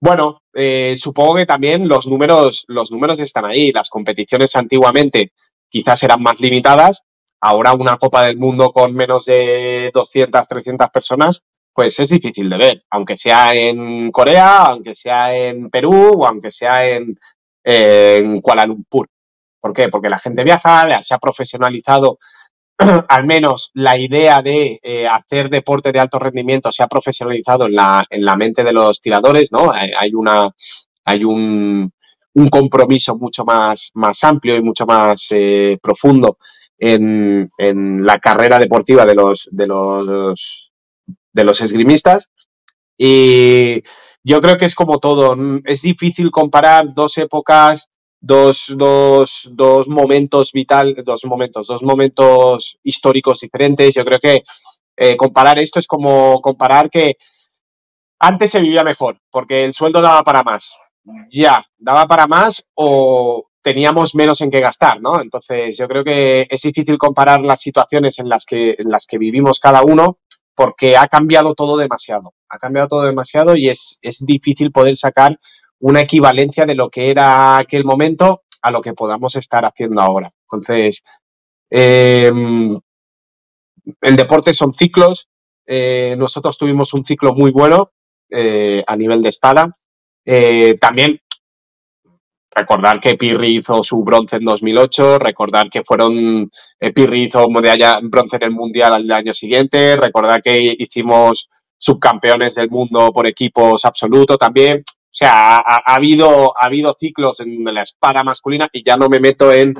bueno, 0.01 0.41
eh, 0.53 0.95
supongo 0.97 1.35
que 1.35 1.45
también 1.45 1.87
los 1.87 2.07
números, 2.07 2.65
los 2.67 2.91
números 2.91 3.19
están 3.19 3.45
ahí. 3.45 3.71
Las 3.71 3.89
competiciones 3.89 4.53
antiguamente 4.57 5.31
quizás 5.69 6.03
eran 6.03 6.21
más 6.21 6.41
limitadas. 6.41 7.03
Ahora 7.39 7.73
una 7.73 7.97
Copa 7.97 8.25
del 8.25 8.37
Mundo 8.37 8.71
con 8.73 8.93
menos 8.93 9.25
de 9.25 9.91
200, 9.93 10.45
300 10.47 10.89
personas 10.89 11.43
pues 11.73 11.99
es 11.99 12.09
difícil 12.09 12.49
de 12.49 12.57
ver, 12.57 12.83
aunque 12.91 13.17
sea 13.17 13.53
en 13.53 14.11
Corea, 14.11 14.57
aunque 14.65 14.95
sea 14.95 15.35
en 15.35 15.69
Perú 15.69 16.13
o 16.17 16.27
aunque 16.27 16.51
sea 16.51 16.87
en, 16.87 17.19
en 17.63 18.41
Kuala 18.41 18.65
Lumpur. 18.65 19.09
¿Por 19.59 19.73
qué? 19.73 19.89
Porque 19.89 20.09
la 20.09 20.19
gente 20.19 20.43
viaja, 20.43 21.01
se 21.01 21.13
ha 21.13 21.17
profesionalizado 21.19 22.19
al 23.07 23.25
menos 23.25 23.71
la 23.73 23.97
idea 23.97 24.41
de 24.41 24.79
eh, 24.81 25.07
hacer 25.07 25.49
deporte 25.49 25.91
de 25.91 25.99
alto 25.99 26.19
rendimiento 26.19 26.71
se 26.71 26.83
ha 26.83 26.87
profesionalizado 26.87 27.65
en 27.67 27.75
la, 27.75 28.05
en 28.09 28.25
la 28.25 28.35
mente 28.35 28.63
de 28.63 28.73
los 28.73 29.01
tiradores, 29.01 29.51
¿no? 29.51 29.71
Hay, 29.71 30.13
una, 30.13 30.49
hay 31.05 31.23
un, 31.23 31.91
un, 32.33 32.49
compromiso 32.49 33.15
mucho 33.15 33.45
más, 33.45 33.91
más 33.93 34.23
amplio 34.23 34.55
y 34.55 34.61
mucho 34.61 34.85
más 34.85 35.27
eh, 35.31 35.77
profundo 35.81 36.37
en, 36.77 37.49
en, 37.57 38.05
la 38.05 38.19
carrera 38.19 38.59
deportiva 38.59 39.05
de 39.05 39.15
los, 39.15 39.47
de 39.51 39.67
los 39.67 40.72
de 41.33 41.43
los 41.43 41.61
esgrimistas. 41.61 42.29
Y 42.97 43.83
yo 44.23 44.41
creo 44.41 44.57
que 44.57 44.65
es 44.65 44.75
como 44.75 44.99
todo, 44.99 45.35
es 45.65 45.81
difícil 45.81 46.31
comparar 46.31 46.93
dos 46.93 47.17
épocas, 47.17 47.89
dos, 48.21 48.73
dos, 48.77 49.49
dos 49.51 49.87
momentos 49.87 50.51
vital, 50.53 50.95
dos 51.03 51.25
momentos, 51.25 51.67
dos 51.67 51.83
momentos 51.83 52.79
históricos 52.83 53.39
diferentes. 53.41 53.93
Yo 53.93 54.05
creo 54.05 54.19
que 54.19 54.43
eh, 54.95 55.17
comparar 55.17 55.59
esto 55.59 55.79
es 55.79 55.87
como 55.87 56.39
comparar 56.41 56.89
que 56.89 57.17
antes 58.19 58.51
se 58.51 58.61
vivía 58.61 58.83
mejor, 58.83 59.19
porque 59.29 59.65
el 59.65 59.73
sueldo 59.73 60.01
daba 60.01 60.23
para 60.23 60.43
más. 60.43 60.77
Ya, 61.29 61.65
daba 61.77 62.07
para 62.07 62.27
más 62.27 62.63
o 62.75 63.47
teníamos 63.61 64.15
menos 64.15 64.39
en 64.41 64.51
qué 64.51 64.59
gastar, 64.59 65.01
¿no? 65.01 65.21
Entonces, 65.21 65.77
yo 65.77 65.87
creo 65.87 66.03
que 66.03 66.47
es 66.49 66.61
difícil 66.61 66.97
comparar 66.97 67.41
las 67.41 67.61
situaciones 67.61 68.19
en 68.19 68.29
las 68.29 68.45
que, 68.45 68.75
en 68.77 68.89
las 68.89 69.05
que 69.05 69.17
vivimos 69.17 69.59
cada 69.59 69.81
uno 69.81 70.19
porque 70.55 70.97
ha 70.97 71.07
cambiado 71.07 71.55
todo 71.55 71.77
demasiado. 71.77 72.33
Ha 72.49 72.57
cambiado 72.57 72.87
todo 72.87 73.03
demasiado 73.03 73.55
y 73.55 73.69
es, 73.69 73.97
es 74.01 74.19
difícil 74.25 74.71
poder 74.71 74.95
sacar 74.95 75.39
una 75.79 76.01
equivalencia 76.01 76.65
de 76.65 76.75
lo 76.75 76.89
que 76.89 77.11
era 77.11 77.57
aquel 77.57 77.83
momento 77.83 78.43
a 78.61 78.71
lo 78.71 78.81
que 78.81 78.93
podamos 78.93 79.35
estar 79.35 79.65
haciendo 79.65 80.01
ahora. 80.01 80.29
Entonces, 80.49 81.03
eh, 81.69 82.31
el 84.01 84.15
deporte 84.15 84.53
son 84.53 84.73
ciclos. 84.73 85.27
Eh, 85.65 86.15
nosotros 86.17 86.57
tuvimos 86.57 86.93
un 86.93 87.05
ciclo 87.05 87.33
muy 87.33 87.51
bueno 87.51 87.91
eh, 88.29 88.83
a 88.85 88.95
nivel 88.95 89.21
de 89.21 89.29
espada. 89.29 89.77
Eh, 90.25 90.77
también 90.79 91.19
Recordar 92.55 92.99
que 92.99 93.15
Pirri 93.15 93.57
hizo 93.57 93.81
su 93.81 94.03
bronce 94.03 94.35
en 94.35 94.45
2008, 94.45 95.17
recordar 95.17 95.69
que 95.69 95.83
fueron 95.83 96.51
eh, 96.79 96.93
Pirri 96.93 97.23
hizo 97.23 97.49
medalla 97.49 97.99
bronce 98.01 98.35
en 98.35 98.43
el 98.43 98.51
mundial 98.51 98.93
al 98.93 99.11
año 99.11 99.33
siguiente, 99.33 99.95
recordar 99.95 100.41
que 100.41 100.75
hicimos 100.77 101.49
subcampeones 101.77 102.55
del 102.55 102.69
mundo 102.69 103.11
por 103.11 103.25
equipos 103.27 103.83
absoluto 103.85 104.37
también. 104.37 104.83
O 104.87 105.15
sea, 105.15 105.57
ha, 105.57 105.81
ha 105.85 105.95
habido, 105.95 106.53
ha 106.59 106.65
habido 106.65 106.95
ciclos 106.99 107.39
en 107.39 107.63
la 107.65 107.81
espada 107.81 108.23
masculina 108.23 108.69
y 108.71 108.83
ya 108.83 108.97
no 108.97 109.09
me 109.09 109.19
meto 109.19 109.51
en 109.51 109.73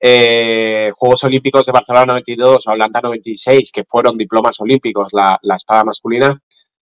eh, 0.00 0.90
Juegos 0.94 1.24
Olímpicos 1.24 1.64
de 1.64 1.72
Barcelona 1.72 2.06
92 2.06 2.66
o 2.66 2.70
Atlanta 2.70 3.00
96, 3.00 3.70
que 3.72 3.84
fueron 3.84 4.18
diplomas 4.18 4.60
olímpicos 4.60 5.08
la, 5.12 5.38
la 5.42 5.56
espada 5.56 5.84
masculina. 5.84 6.38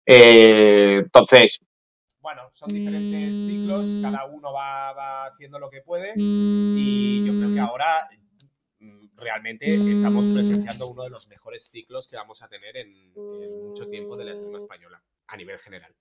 Eh, 0.06 1.02
entonces, 1.04 1.60
bueno, 2.22 2.48
son 2.52 2.72
diferentes 2.72 3.34
ciclos, 3.34 3.86
cada 4.00 4.24
uno 4.26 4.52
va, 4.52 4.92
va, 4.92 5.26
haciendo 5.26 5.58
lo 5.58 5.68
que 5.68 5.82
puede. 5.82 6.14
Y 6.16 7.26
yo 7.26 7.32
creo 7.34 7.52
que 7.52 7.60
ahora 7.60 8.08
mm, 8.78 9.08
realmente 9.16 9.74
estamos 9.90 10.24
presenciando 10.32 10.88
uno 10.88 11.02
de 11.02 11.10
los 11.10 11.28
mejores 11.28 11.68
ciclos 11.70 12.06
que 12.06 12.16
vamos 12.16 12.42
a 12.42 12.48
tener 12.48 12.76
en, 12.76 12.88
en 12.88 13.68
mucho 13.68 13.88
tiempo 13.88 14.16
de 14.16 14.24
la 14.24 14.32
esgrima 14.32 14.58
española, 14.58 15.02
a 15.26 15.36
nivel 15.36 15.58
general. 15.58 15.92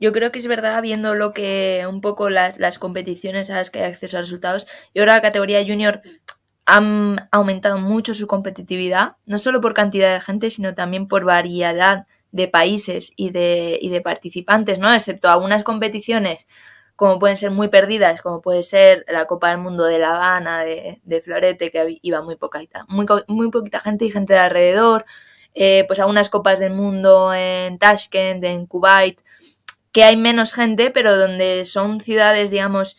Yo 0.00 0.12
creo 0.12 0.32
que 0.32 0.38
es 0.38 0.46
verdad, 0.46 0.82
viendo 0.82 1.14
lo 1.14 1.32
que 1.32 1.86
un 1.88 2.00
poco 2.00 2.28
las, 2.28 2.58
las 2.58 2.78
competiciones 2.78 3.48
a 3.48 3.54
las 3.54 3.70
que 3.70 3.78
hay 3.78 3.92
acceso 3.92 4.18
a 4.18 4.20
resultados, 4.20 4.66
yo 4.66 5.02
creo 5.02 5.06
que 5.06 5.12
la 5.12 5.22
categoría 5.22 5.64
junior 5.64 6.02
han 6.66 7.28
aumentado 7.30 7.78
mucho 7.78 8.14
su 8.14 8.26
competitividad, 8.26 9.16
no 9.26 9.38
solo 9.38 9.60
por 9.60 9.74
cantidad 9.74 10.14
de 10.14 10.20
gente, 10.20 10.50
sino 10.50 10.74
también 10.74 11.08
por 11.08 11.24
variedad 11.24 12.06
de 12.32 12.48
países 12.48 13.12
y 13.16 13.30
de, 13.30 13.78
y 13.80 13.90
de 13.90 14.00
participantes, 14.00 14.78
¿no? 14.78 14.92
Excepto 14.92 15.28
algunas 15.28 15.62
competiciones 15.62 16.48
como 16.96 17.18
pueden 17.18 17.36
ser 17.36 17.50
muy 17.50 17.68
perdidas, 17.68 18.22
como 18.22 18.40
puede 18.40 18.62
ser 18.62 19.04
la 19.08 19.26
Copa 19.26 19.48
del 19.50 19.58
Mundo 19.58 19.84
de 19.84 19.98
La 19.98 20.14
Habana, 20.14 20.60
de, 20.62 21.00
de 21.04 21.20
Florete, 21.20 21.70
que 21.70 21.98
iba 22.02 22.22
muy 22.22 22.36
poquita, 22.36 22.86
muy, 22.88 23.06
muy 23.26 23.50
poquita 23.50 23.80
gente 23.80 24.04
y 24.04 24.10
gente 24.10 24.34
de 24.34 24.38
alrededor, 24.38 25.04
eh, 25.54 25.84
pues 25.86 26.00
algunas 26.00 26.30
Copas 26.30 26.60
del 26.60 26.72
Mundo 26.72 27.34
en 27.34 27.78
Tashkent, 27.78 28.42
en 28.44 28.66
Kuwait, 28.66 29.20
que 29.92 30.04
hay 30.04 30.16
menos 30.16 30.54
gente, 30.54 30.90
pero 30.90 31.16
donde 31.16 31.64
son 31.64 32.00
ciudades, 32.00 32.50
digamos, 32.50 32.96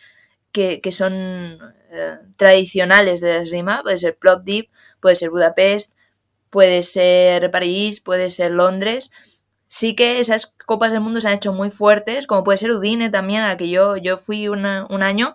que, 0.56 0.92
son 0.92 1.58
eh, 1.90 2.18
tradicionales 2.36 3.20
de 3.20 3.34
la 3.34 3.42
esgrima, 3.42 3.82
puede 3.82 3.98
ser 3.98 4.16
Plovdiv, 4.16 4.68
puede 5.00 5.16
ser 5.16 5.30
Budapest, 5.30 5.94
puede 6.50 6.82
ser 6.82 7.50
París, 7.50 8.00
puede 8.00 8.30
ser 8.30 8.52
Londres. 8.52 9.10
Sí 9.68 9.94
que 9.94 10.20
esas 10.20 10.54
copas 10.64 10.92
del 10.92 11.00
mundo 11.00 11.20
se 11.20 11.28
han 11.28 11.34
hecho 11.34 11.52
muy 11.52 11.70
fuertes, 11.70 12.26
como 12.26 12.44
puede 12.44 12.58
ser 12.58 12.70
Udine 12.70 13.10
también, 13.10 13.42
a 13.42 13.48
la 13.48 13.56
que 13.56 13.68
yo, 13.68 13.96
yo 13.96 14.16
fui 14.16 14.48
una, 14.48 14.86
un 14.88 15.02
año, 15.02 15.34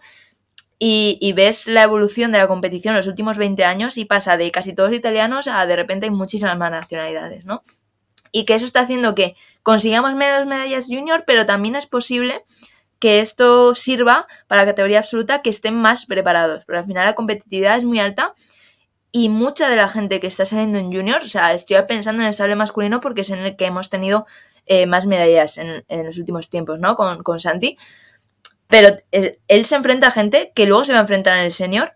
y, 0.79 1.19
y, 1.21 1.33
ves 1.33 1.67
la 1.67 1.83
evolución 1.83 2.31
de 2.31 2.39
la 2.39 2.47
competición 2.47 2.93
en 2.93 2.97
los 2.97 3.07
últimos 3.07 3.37
20 3.37 3.63
años 3.65 3.99
y 3.99 4.05
pasa 4.05 4.35
de 4.35 4.49
casi 4.49 4.73
todos 4.73 4.91
italianos 4.93 5.47
a 5.47 5.63
de 5.67 5.75
repente 5.75 6.07
hay 6.07 6.11
muchísimas 6.11 6.57
más 6.57 6.71
nacionalidades, 6.71 7.45
¿no? 7.45 7.61
Y 8.31 8.45
que 8.45 8.55
eso 8.55 8.65
está 8.65 8.79
haciendo 8.79 9.13
que 9.13 9.35
consigamos 9.61 10.15
menos 10.15 10.47
medallas 10.47 10.87
junior, 10.87 11.23
pero 11.27 11.45
también 11.45 11.75
es 11.75 11.85
posible 11.85 12.43
que 13.01 13.19
esto 13.19 13.73
sirva 13.73 14.27
para 14.47 14.61
la 14.61 14.67
categoría 14.67 14.99
absoluta 14.99 15.41
que 15.41 15.49
estén 15.49 15.75
más 15.75 16.05
preparados. 16.05 16.63
Pero 16.67 16.79
al 16.79 16.85
final 16.85 17.07
la 17.07 17.15
competitividad 17.15 17.75
es 17.75 17.83
muy 17.83 17.99
alta 17.99 18.35
y 19.11 19.27
mucha 19.27 19.67
de 19.69 19.75
la 19.75 19.89
gente 19.89 20.19
que 20.19 20.27
está 20.27 20.45
saliendo 20.45 20.77
en 20.77 20.93
junior, 20.93 21.23
o 21.23 21.27
sea, 21.27 21.51
estoy 21.53 21.77
pensando 21.87 22.21
en 22.21 22.27
el 22.27 22.33
sable 22.35 22.55
masculino 22.55 23.01
porque 23.01 23.21
es 23.21 23.31
en 23.31 23.39
el 23.39 23.55
que 23.57 23.65
hemos 23.65 23.89
tenido 23.89 24.27
eh, 24.67 24.85
más 24.85 25.07
medallas 25.07 25.57
en, 25.57 25.83
los 26.05 26.19
últimos 26.19 26.51
tiempos, 26.51 26.79
¿no? 26.79 26.95
Con, 26.95 27.23
con 27.23 27.39
Santi. 27.39 27.75
Pero 28.67 28.95
él, 29.11 29.65
se 29.65 29.75
enfrenta 29.75 30.07
a 30.07 30.11
gente 30.11 30.53
que 30.53 30.67
luego 30.67 30.85
se 30.85 30.93
va 30.93 30.99
a 30.99 31.01
enfrentar 31.01 31.35
en 31.39 31.45
el 31.45 31.51
senior 31.51 31.93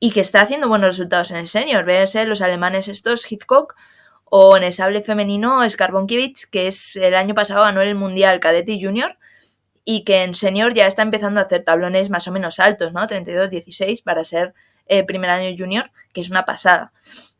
y 0.00 0.10
que 0.10 0.20
está 0.20 0.40
haciendo 0.40 0.68
buenos 0.68 0.88
resultados 0.88 1.30
en 1.30 1.36
el 1.36 1.46
senior. 1.46 1.86
ser 2.08 2.26
los 2.26 2.42
alemanes 2.42 2.88
estos, 2.88 3.30
Hitchcock, 3.30 3.76
o 4.24 4.56
en 4.56 4.64
el 4.64 4.72
sable 4.72 5.00
femenino, 5.00 5.66
Skarbonkiewicz, 5.66 6.46
que 6.46 6.66
es 6.66 6.96
el 6.96 7.14
año 7.14 7.36
pasado 7.36 7.62
ganó 7.62 7.82
el 7.82 7.94
Mundial 7.94 8.40
Cadete 8.40 8.72
y 8.72 8.82
Junior 8.82 9.19
y 9.90 10.04
que 10.04 10.22
en 10.22 10.34
senior 10.34 10.72
ya 10.72 10.86
está 10.86 11.02
empezando 11.02 11.40
a 11.40 11.42
hacer 11.42 11.64
tablones 11.64 12.10
más 12.10 12.28
o 12.28 12.30
menos 12.30 12.60
altos, 12.60 12.92
¿no? 12.92 13.00
32-16 13.08 14.04
para 14.04 14.22
ser 14.22 14.54
eh, 14.86 15.02
primer 15.02 15.30
año 15.30 15.52
junior, 15.58 15.90
que 16.12 16.20
es 16.20 16.30
una 16.30 16.44
pasada. 16.44 16.92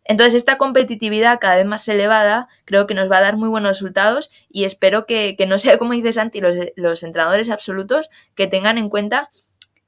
Entonces, 0.03 0.35
esta 0.35 0.59
competitividad 0.59 1.39
cada 1.39 1.59
vez 1.59 1.67
más 1.67 1.87
elevada 1.87 2.49
creo 2.65 2.89
que 2.89 2.95
nos 2.95 3.09
va 3.09 3.19
a 3.19 3.21
dar 3.21 3.37
muy 3.37 3.49
buenos 3.49 3.79
resultados 3.79 4.33
y 4.51 4.65
espero 4.65 5.07
que, 5.07 5.37
no 5.47 5.59
sea 5.59 5.79
como 5.79 5.93
dice 5.93 6.13
Santi, 6.13 6.41
los, 6.41 6.57
los, 6.75 7.05
entrenadores 7.05 7.51
absolutos 7.51 8.11
que 8.35 8.49
tengan 8.49 8.79
en 8.79 8.89
cuenta 8.89 9.31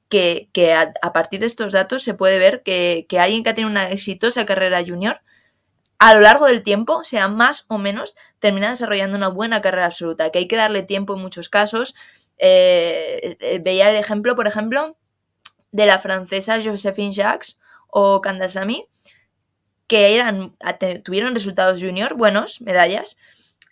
que, 0.07 0.47
a, 0.73 1.11
partir 1.11 1.41
de 1.41 1.47
estos 1.47 1.73
datos 1.73 2.01
se 2.01 2.13
puede 2.13 2.39
ver 2.39 2.63
que, 2.63 3.05
que 3.09 3.19
alguien 3.19 3.43
que 3.43 3.49
ha 3.49 3.55
tenido 3.55 3.71
una 3.71 3.89
exitosa 3.89 4.45
carrera 4.45 4.85
junior 4.87 5.19
a 5.99 6.13
lo 6.13 6.19
largo 6.21 6.47
del 6.47 6.63
tiempo, 6.63 7.03
sea 7.03 7.27
más 7.27 7.65
o 7.69 7.77
menos, 7.77 8.15
termina 8.39 8.69
desarrollando 8.69 9.15
una 9.15 9.29
buena 9.29 9.61
carrera 9.61 9.85
absoluta, 9.85 10.31
que 10.31 10.39
hay 10.39 10.47
que 10.49 10.57
darle 10.57 10.83
tiempo 10.83 11.15
en 11.15 11.21
muchos 11.21 11.47
casos. 11.47 11.95
Eh, 12.37 13.37
eh, 13.39 13.59
veía 13.63 13.89
el 13.89 13.95
ejemplo, 13.95 14.35
por 14.35 14.47
ejemplo, 14.47 14.97
de 15.71 15.85
la 15.85 15.99
francesa 15.99 16.61
Josephine 16.63 17.13
Jacques 17.13 17.59
o 17.87 18.21
Kandasamy, 18.21 18.87
que 19.87 20.15
eran, 20.15 20.55
tuvieron 21.03 21.33
resultados 21.33 21.81
junior 21.81 22.15
buenos, 22.15 22.61
medallas, 22.61 23.17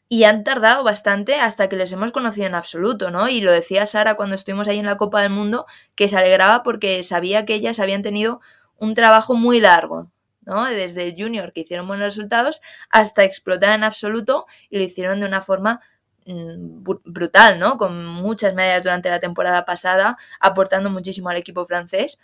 y 0.07 0.25
han 0.25 0.43
tardado 0.43 0.83
bastante 0.83 1.35
hasta 1.35 1.69
que 1.69 1.77
les 1.77 1.91
hemos 1.93 2.11
conocido 2.11 2.45
en 2.47 2.55
absoluto, 2.55 3.11
¿no? 3.11 3.29
Y 3.29 3.39
lo 3.39 3.51
decía 3.51 3.85
Sara 3.85 4.15
cuando 4.15 4.35
estuvimos 4.35 4.67
ahí 4.67 4.77
en 4.77 4.85
la 4.85 4.97
Copa 4.97 5.21
del 5.21 5.31
Mundo, 5.31 5.65
que 5.95 6.09
se 6.09 6.17
alegraba 6.17 6.63
porque 6.63 7.01
sabía 7.03 7.45
que 7.45 7.53
ellas 7.53 7.79
habían 7.79 8.01
tenido 8.01 8.41
un 8.75 8.93
trabajo 8.93 9.35
muy 9.35 9.61
largo, 9.61 10.11
desde 10.41 11.07
el 11.07 11.15
junior 11.15 11.53
que 11.53 11.61
hicieron 11.61 11.87
buenos 11.87 12.05
resultados 12.05 12.61
hasta 12.89 13.23
explotar 13.23 13.73
en 13.73 13.83
absoluto 13.83 14.47
y 14.69 14.77
lo 14.77 14.83
hicieron 14.83 15.19
de 15.19 15.27
una 15.27 15.41
forma 15.41 15.81
brutal, 16.25 17.59
¿no? 17.59 17.77
Con 17.77 18.05
muchas 18.05 18.53
medallas 18.53 18.83
durante 18.83 19.09
la 19.09 19.19
temporada 19.19 19.65
pasada, 19.65 20.17
aportando 20.39 20.89
muchísimo 20.89 21.29
al 21.29 21.37
equipo 21.37 21.65
francés 21.65 22.19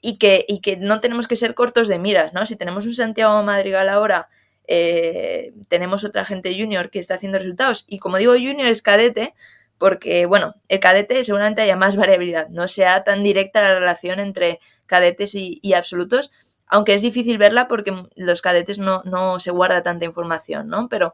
y 0.00 0.18
que, 0.18 0.44
y 0.48 0.60
que 0.60 0.76
no 0.76 1.00
tenemos 1.00 1.28
que 1.28 1.36
ser 1.36 1.54
cortos 1.54 1.88
de 1.88 1.98
miras, 1.98 2.32
¿no? 2.32 2.44
Si 2.46 2.56
tenemos 2.56 2.86
un 2.86 2.94
Santiago 2.94 3.42
Madrigal 3.42 3.88
ahora, 3.88 4.28
eh, 4.66 5.52
tenemos 5.68 6.04
otra 6.04 6.24
gente 6.24 6.54
junior 6.58 6.90
que 6.90 6.98
está 6.98 7.14
haciendo 7.14 7.38
resultados 7.38 7.84
y 7.88 7.98
como 7.98 8.18
digo 8.18 8.32
junior 8.32 8.68
es 8.68 8.82
cadete, 8.82 9.34
porque, 9.78 10.26
bueno, 10.26 10.54
el 10.68 10.78
cadete 10.78 11.24
seguramente 11.24 11.62
haya 11.62 11.76
más 11.76 11.96
variabilidad, 11.96 12.48
no 12.50 12.68
sea 12.68 13.02
tan 13.02 13.24
directa 13.24 13.62
la 13.62 13.74
relación 13.74 14.20
entre 14.20 14.60
cadetes 14.86 15.34
y 15.34 15.74
absolutos, 15.74 16.30
aunque 16.72 16.94
es 16.94 17.02
difícil 17.02 17.36
verla 17.36 17.68
porque 17.68 17.92
los 18.16 18.40
cadetes 18.40 18.78
no, 18.78 19.38
se 19.38 19.50
guarda 19.50 19.82
tanta 19.82 20.06
información, 20.06 20.68
¿no? 20.68 20.88
Pero 20.88 21.12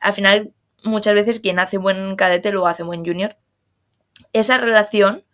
al 0.00 0.12
final, 0.12 0.52
muchas 0.84 1.14
veces 1.14 1.40
quien 1.40 1.58
hace 1.58 1.78
buen 1.78 2.16
cadete 2.16 2.50
luego 2.50 2.66
hace 2.68 2.82
buen 2.82 3.04
junior. 3.04 3.36
Esa 4.32 4.58
relación, 4.58 5.24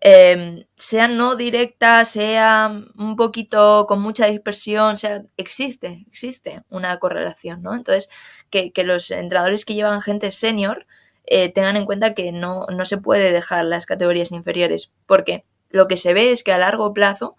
em, 0.00 0.66
sea 0.76 1.08
no 1.08 1.36
directa, 1.36 2.04
sea 2.04 2.70
un 2.96 3.16
poquito 3.16 3.86
con 3.88 4.00
mucha 4.00 4.26
dispersión, 4.26 4.96
sea, 4.96 5.22
existe, 5.36 6.04
existe 6.08 6.62
una 6.68 6.98
correlación, 6.98 7.62
¿no? 7.62 7.74
Entonces, 7.74 8.08
que, 8.50 8.72
los 8.84 9.10
entrenadores 9.10 9.64
que 9.64 9.74
llevan 9.74 10.00
gente 10.00 10.30
senior 10.30 10.86
eh, 11.26 11.50
tengan 11.52 11.76
en 11.76 11.86
cuenta 11.86 12.14
que 12.14 12.32
no, 12.32 12.66
no 12.70 12.84
se 12.84 12.98
puede 12.98 13.32
dejar 13.32 13.64
las 13.64 13.86
categorías 13.86 14.32
inferiores, 14.32 14.92
porque 15.06 15.44
lo 15.70 15.88
que 15.88 15.96
se 15.96 16.14
ve 16.14 16.30
es 16.30 16.44
que 16.44 16.52
a 16.52 16.58
largo 16.58 16.92
plazo 16.92 17.36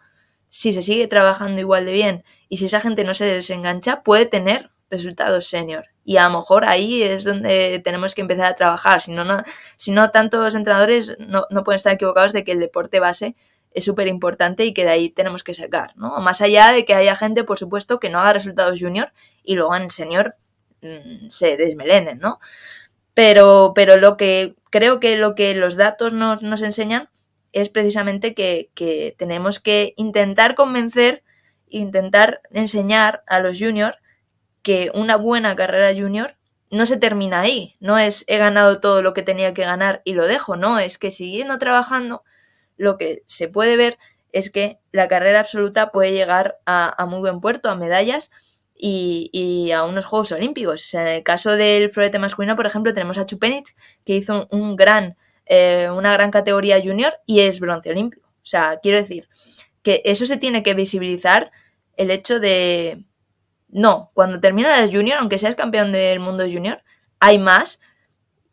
si 0.55 0.71
se 0.71 0.81
sigue 0.81 1.07
trabajando 1.07 1.59
igual 1.59 1.85
de 1.85 1.91
bien 1.91 2.23
y 2.47 2.57
si 2.57 2.65
esa 2.67 2.79
gente 2.79 3.03
no 3.03 3.13
se 3.13 3.25
desengancha, 3.25 4.03
puede 4.03 4.25
tener 4.25 4.71
resultados 4.89 5.47
senior. 5.47 5.85
Y 6.03 6.17
a 6.17 6.29
lo 6.29 6.39
mejor 6.39 6.65
ahí 6.65 7.01
es 7.01 7.23
donde 7.23 7.81
tenemos 7.83 8.13
que 8.13 8.21
empezar 8.21 8.45
a 8.45 8.55
trabajar. 8.55 9.01
Si 9.01 9.11
no, 9.11 9.23
no, 9.23 9.43
si 9.77 9.91
no 9.91 10.11
tantos 10.11 10.55
entrenadores 10.55 11.17
no, 11.19 11.45
no 11.49 11.63
pueden 11.63 11.77
estar 11.77 11.93
equivocados 11.93 12.33
de 12.33 12.43
que 12.43 12.51
el 12.51 12.59
deporte 12.59 12.99
base 12.99 13.35
es 13.71 13.83
súper 13.83 14.07
importante 14.07 14.65
y 14.65 14.73
que 14.73 14.85
de 14.85 14.91
ahí 14.91 15.09
tenemos 15.09 15.43
que 15.43 15.53
sacar, 15.53 15.95
¿no? 15.97 16.19
Más 16.21 16.41
allá 16.41 16.71
de 16.71 16.85
que 16.85 16.93
haya 16.93 17.15
gente, 17.15 17.43
por 17.43 17.59
supuesto, 17.59 17.99
que 17.99 18.09
no 18.09 18.19
haga 18.19 18.33
resultados 18.33 18.79
junior 18.79 19.11
y 19.43 19.55
luego 19.55 19.75
en 19.75 19.89
senior 19.89 20.35
mm, 20.81 21.27
se 21.27 21.57
desmelenen, 21.57 22.19
¿no? 22.19 22.39
Pero, 23.13 23.73
pero 23.75 23.97
lo 23.97 24.15
que 24.15 24.55
creo 24.69 24.99
que 24.99 25.17
lo 25.17 25.35
que 25.35 25.55
los 25.55 25.75
datos 25.75 26.13
nos, 26.13 26.41
nos 26.41 26.61
enseñan 26.61 27.09
es 27.55 27.69
precisamente 27.69 28.33
que, 28.33 29.15
tenemos 29.17 29.61
que 29.61 29.93
intentar 29.95 30.55
convencer, 30.55 31.23
intentar 31.69 32.41
enseñar 32.51 33.23
a 33.27 33.39
los 33.39 33.57
juniors 33.57 33.97
que 34.65 34.89
una 34.95 35.15
buena 35.15 35.55
carrera 35.55 35.93
junior 35.93 36.37
no 36.71 36.87
se 36.87 36.97
termina 36.97 37.41
ahí, 37.41 37.75
no 37.79 37.99
es 37.99 38.25
he 38.25 38.39
ganado 38.39 38.81
todo 38.81 39.03
lo 39.03 39.13
que 39.13 39.21
tenía 39.21 39.53
que 39.53 39.61
ganar 39.61 40.01
y 40.05 40.13
lo 40.13 40.25
dejo, 40.25 40.55
no, 40.55 40.79
es 40.79 40.97
que 40.97 41.11
siguiendo 41.11 41.59
trabajando 41.59 42.23
lo 42.75 42.97
que 42.97 43.21
se 43.27 43.47
puede 43.47 43.77
ver 43.77 43.99
es 44.31 44.49
que 44.49 44.79
la 44.91 45.07
carrera 45.07 45.41
absoluta 45.41 45.91
puede 45.91 46.13
llegar 46.13 46.57
a, 46.65 47.05
muy 47.07 47.19
buen 47.19 47.41
puerto, 47.41 47.69
a 47.69 47.75
medallas 47.75 48.31
y, 48.75 49.71
a 49.71 49.83
unos 49.83 50.05
Juegos 50.05 50.31
Olímpicos. 50.31 50.95
en 50.95 51.07
el 51.07 51.21
caso 51.21 51.55
del 51.55 51.91
florete 51.91 52.17
masculino, 52.17 52.55
por 52.55 52.65
ejemplo, 52.65 52.91
tenemos 52.91 53.19
a 53.19 53.27
Chupenich, 53.27 53.75
que 54.03 54.15
hizo 54.15 54.47
un 54.49 54.75
gran 54.75 55.15
eh, 55.45 55.89
una 55.91 56.11
gran 56.11 56.31
categoría 56.31 56.81
junior 56.83 57.13
y 57.27 57.41
es 57.41 57.59
bronce 57.59 57.91
olímpico. 57.91 58.27
O 58.27 58.47
sea, 58.47 58.79
quiero 58.81 58.97
decir 58.97 59.29
que 59.83 60.01
eso 60.05 60.25
se 60.25 60.37
tiene 60.37 60.63
que 60.63 60.73
visibilizar 60.73 61.51
el 61.97 62.09
hecho 62.09 62.39
de, 62.39 63.05
no, 63.67 64.11
cuando 64.13 64.39
termina 64.39 64.81
el 64.83 64.91
junior, 64.91 65.17
aunque 65.19 65.37
seas 65.37 65.55
campeón 65.55 65.91
del 65.91 66.19
mundo 66.19 66.45
junior, 66.45 66.83
hay 67.19 67.39
más 67.39 67.79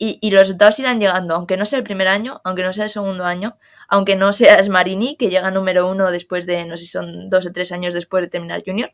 y, 0.05 0.31
los 0.31 0.41
resultados 0.41 0.81
irán 0.81 0.99
llegando, 0.99 1.37
aunque 1.37 1.57
no 1.57 1.65
sea 1.65 1.79
el 1.79 1.85
primer 1.85 2.09
año, 2.09 2.41
aunque 2.43 2.65
no 2.65 2.73
sea 2.73 2.85
el 2.85 2.91
segundo 2.91 3.25
año, 3.25 3.57
aunque 3.89 4.17
no 4.17 4.33
seas 4.33 4.69
Marini, 4.69 5.17
que 5.17 5.29
llega 5.29 5.53
número 5.53 5.89
uno 5.89 6.11
después 6.11 6.45
de, 6.45 6.65
no 6.65 6.77
sé 6.77 6.85
si 6.85 6.91
son 6.91 7.31
dos 7.31 7.47
o 7.47 7.53
tres 7.53 7.71
años 7.71 7.95
después 7.95 8.25
de 8.25 8.29
terminar 8.29 8.63
junior, 8.67 8.93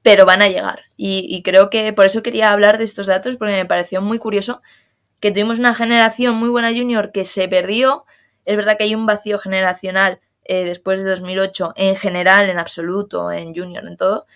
pero 0.00 0.24
van 0.24 0.40
a 0.40 0.48
llegar. 0.48 0.84
Y, 0.96 1.26
y 1.28 1.42
creo 1.42 1.68
que 1.68 1.92
por 1.92 2.06
eso 2.06 2.22
quería 2.22 2.52
hablar 2.52 2.78
de 2.78 2.84
estos 2.84 3.06
datos, 3.06 3.36
porque 3.36 3.52
me 3.52 3.66
pareció 3.66 4.00
muy 4.00 4.18
curioso 4.18 4.62
que 5.20 5.30
tuvimos 5.30 5.58
una 5.58 5.74
generación 5.74 6.36
muy 6.36 6.48
buena 6.48 6.70
junior 6.70 7.12
que 7.12 7.24
se 7.24 7.46
perdió. 7.46 8.06
Es 8.46 8.56
verdad 8.56 8.78
que 8.78 8.84
hay 8.84 8.94
un 8.94 9.04
vacío 9.04 9.38
generacional 9.38 10.20
eh, 10.44 10.64
después 10.64 11.04
de 11.04 11.10
2008 11.10 11.74
en 11.76 11.96
general, 11.96 12.48
en 12.48 12.58
absoluto, 12.58 13.30
en 13.30 13.54
junior, 13.54 13.86
en 13.86 13.96
todo. 13.96 14.26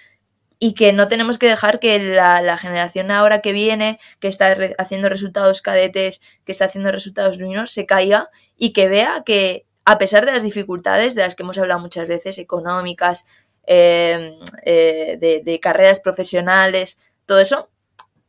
Y 0.59 0.75
que 0.75 0.93
no 0.93 1.09
tenemos 1.09 1.39
que 1.39 1.49
dejar 1.49 1.81
que 1.81 1.99
la, 1.99 2.57
generación 2.57 3.11
ahora 3.11 3.41
que 3.41 3.53
viene, 3.53 4.01
que 4.21 4.29
está 4.29 4.57
haciendo 4.79 5.09
resultados 5.09 5.61
cadetes, 5.61 6.23
que 6.45 6.53
está 6.53 6.65
haciendo 6.65 6.91
resultados 6.93 7.37
junior, 7.37 7.69
se 7.69 7.85
caiga 7.85 8.29
y 8.57 8.73
que 8.73 8.89
vea 8.89 9.23
que 9.27 9.67
a 9.85 9.99
pesar 9.99 10.25
de 10.25 10.33
las 10.33 10.43
dificultades 10.43 11.15
de 11.15 11.23
las 11.23 11.35
que 11.35 11.43
hemos 11.43 11.59
hablado 11.59 11.81
muchas 11.81 12.09
veces, 12.09 12.39
económicas, 12.39 13.27
eh, 13.67 14.39
eh, 14.65 15.17
de, 15.21 15.43
de, 15.45 15.61
carreras 15.61 16.01
profesionales, 16.01 16.99
todo 17.27 17.41
eso, 17.41 17.69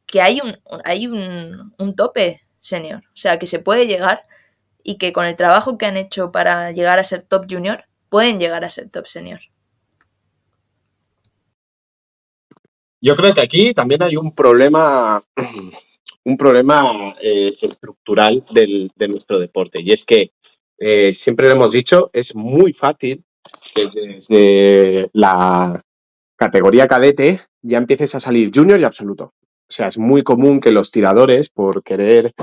que 0.06 0.22
hay 0.22 0.42
un, 0.42 0.60
hay 0.84 1.08
un, 1.08 1.74
un 1.78 1.96
tope 1.96 2.42
senior. 2.60 3.04
O 3.08 3.18
sea, 3.18 3.40
que 3.40 3.46
se 3.46 3.60
puede 3.60 3.88
llegar 3.88 4.24
y 4.84 4.98
que 4.98 5.14
con 5.14 5.26
el 5.26 5.36
trabajo 5.36 5.78
que 5.78 5.86
han 5.86 5.98
hecho 5.98 6.32
para 6.32 6.72
llegar 6.72 7.00
a 7.00 7.04
ser 7.04 7.22
top 7.22 7.46
junior, 7.50 7.86
pueden 8.10 8.40
llegar 8.40 8.64
a 8.64 8.70
ser 8.70 8.90
top 8.90 9.08
senior. 9.08 9.42
Yo 13.02 13.16
creo 13.16 13.34
que 13.34 13.42
aquí 13.42 13.74
también 13.74 14.04
hay 14.04 14.18
un 14.18 14.34
problema, 14.34 15.22
un 16.26 16.38
problema 16.38 17.16
eh, 17.22 17.54
estructural 17.62 18.46
de 18.52 19.08
nuestro 19.08 19.40
deporte. 19.40 19.82
Y 19.82 19.92
es 19.92 20.06
que, 20.06 20.32
eh, 20.80 21.14
siempre 21.14 21.48
lo 21.48 21.54
hemos 21.54 21.72
dicho, 21.72 22.10
es 22.14 22.36
muy 22.36 22.74
fácil 22.74 23.24
que 23.74 23.88
desde 23.88 25.10
la 25.14 25.82
categoría 26.36 26.88
cadete 26.88 27.42
ya 27.62 27.78
empieces 27.78 28.14
a 28.16 28.20
salir 28.20 28.52
junior 28.54 28.80
y 28.80 28.84
absoluto. 28.84 29.34
O 29.70 29.72
sea, 29.72 29.88
es 29.88 29.98
muy 29.98 30.24
común 30.24 30.62
que 30.62 30.72
los 30.72 30.92
tiradores, 30.92 31.50
por 31.50 31.84
querer 31.84 32.34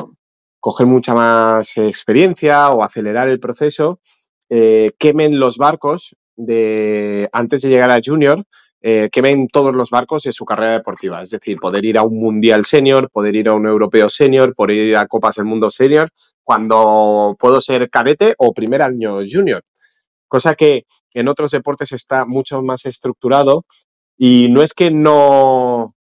coger 0.60 0.86
mucha 0.86 1.14
más 1.14 1.76
experiencia 1.76 2.70
o 2.70 2.82
acelerar 2.82 3.28
el 3.28 3.40
proceso, 3.40 4.00
eh, 4.50 4.92
quemen 4.98 5.38
los 5.38 5.56
barcos 5.56 6.16
de 6.36 7.28
antes 7.32 7.62
de 7.62 7.68
llegar 7.68 7.90
a 7.90 8.00
junior, 8.04 8.44
eh, 8.86 9.08
quemen 9.10 9.48
todos 9.48 9.74
los 9.74 9.88
barcos 9.88 10.24
de 10.24 10.32
su 10.32 10.44
carrera 10.44 10.72
deportiva. 10.72 11.22
Es 11.22 11.30
decir, 11.30 11.58
poder 11.58 11.86
ir 11.86 11.96
a 11.96 12.02
un 12.02 12.20
mundial 12.20 12.66
senior, 12.66 13.08
poder 13.10 13.34
ir 13.34 13.48
a 13.48 13.54
un 13.54 13.66
europeo 13.66 14.10
senior, 14.10 14.54
poder 14.54 14.76
ir 14.76 14.96
a 14.98 15.06
copas 15.06 15.36
del 15.36 15.46
mundo 15.46 15.70
senior, 15.70 16.10
cuando 16.42 17.34
puedo 17.38 17.62
ser 17.62 17.88
cadete 17.88 18.34
o 18.36 18.52
primer 18.52 18.82
año 18.82 19.20
junior. 19.26 19.62
Cosa 20.28 20.54
que 20.54 20.84
en 21.14 21.28
otros 21.28 21.52
deportes 21.52 21.92
está 21.92 22.26
mucho 22.26 22.60
más 22.60 22.84
estructurado 22.84 23.64
y 24.18 24.48
no 24.50 24.62
es 24.62 24.74
que 24.74 24.90
no, 24.90 25.94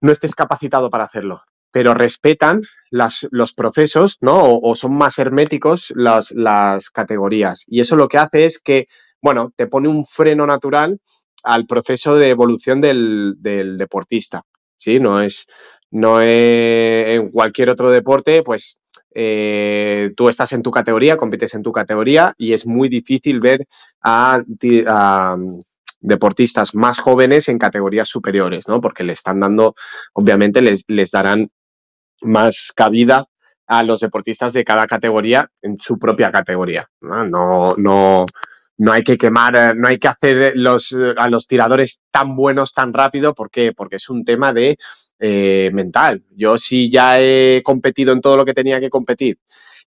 no 0.00 0.12
estés 0.12 0.36
capacitado 0.36 0.88
para 0.88 1.04
hacerlo. 1.04 1.42
pero 1.72 1.94
respetan 1.94 2.60
los 2.90 3.52
procesos, 3.54 4.18
¿no? 4.20 4.60
O, 4.62 4.74
son 4.76 4.94
más 4.94 5.18
herméticos 5.18 5.92
las, 5.96 6.30
las 6.30 6.90
categorías. 6.90 7.64
Y 7.66 7.80
eso 7.80 7.96
lo 7.96 8.06
que 8.08 8.18
hace 8.18 8.44
es 8.44 8.60
que, 8.60 8.86
bueno, 9.22 9.50
te 9.56 9.66
pone 9.66 9.88
un 9.88 10.04
freno 10.04 10.46
natural 10.46 11.00
al 11.42 11.66
proceso 11.66 12.16
de 12.16 12.30
evolución 12.30 12.80
del, 12.80 13.36
deportista, 13.40 14.42
¿sí? 14.76 15.00
No 15.00 15.20
es, 15.20 15.46
no 15.90 16.20
en 16.22 17.30
cualquier 17.30 17.70
otro 17.70 17.90
deporte, 17.90 18.42
pues 18.42 18.80
eh, 19.14 20.12
tú 20.16 20.28
estás 20.28 20.52
en 20.52 20.62
tu 20.62 20.70
categoría, 20.70 21.16
compites 21.16 21.54
en 21.54 21.62
tu 21.62 21.72
categoría 21.72 22.34
y 22.38 22.52
es 22.52 22.66
muy 22.66 22.88
difícil 22.88 23.40
ver 23.40 23.66
a, 24.02 24.42
deportistas 26.00 26.74
más 26.74 26.98
jóvenes 26.98 27.48
en 27.48 27.58
categorías 27.58 28.08
superiores, 28.08 28.66
¿no? 28.66 28.80
Porque 28.80 29.04
le 29.04 29.12
están 29.12 29.38
dando, 29.38 29.74
obviamente, 30.14 30.60
les, 30.60 30.82
les 30.88 31.12
darán 31.12 31.50
más 32.22 32.72
cabida 32.74 33.26
a 33.66 33.82
los 33.82 34.00
deportistas 34.00 34.52
de 34.52 34.64
cada 34.64 34.86
categoría 34.86 35.48
en 35.62 35.78
su 35.80 35.98
propia 35.98 36.32
categoría. 36.32 36.88
No, 37.00 37.74
no, 37.76 38.26
no 38.78 38.92
hay 38.92 39.02
que 39.02 39.18
quemar, 39.18 39.76
no 39.76 39.88
hay 39.88 39.98
que 39.98 40.08
hacer 40.08 40.52
los, 40.56 40.96
a 41.16 41.28
los 41.28 41.46
tiradores 41.46 42.00
tan 42.10 42.36
buenos 42.36 42.72
tan 42.72 42.92
rápido. 42.92 43.34
¿Por 43.34 43.50
qué? 43.50 43.72
Porque 43.72 43.96
es 43.96 44.08
un 44.08 44.24
tema 44.24 44.52
de 44.52 44.76
eh, 45.18 45.70
mental. 45.72 46.24
Yo 46.30 46.58
sí 46.58 46.90
ya 46.90 47.20
he 47.20 47.62
competido 47.64 48.12
en 48.12 48.20
todo 48.20 48.36
lo 48.36 48.44
que 48.44 48.54
tenía 48.54 48.80
que 48.80 48.90
competir 48.90 49.38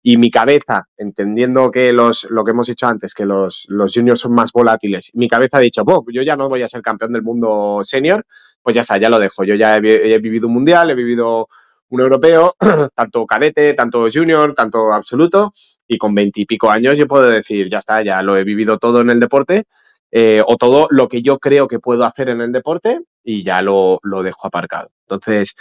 y 0.06 0.18
mi 0.18 0.30
cabeza, 0.30 0.86
entendiendo 0.98 1.70
que 1.70 1.90
los, 1.94 2.28
lo 2.30 2.44
que 2.44 2.50
hemos 2.50 2.66
dicho 2.66 2.86
antes, 2.86 3.14
que 3.14 3.24
los, 3.24 3.64
los 3.68 3.90
juniors 3.94 4.20
son 4.20 4.34
más 4.34 4.52
volátiles, 4.52 5.10
mi 5.14 5.28
cabeza 5.28 5.56
ha 5.56 5.60
dicho, 5.60 5.82
yo 6.12 6.20
ya 6.20 6.36
no 6.36 6.50
voy 6.50 6.60
a 6.60 6.68
ser 6.68 6.82
campeón 6.82 7.14
del 7.14 7.22
mundo 7.22 7.80
senior, 7.82 8.26
pues 8.62 8.74
ya 8.74 8.82
está, 8.82 8.98
ya 8.98 9.08
lo 9.08 9.18
dejo. 9.18 9.44
Yo 9.44 9.54
ya 9.54 9.78
he, 9.78 10.14
he 10.14 10.18
vivido 10.18 10.46
un 10.46 10.54
mundial, 10.54 10.90
he 10.90 10.94
vivido 10.94 11.48
un 11.88 12.00
europeo, 12.02 12.54
tanto 12.94 13.24
cadete, 13.26 13.72
tanto 13.72 14.06
junior, 14.12 14.54
tanto 14.54 14.92
absoluto, 14.92 15.54
y 15.86 15.98
con 15.98 16.14
veintipico 16.14 16.70
años 16.70 16.98
yo 16.98 17.06
puedo 17.06 17.28
decir, 17.28 17.68
ya 17.68 17.78
está, 17.78 18.02
ya 18.02 18.22
lo 18.22 18.36
he 18.36 18.44
vivido 18.44 18.78
todo 18.78 19.00
en 19.00 19.10
el 19.10 19.20
deporte, 19.20 19.64
eh, 20.10 20.42
o 20.46 20.56
todo 20.56 20.86
lo 20.90 21.08
que 21.08 21.22
yo 21.22 21.38
creo 21.38 21.66
que 21.66 21.80
puedo 21.80 22.04
hacer 22.04 22.28
en 22.28 22.40
el 22.40 22.52
deporte, 22.52 23.00
y 23.22 23.42
ya 23.42 23.62
lo, 23.62 23.98
lo 24.02 24.22
dejo 24.22 24.46
aparcado. 24.46 24.90
Entonces, 25.08 25.54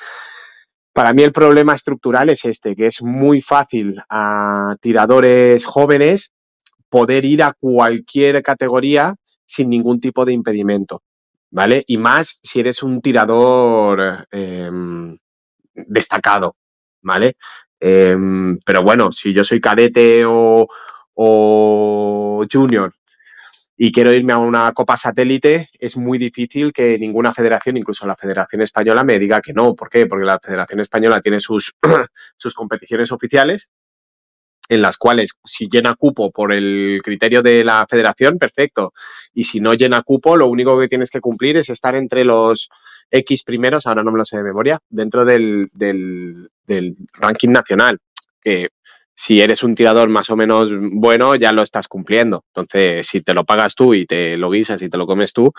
para 0.93 1.11
mí 1.13 1.23
el 1.23 1.31
problema 1.31 1.73
estructural 1.73 2.29
es 2.29 2.45
este, 2.45 2.75
que 2.75 2.87
es 2.87 3.01
muy 3.01 3.41
fácil 3.41 3.99
a 4.09 4.75
tiradores 4.79 5.65
jóvenes 5.65 6.31
poder 6.89 7.25
ir 7.25 7.41
a 7.41 7.53
cualquier 7.59 8.43
categoría 8.43 9.15
sin 9.45 9.69
ningún 9.69 9.99
tipo 9.99 10.23
de 10.23 10.33
impedimento, 10.33 11.01
¿vale? 11.49 11.83
Y 11.87 11.97
más 11.97 12.39
si 12.43 12.59
eres 12.59 12.83
un 12.83 13.01
tirador 13.01 14.27
eh, 14.31 14.69
destacado, 15.73 16.55
¿vale? 17.01 17.37
Em, 17.85 18.59
pero 18.65 18.81
bueno, 18.81 19.11
si 19.11 19.33
yo 19.33 19.43
soy 19.43 19.59
cadete 19.59 20.23
o, 20.25 20.69
o 21.15 22.45
junior 22.49 22.93
y 23.75 23.91
quiero 23.91 24.13
irme 24.13 24.31
a 24.31 24.37
una 24.37 24.71
copa 24.71 24.95
satélite, 24.95 25.69
es 25.77 25.97
muy 25.97 26.17
difícil 26.17 26.71
que 26.71 26.97
ninguna 26.97 27.33
federación, 27.33 27.75
incluso 27.75 28.07
la 28.07 28.15
Federación 28.15 28.61
Española, 28.61 29.03
me 29.03 29.19
diga 29.19 29.41
que 29.41 29.51
no. 29.51 29.75
¿Por 29.75 29.89
qué? 29.89 30.05
Porque 30.05 30.25
la 30.25 30.39
Federación 30.39 30.79
Española 30.79 31.19
tiene 31.19 31.41
sus, 31.41 31.73
sus 32.37 32.53
competiciones 32.53 33.11
oficiales 33.11 33.69
en 34.69 34.81
las 34.81 34.97
cuales 34.97 35.31
si 35.43 35.67
llena 35.67 35.95
cupo 35.95 36.31
por 36.31 36.53
el 36.53 37.01
criterio 37.03 37.41
de 37.41 37.65
la 37.65 37.85
federación, 37.89 38.37
perfecto. 38.37 38.93
Y 39.33 39.43
si 39.43 39.59
no 39.59 39.73
llena 39.73 40.03
cupo, 40.03 40.37
lo 40.37 40.47
único 40.47 40.79
que 40.79 40.87
tienes 40.87 41.09
que 41.09 41.19
cumplir 41.19 41.57
es 41.57 41.67
estar 41.69 41.95
entre 41.95 42.23
los 42.23 42.69
X 43.11 43.43
primeros, 43.43 43.85
ahora 43.85 44.03
no 44.03 44.11
me 44.11 44.17
lo 44.17 44.25
sé 44.25 44.37
de 44.37 44.43
memoria, 44.43 44.79
dentro 44.89 45.25
del, 45.25 45.69
del, 45.73 46.49
del 46.65 46.95
ranking 47.13 47.49
nacional, 47.49 47.99
que 48.41 48.69
si 49.15 49.41
eres 49.41 49.63
un 49.63 49.75
tirador 49.75 50.09
más 50.09 50.29
o 50.29 50.35
menos 50.35 50.71
bueno, 50.75 51.35
ya 51.35 51.51
lo 51.51 51.61
estás 51.61 51.87
cumpliendo. 51.87 52.43
Entonces, 52.47 53.07
si 53.07 53.21
te 53.21 53.33
lo 53.33 53.43
pagas 53.43 53.75
tú 53.75 53.93
y 53.93 54.05
te 54.05 54.37
lo 54.37 54.49
guisas 54.49 54.81
y 54.81 54.89
te 54.89 54.97
lo 54.97 55.05
comes 55.05 55.33
tú, 55.33 55.53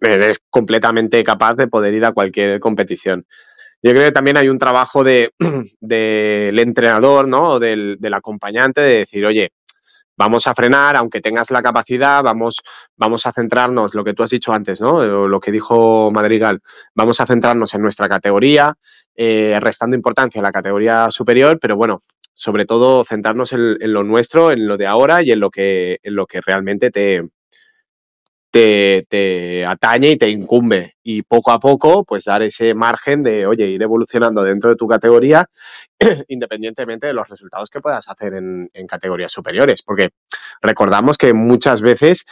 eres 0.00 0.40
completamente 0.50 1.22
capaz 1.22 1.54
de 1.54 1.68
poder 1.68 1.94
ir 1.94 2.04
a 2.04 2.12
cualquier 2.12 2.58
competición. 2.60 3.24
Yo 3.82 3.90
creo 3.90 4.04
que 4.04 4.12
también 4.12 4.36
hay 4.36 4.48
un 4.48 4.58
trabajo 4.58 5.04
del 5.04 5.32
de, 5.80 6.52
entrenador, 6.56 7.28
¿no? 7.28 7.50
O 7.50 7.60
del, 7.60 7.96
del, 7.98 8.14
acompañante 8.14 8.80
de 8.80 8.98
decir, 8.98 9.24
oye, 9.26 9.50
vamos 10.16 10.46
a 10.46 10.54
frenar, 10.54 10.96
aunque 10.96 11.20
tengas 11.20 11.50
la 11.50 11.62
capacidad, 11.62 12.22
vamos, 12.22 12.60
vamos 12.96 13.26
a 13.26 13.32
centrarnos, 13.32 13.94
lo 13.94 14.04
que 14.04 14.14
tú 14.14 14.22
has 14.22 14.30
dicho 14.30 14.52
antes, 14.52 14.80
¿no? 14.80 15.28
Lo 15.28 15.40
que 15.40 15.52
dijo 15.52 16.10
Madrigal, 16.12 16.60
vamos 16.94 17.20
a 17.20 17.26
centrarnos 17.26 17.74
en 17.74 17.82
nuestra 17.82 18.08
categoría, 18.08 18.74
eh, 19.14 19.58
restando 19.60 19.96
importancia 19.96 20.40
a 20.40 20.42
la 20.44 20.52
categoría 20.52 21.10
superior, 21.10 21.58
pero 21.60 21.76
bueno, 21.76 22.00
sobre 22.32 22.64
todo 22.66 23.04
centrarnos 23.04 23.52
en, 23.52 23.76
en, 23.80 23.92
lo 23.92 24.04
nuestro, 24.04 24.52
en 24.52 24.66
lo 24.66 24.76
de 24.76 24.86
ahora 24.86 25.22
y 25.22 25.32
en 25.32 25.40
lo 25.40 25.50
que, 25.50 25.98
en 26.02 26.14
lo 26.14 26.26
que 26.26 26.40
realmente 26.40 26.90
te, 26.90 27.22
te, 28.52 29.64
atañe 29.66 30.10
y 30.10 30.16
te 30.16 30.28
incumbe. 30.28 30.94
Y 31.02 31.22
poco 31.22 31.50
a 31.50 31.58
poco, 31.58 32.04
pues 32.04 32.24
dar 32.24 32.42
ese 32.42 32.74
margen 32.74 33.22
de, 33.22 33.46
oye, 33.46 33.66
ir 33.66 33.82
evolucionando 33.82 34.42
dentro 34.44 34.70
de 34.70 34.76
tu 34.76 34.86
categoría, 34.86 35.48
independientemente 36.28 37.06
de 37.06 37.14
los 37.14 37.28
resultados 37.28 37.70
que 37.70 37.80
puedas 37.80 38.08
hacer 38.08 38.34
en, 38.34 38.70
en 38.72 38.86
categorías 38.86 39.32
superiores. 39.32 39.82
Porque 39.82 40.10
recordamos 40.60 41.16
que 41.16 41.32
muchas 41.32 41.80
veces 41.80 42.24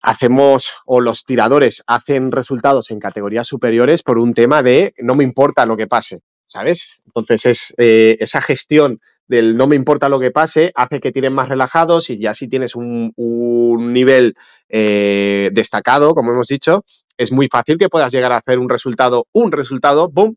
hacemos 0.00 0.70
o 0.86 1.00
los 1.00 1.24
tiradores 1.24 1.82
hacen 1.86 2.30
resultados 2.30 2.90
en 2.90 3.00
categorías 3.00 3.46
superiores 3.46 4.02
por 4.02 4.18
un 4.18 4.34
tema 4.34 4.62
de 4.62 4.94
no 4.98 5.14
me 5.14 5.24
importa 5.24 5.66
lo 5.66 5.76
que 5.76 5.86
pase, 5.86 6.20
¿sabes? 6.44 7.02
Entonces 7.06 7.46
es 7.46 7.74
eh, 7.78 8.16
esa 8.20 8.42
gestión 8.42 9.00
del 9.26 9.56
no 9.56 9.66
me 9.66 9.76
importa 9.76 10.08
lo 10.08 10.20
que 10.20 10.30
pase, 10.30 10.72
hace 10.74 11.00
que 11.00 11.12
tiren 11.12 11.32
más 11.32 11.48
relajados 11.48 12.10
y 12.10 12.18
ya 12.18 12.34
si 12.34 12.48
tienes 12.48 12.74
un, 12.74 13.12
un 13.16 13.92
nivel 13.92 14.34
eh, 14.68 15.50
destacado, 15.52 16.14
como 16.14 16.32
hemos 16.32 16.48
dicho, 16.48 16.84
es 17.16 17.32
muy 17.32 17.48
fácil 17.48 17.78
que 17.78 17.88
puedas 17.88 18.12
llegar 18.12 18.32
a 18.32 18.36
hacer 18.36 18.58
un 18.58 18.68
resultado, 18.68 19.26
un 19.32 19.52
resultado, 19.52 20.08
boom, 20.10 20.36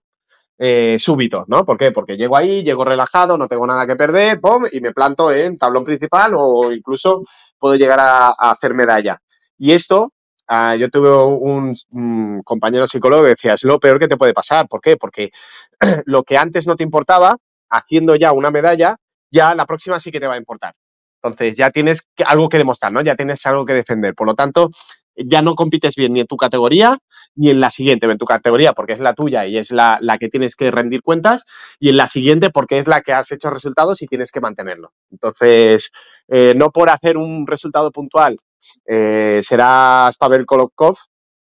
eh, 0.60 0.98
súbito, 1.00 1.46
¿no? 1.48 1.66
¿Por 1.66 1.78
qué? 1.78 1.92
Porque 1.92 2.18
llego 2.18 2.38
ahí, 2.38 2.64
llego 2.64 2.84
relajado, 2.84 3.38
no 3.38 3.48
tengo 3.48 3.68
nada 3.68 3.86
que 3.86 3.96
perder, 3.96 4.40
boom, 4.40 4.68
y 4.72 4.80
me 4.80 4.92
planto 4.92 5.32
en 5.32 5.58
tablón 5.58 5.84
principal 5.84 6.34
o 6.36 6.72
incluso 6.72 7.24
puedo 7.60 7.76
llegar 7.76 8.00
a, 8.00 8.30
hacer 8.30 8.74
medalla. 8.74 9.20
Y 9.58 9.72
esto, 9.74 10.14
uh, 10.50 10.76
yo 10.76 10.90
tuve 10.90 11.10
un, 11.12 11.76
un, 11.92 12.42
compañero 12.44 12.88
psicólogo 12.88 13.24
que 13.24 13.30
decía, 13.30 13.54
es 13.54 13.64
lo 13.64 13.80
peor 13.80 14.00
que 14.00 14.08
te 14.08 14.18
puede 14.18 14.34
pasar. 14.34 14.68
¿Por 14.68 14.82
qué? 14.82 14.98
Porque 14.98 15.32
lo 16.06 16.24
que 16.24 16.38
antes 16.38 16.68
no 16.68 16.76
te 16.76 16.84
importaba, 16.84 17.38
haciendo 17.70 18.16
ya 18.16 18.32
una 18.32 18.52
medalla, 18.52 18.98
ya 19.32 19.56
la 19.56 19.66
próxima 19.66 20.00
sí 20.00 20.12
que 20.12 20.20
te 20.20 20.28
va 20.28 20.36
a 20.36 20.38
importar. 20.38 20.74
Entonces 21.22 21.58
ya 21.58 21.72
tienes 21.72 22.04
algo 22.26 22.50
que 22.50 22.58
demostrar, 22.58 22.92
¿no? 22.92 23.02
Ya 23.02 23.16
tienes 23.16 23.46
algo 23.46 23.66
que 23.66 23.74
defender. 23.74 24.14
Por 24.16 24.28
lo 24.28 24.36
tanto, 24.36 24.70
ya 25.16 25.42
no 25.42 25.56
compites 25.56 25.96
bien 25.96 26.14
ni 26.14 26.22
en 26.22 26.28
tu 26.28 26.38
categoría 26.38 27.00
ni 27.36 27.50
en 27.50 27.60
la 27.60 27.70
siguiente, 27.70 28.06
en 28.06 28.18
tu 28.18 28.26
categoría 28.26 28.74
porque 28.74 28.94
es 28.94 29.00
la 29.00 29.14
tuya 29.14 29.46
y 29.46 29.58
es 29.58 29.72
la, 29.72 30.00
que 30.20 30.30
tienes 30.30 30.56
que 30.56 30.72
rendir 30.72 31.02
cuentas 31.02 31.44
y 31.80 31.90
en 31.90 31.98
la 31.98 32.08
siguiente 32.08 32.50
porque 32.50 32.78
es 32.78 32.88
la 32.88 33.02
que 33.02 33.14
has 33.14 33.32
hecho 33.32 33.50
resultados 33.50 34.02
y 34.02 34.08
tienes 34.08 34.32
que 34.32 34.42
mantenerlo. 34.42 34.94
Entonces, 35.12 35.92
eh, 36.28 36.54
no 36.56 36.72
por 36.72 36.90
hacer 36.90 37.18
un 37.18 37.46
resultado 37.48 37.92
puntual 37.92 38.38
eh, 38.86 39.42
serás 39.44 40.18
Pavel 40.18 40.46
Kolokov, 40.46 40.98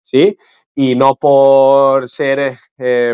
¿sí? 0.01 0.37
Y 0.75 0.95
no 0.95 1.15
por 1.15 2.09
ser... 2.09 2.57
Eh, 2.77 3.13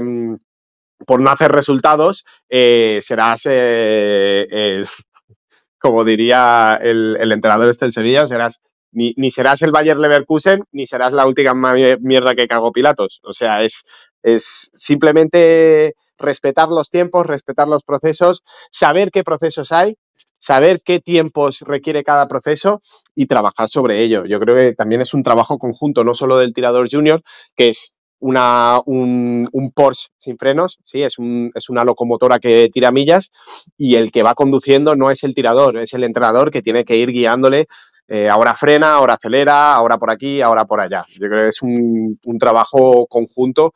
por 1.06 1.22
no 1.22 1.30
hacer 1.30 1.52
resultados, 1.52 2.26
eh, 2.50 3.00
serás, 3.02 3.44
eh, 3.50 4.84
como 5.80 6.04
diría 6.04 6.80
el, 6.82 7.32
entrenador 7.32 7.70
este 7.70 7.92
Sevilla, 7.92 8.28
serás 8.28 8.62
ni, 8.92 9.14
ni, 9.18 9.32
serás 9.32 9.62
el 9.62 9.72
Bayer 9.72 9.98
Leverkusen, 9.98 10.64
ni 10.72 10.88
serás 10.88 11.14
la 11.14 11.28
última 11.28 11.54
mierda 12.00 12.36
que 12.36 12.48
cagó 12.48 12.72
Pilatos. 12.72 13.20
O 13.24 13.34
sea, 13.34 13.64
es, 13.64 13.84
es 14.24 14.72
simplemente 14.74 15.94
respetar 16.18 16.70
los 16.70 16.90
tiempos, 16.90 17.26
respetar 17.26 17.68
los 17.68 17.84
procesos, 17.84 18.44
saber 18.72 19.12
qué 19.12 19.24
procesos 19.24 19.72
hay, 19.72 19.98
saber 20.40 20.82
qué 20.84 21.00
tiempos 21.00 21.62
requiere 21.62 22.04
cada 22.04 22.28
proceso 22.28 22.82
y 23.16 23.28
trabajar 23.28 23.70
sobre 23.70 24.04
ello. 24.04 24.26
Yo 24.26 24.40
creo 24.40 24.56
que 24.56 24.74
también 24.74 25.02
es 25.02 25.14
un 25.14 25.24
trabajo 25.24 25.58
conjunto, 25.58 26.04
no 26.04 26.14
solo 26.14 26.38
del 26.38 26.54
tirador 26.54 26.88
junior, 26.90 27.22
que 27.56 27.70
es 27.70 27.97
una, 28.20 28.80
un, 28.86 29.48
un, 29.52 29.72
Porsche 29.72 30.08
sin 30.18 30.38
frenos, 30.38 30.80
sí, 30.84 31.04
es, 31.04 31.18
un, 31.18 31.52
es 31.54 31.70
una 31.70 31.84
locomotora 31.84 32.40
que 32.40 32.70
tira 32.72 32.92
millas 32.92 33.32
y 33.78 33.96
el 33.96 34.12
que 34.12 34.24
va 34.24 34.36
conduciendo 34.36 34.96
no 34.96 35.12
es 35.12 35.24
el 35.24 35.34
tirador, 35.36 35.78
es 35.78 35.94
el 35.94 36.04
entrenador 36.04 36.52
que 36.52 36.62
tiene 36.62 36.84
que 36.84 36.98
ir 36.98 37.12
guiándole. 37.12 37.68
Eh, 38.10 38.30
ahora 38.30 38.54
frena, 38.54 38.94
ahora 38.96 39.16
acelera, 39.16 39.76
ahora 39.76 39.98
por 39.98 40.10
aquí, 40.10 40.42
ahora 40.42 40.66
por 40.66 40.80
allá. 40.80 41.06
Yo 41.10 41.28
creo 41.28 41.44
que 41.44 41.50
es 41.50 41.62
un, 41.62 42.18
un 42.24 42.38
trabajo 42.38 43.06
conjunto 43.08 43.74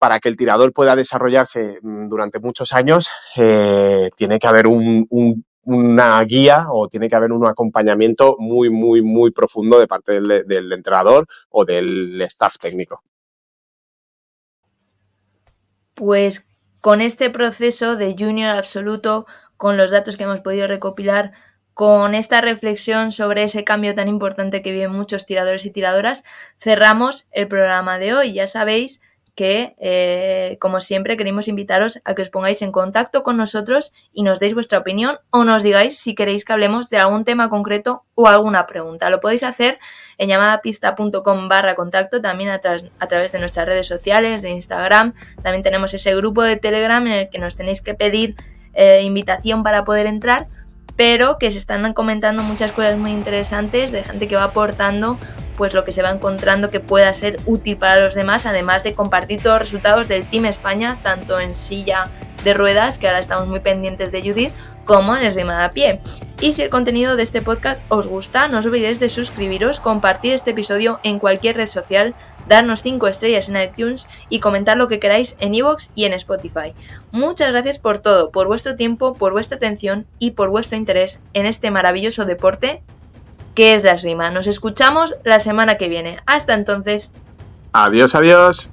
para 0.00 0.18
que 0.18 0.30
el 0.30 0.36
tirador 0.36 0.72
pueda 0.72 0.96
desarrollarse 0.96 1.78
mm, 1.82 2.08
durante 2.08 2.38
muchos 2.38 2.72
años, 2.72 3.08
eh, 3.36 4.08
tiene 4.16 4.38
que 4.38 4.46
haber 4.46 4.66
un, 4.66 5.06
un, 5.10 5.44
una 5.64 6.22
guía 6.24 6.66
o 6.70 6.88
tiene 6.88 7.08
que 7.08 7.16
haber 7.16 7.32
un 7.32 7.46
acompañamiento 7.46 8.36
muy, 8.38 8.70
muy, 8.70 9.02
muy 9.02 9.30
profundo 9.30 9.78
de 9.78 9.86
parte 9.86 10.20
del 10.20 10.72
entrenador 10.72 11.26
o 11.50 11.66
del 11.66 12.20
staff 12.22 12.56
técnico. 12.58 13.02
Pues 16.00 16.48
con 16.80 17.02
este 17.02 17.28
proceso 17.28 17.94
de 17.94 18.16
junior 18.18 18.52
absoluto, 18.52 19.26
con 19.58 19.76
los 19.76 19.90
datos 19.90 20.16
que 20.16 20.22
hemos 20.22 20.40
podido 20.40 20.66
recopilar, 20.66 21.32
con 21.74 22.14
esta 22.14 22.40
reflexión 22.40 23.12
sobre 23.12 23.42
ese 23.42 23.64
cambio 23.64 23.94
tan 23.94 24.08
importante 24.08 24.62
que 24.62 24.72
viven 24.72 24.92
muchos 24.92 25.26
tiradores 25.26 25.66
y 25.66 25.70
tiradoras, 25.70 26.24
cerramos 26.58 27.28
el 27.32 27.48
programa 27.48 27.98
de 27.98 28.14
hoy. 28.14 28.32
Ya 28.32 28.46
sabéis 28.46 29.02
que, 29.40 29.74
eh, 29.78 30.58
como 30.60 30.82
siempre, 30.82 31.16
queremos 31.16 31.48
invitaros 31.48 32.02
a 32.04 32.14
que 32.14 32.20
os 32.20 32.28
pongáis 32.28 32.60
en 32.60 32.72
contacto 32.72 33.22
con 33.22 33.38
nosotros 33.38 33.94
y 34.12 34.22
nos 34.22 34.38
deis 34.38 34.52
vuestra 34.52 34.80
opinión 34.80 35.18
o 35.30 35.44
nos 35.44 35.62
digáis 35.62 35.96
si 35.96 36.14
queréis 36.14 36.44
que 36.44 36.52
hablemos 36.52 36.90
de 36.90 36.98
algún 36.98 37.24
tema 37.24 37.48
concreto 37.48 38.04
o 38.14 38.28
alguna 38.28 38.66
pregunta. 38.66 39.08
Lo 39.08 39.18
podéis 39.20 39.42
hacer 39.42 39.78
en 40.18 40.28
llamadapista.com 40.28 41.48
barra 41.48 41.74
contacto, 41.74 42.20
también 42.20 42.50
a, 42.50 42.58
través 42.60 43.32
de 43.32 43.38
nuestras 43.38 43.66
redes 43.66 43.86
sociales, 43.86 44.42
de 44.42 44.50
Instagram. 44.50 45.14
También 45.42 45.62
tenemos 45.62 45.94
ese 45.94 46.14
grupo 46.14 46.42
de 46.42 46.58
Telegram 46.58 47.06
en 47.06 47.12
el 47.14 47.30
que 47.30 47.38
nos 47.38 47.56
tenéis 47.56 47.80
que 47.80 47.94
pedir 47.94 48.34
eh, 48.74 49.00
invitación 49.04 49.62
para 49.62 49.86
poder 49.86 50.06
entrar 50.06 50.48
pero 51.00 51.38
que 51.38 51.50
se 51.50 51.56
están 51.56 51.94
comentando 51.94 52.42
muchas 52.42 52.72
cosas 52.72 52.98
muy 52.98 53.12
interesantes 53.12 53.90
de 53.90 54.02
gente 54.02 54.28
que 54.28 54.36
va 54.36 54.44
aportando 54.44 55.16
pues 55.56 55.72
lo 55.72 55.82
que 55.82 55.92
se 55.92 56.02
va 56.02 56.10
encontrando 56.10 56.68
que 56.68 56.78
pueda 56.80 57.10
ser 57.14 57.38
útil 57.46 57.78
para 57.78 58.02
los 58.02 58.14
demás, 58.14 58.44
además 58.44 58.82
de 58.84 58.92
compartir 58.92 59.40
todos 59.42 59.60
los 59.60 59.68
resultados 59.70 60.08
del 60.08 60.26
Team 60.26 60.44
España, 60.44 60.98
tanto 61.02 61.40
en 61.40 61.54
silla 61.54 62.10
de 62.44 62.52
ruedas, 62.52 62.98
que 62.98 63.06
ahora 63.06 63.18
estamos 63.18 63.48
muy 63.48 63.60
pendientes 63.60 64.12
de 64.12 64.20
Judith, 64.20 64.52
como 64.84 65.16
en 65.16 65.22
esgrima 65.22 65.64
a 65.64 65.70
pie. 65.70 66.00
Y 66.38 66.52
si 66.52 66.60
el 66.60 66.68
contenido 66.68 67.16
de 67.16 67.22
este 67.22 67.40
podcast 67.40 67.80
os 67.88 68.06
gusta, 68.06 68.48
no 68.48 68.58
os 68.58 68.66
olvidéis 68.66 69.00
de 69.00 69.08
suscribiros, 69.08 69.80
compartir 69.80 70.34
este 70.34 70.50
episodio 70.50 71.00
en 71.02 71.18
cualquier 71.18 71.56
red 71.56 71.66
social, 71.66 72.14
darnos 72.48 72.82
5 72.82 73.06
estrellas 73.06 73.48
en 73.48 73.60
iTunes 73.60 74.08
y 74.28 74.40
comentar 74.40 74.76
lo 74.76 74.88
que 74.88 75.00
queráis 75.00 75.36
en 75.40 75.54
iVoox 75.54 75.90
y 75.94 76.04
en 76.04 76.12
Spotify. 76.14 76.74
Muchas 77.12 77.52
gracias 77.52 77.78
por 77.78 77.98
todo, 77.98 78.30
por 78.30 78.46
vuestro 78.46 78.76
tiempo, 78.76 79.14
por 79.14 79.32
vuestra 79.32 79.56
atención 79.56 80.06
y 80.18 80.32
por 80.32 80.50
vuestro 80.50 80.78
interés 80.78 81.22
en 81.34 81.46
este 81.46 81.70
maravilloso 81.70 82.24
deporte 82.24 82.82
que 83.54 83.74
es 83.74 83.84
la 83.84 83.92
esgrima. 83.92 84.30
Nos 84.30 84.46
escuchamos 84.46 85.16
la 85.24 85.40
semana 85.40 85.76
que 85.76 85.88
viene. 85.88 86.20
Hasta 86.26 86.54
entonces. 86.54 87.12
Adiós, 87.72 88.14
adiós. 88.14 88.70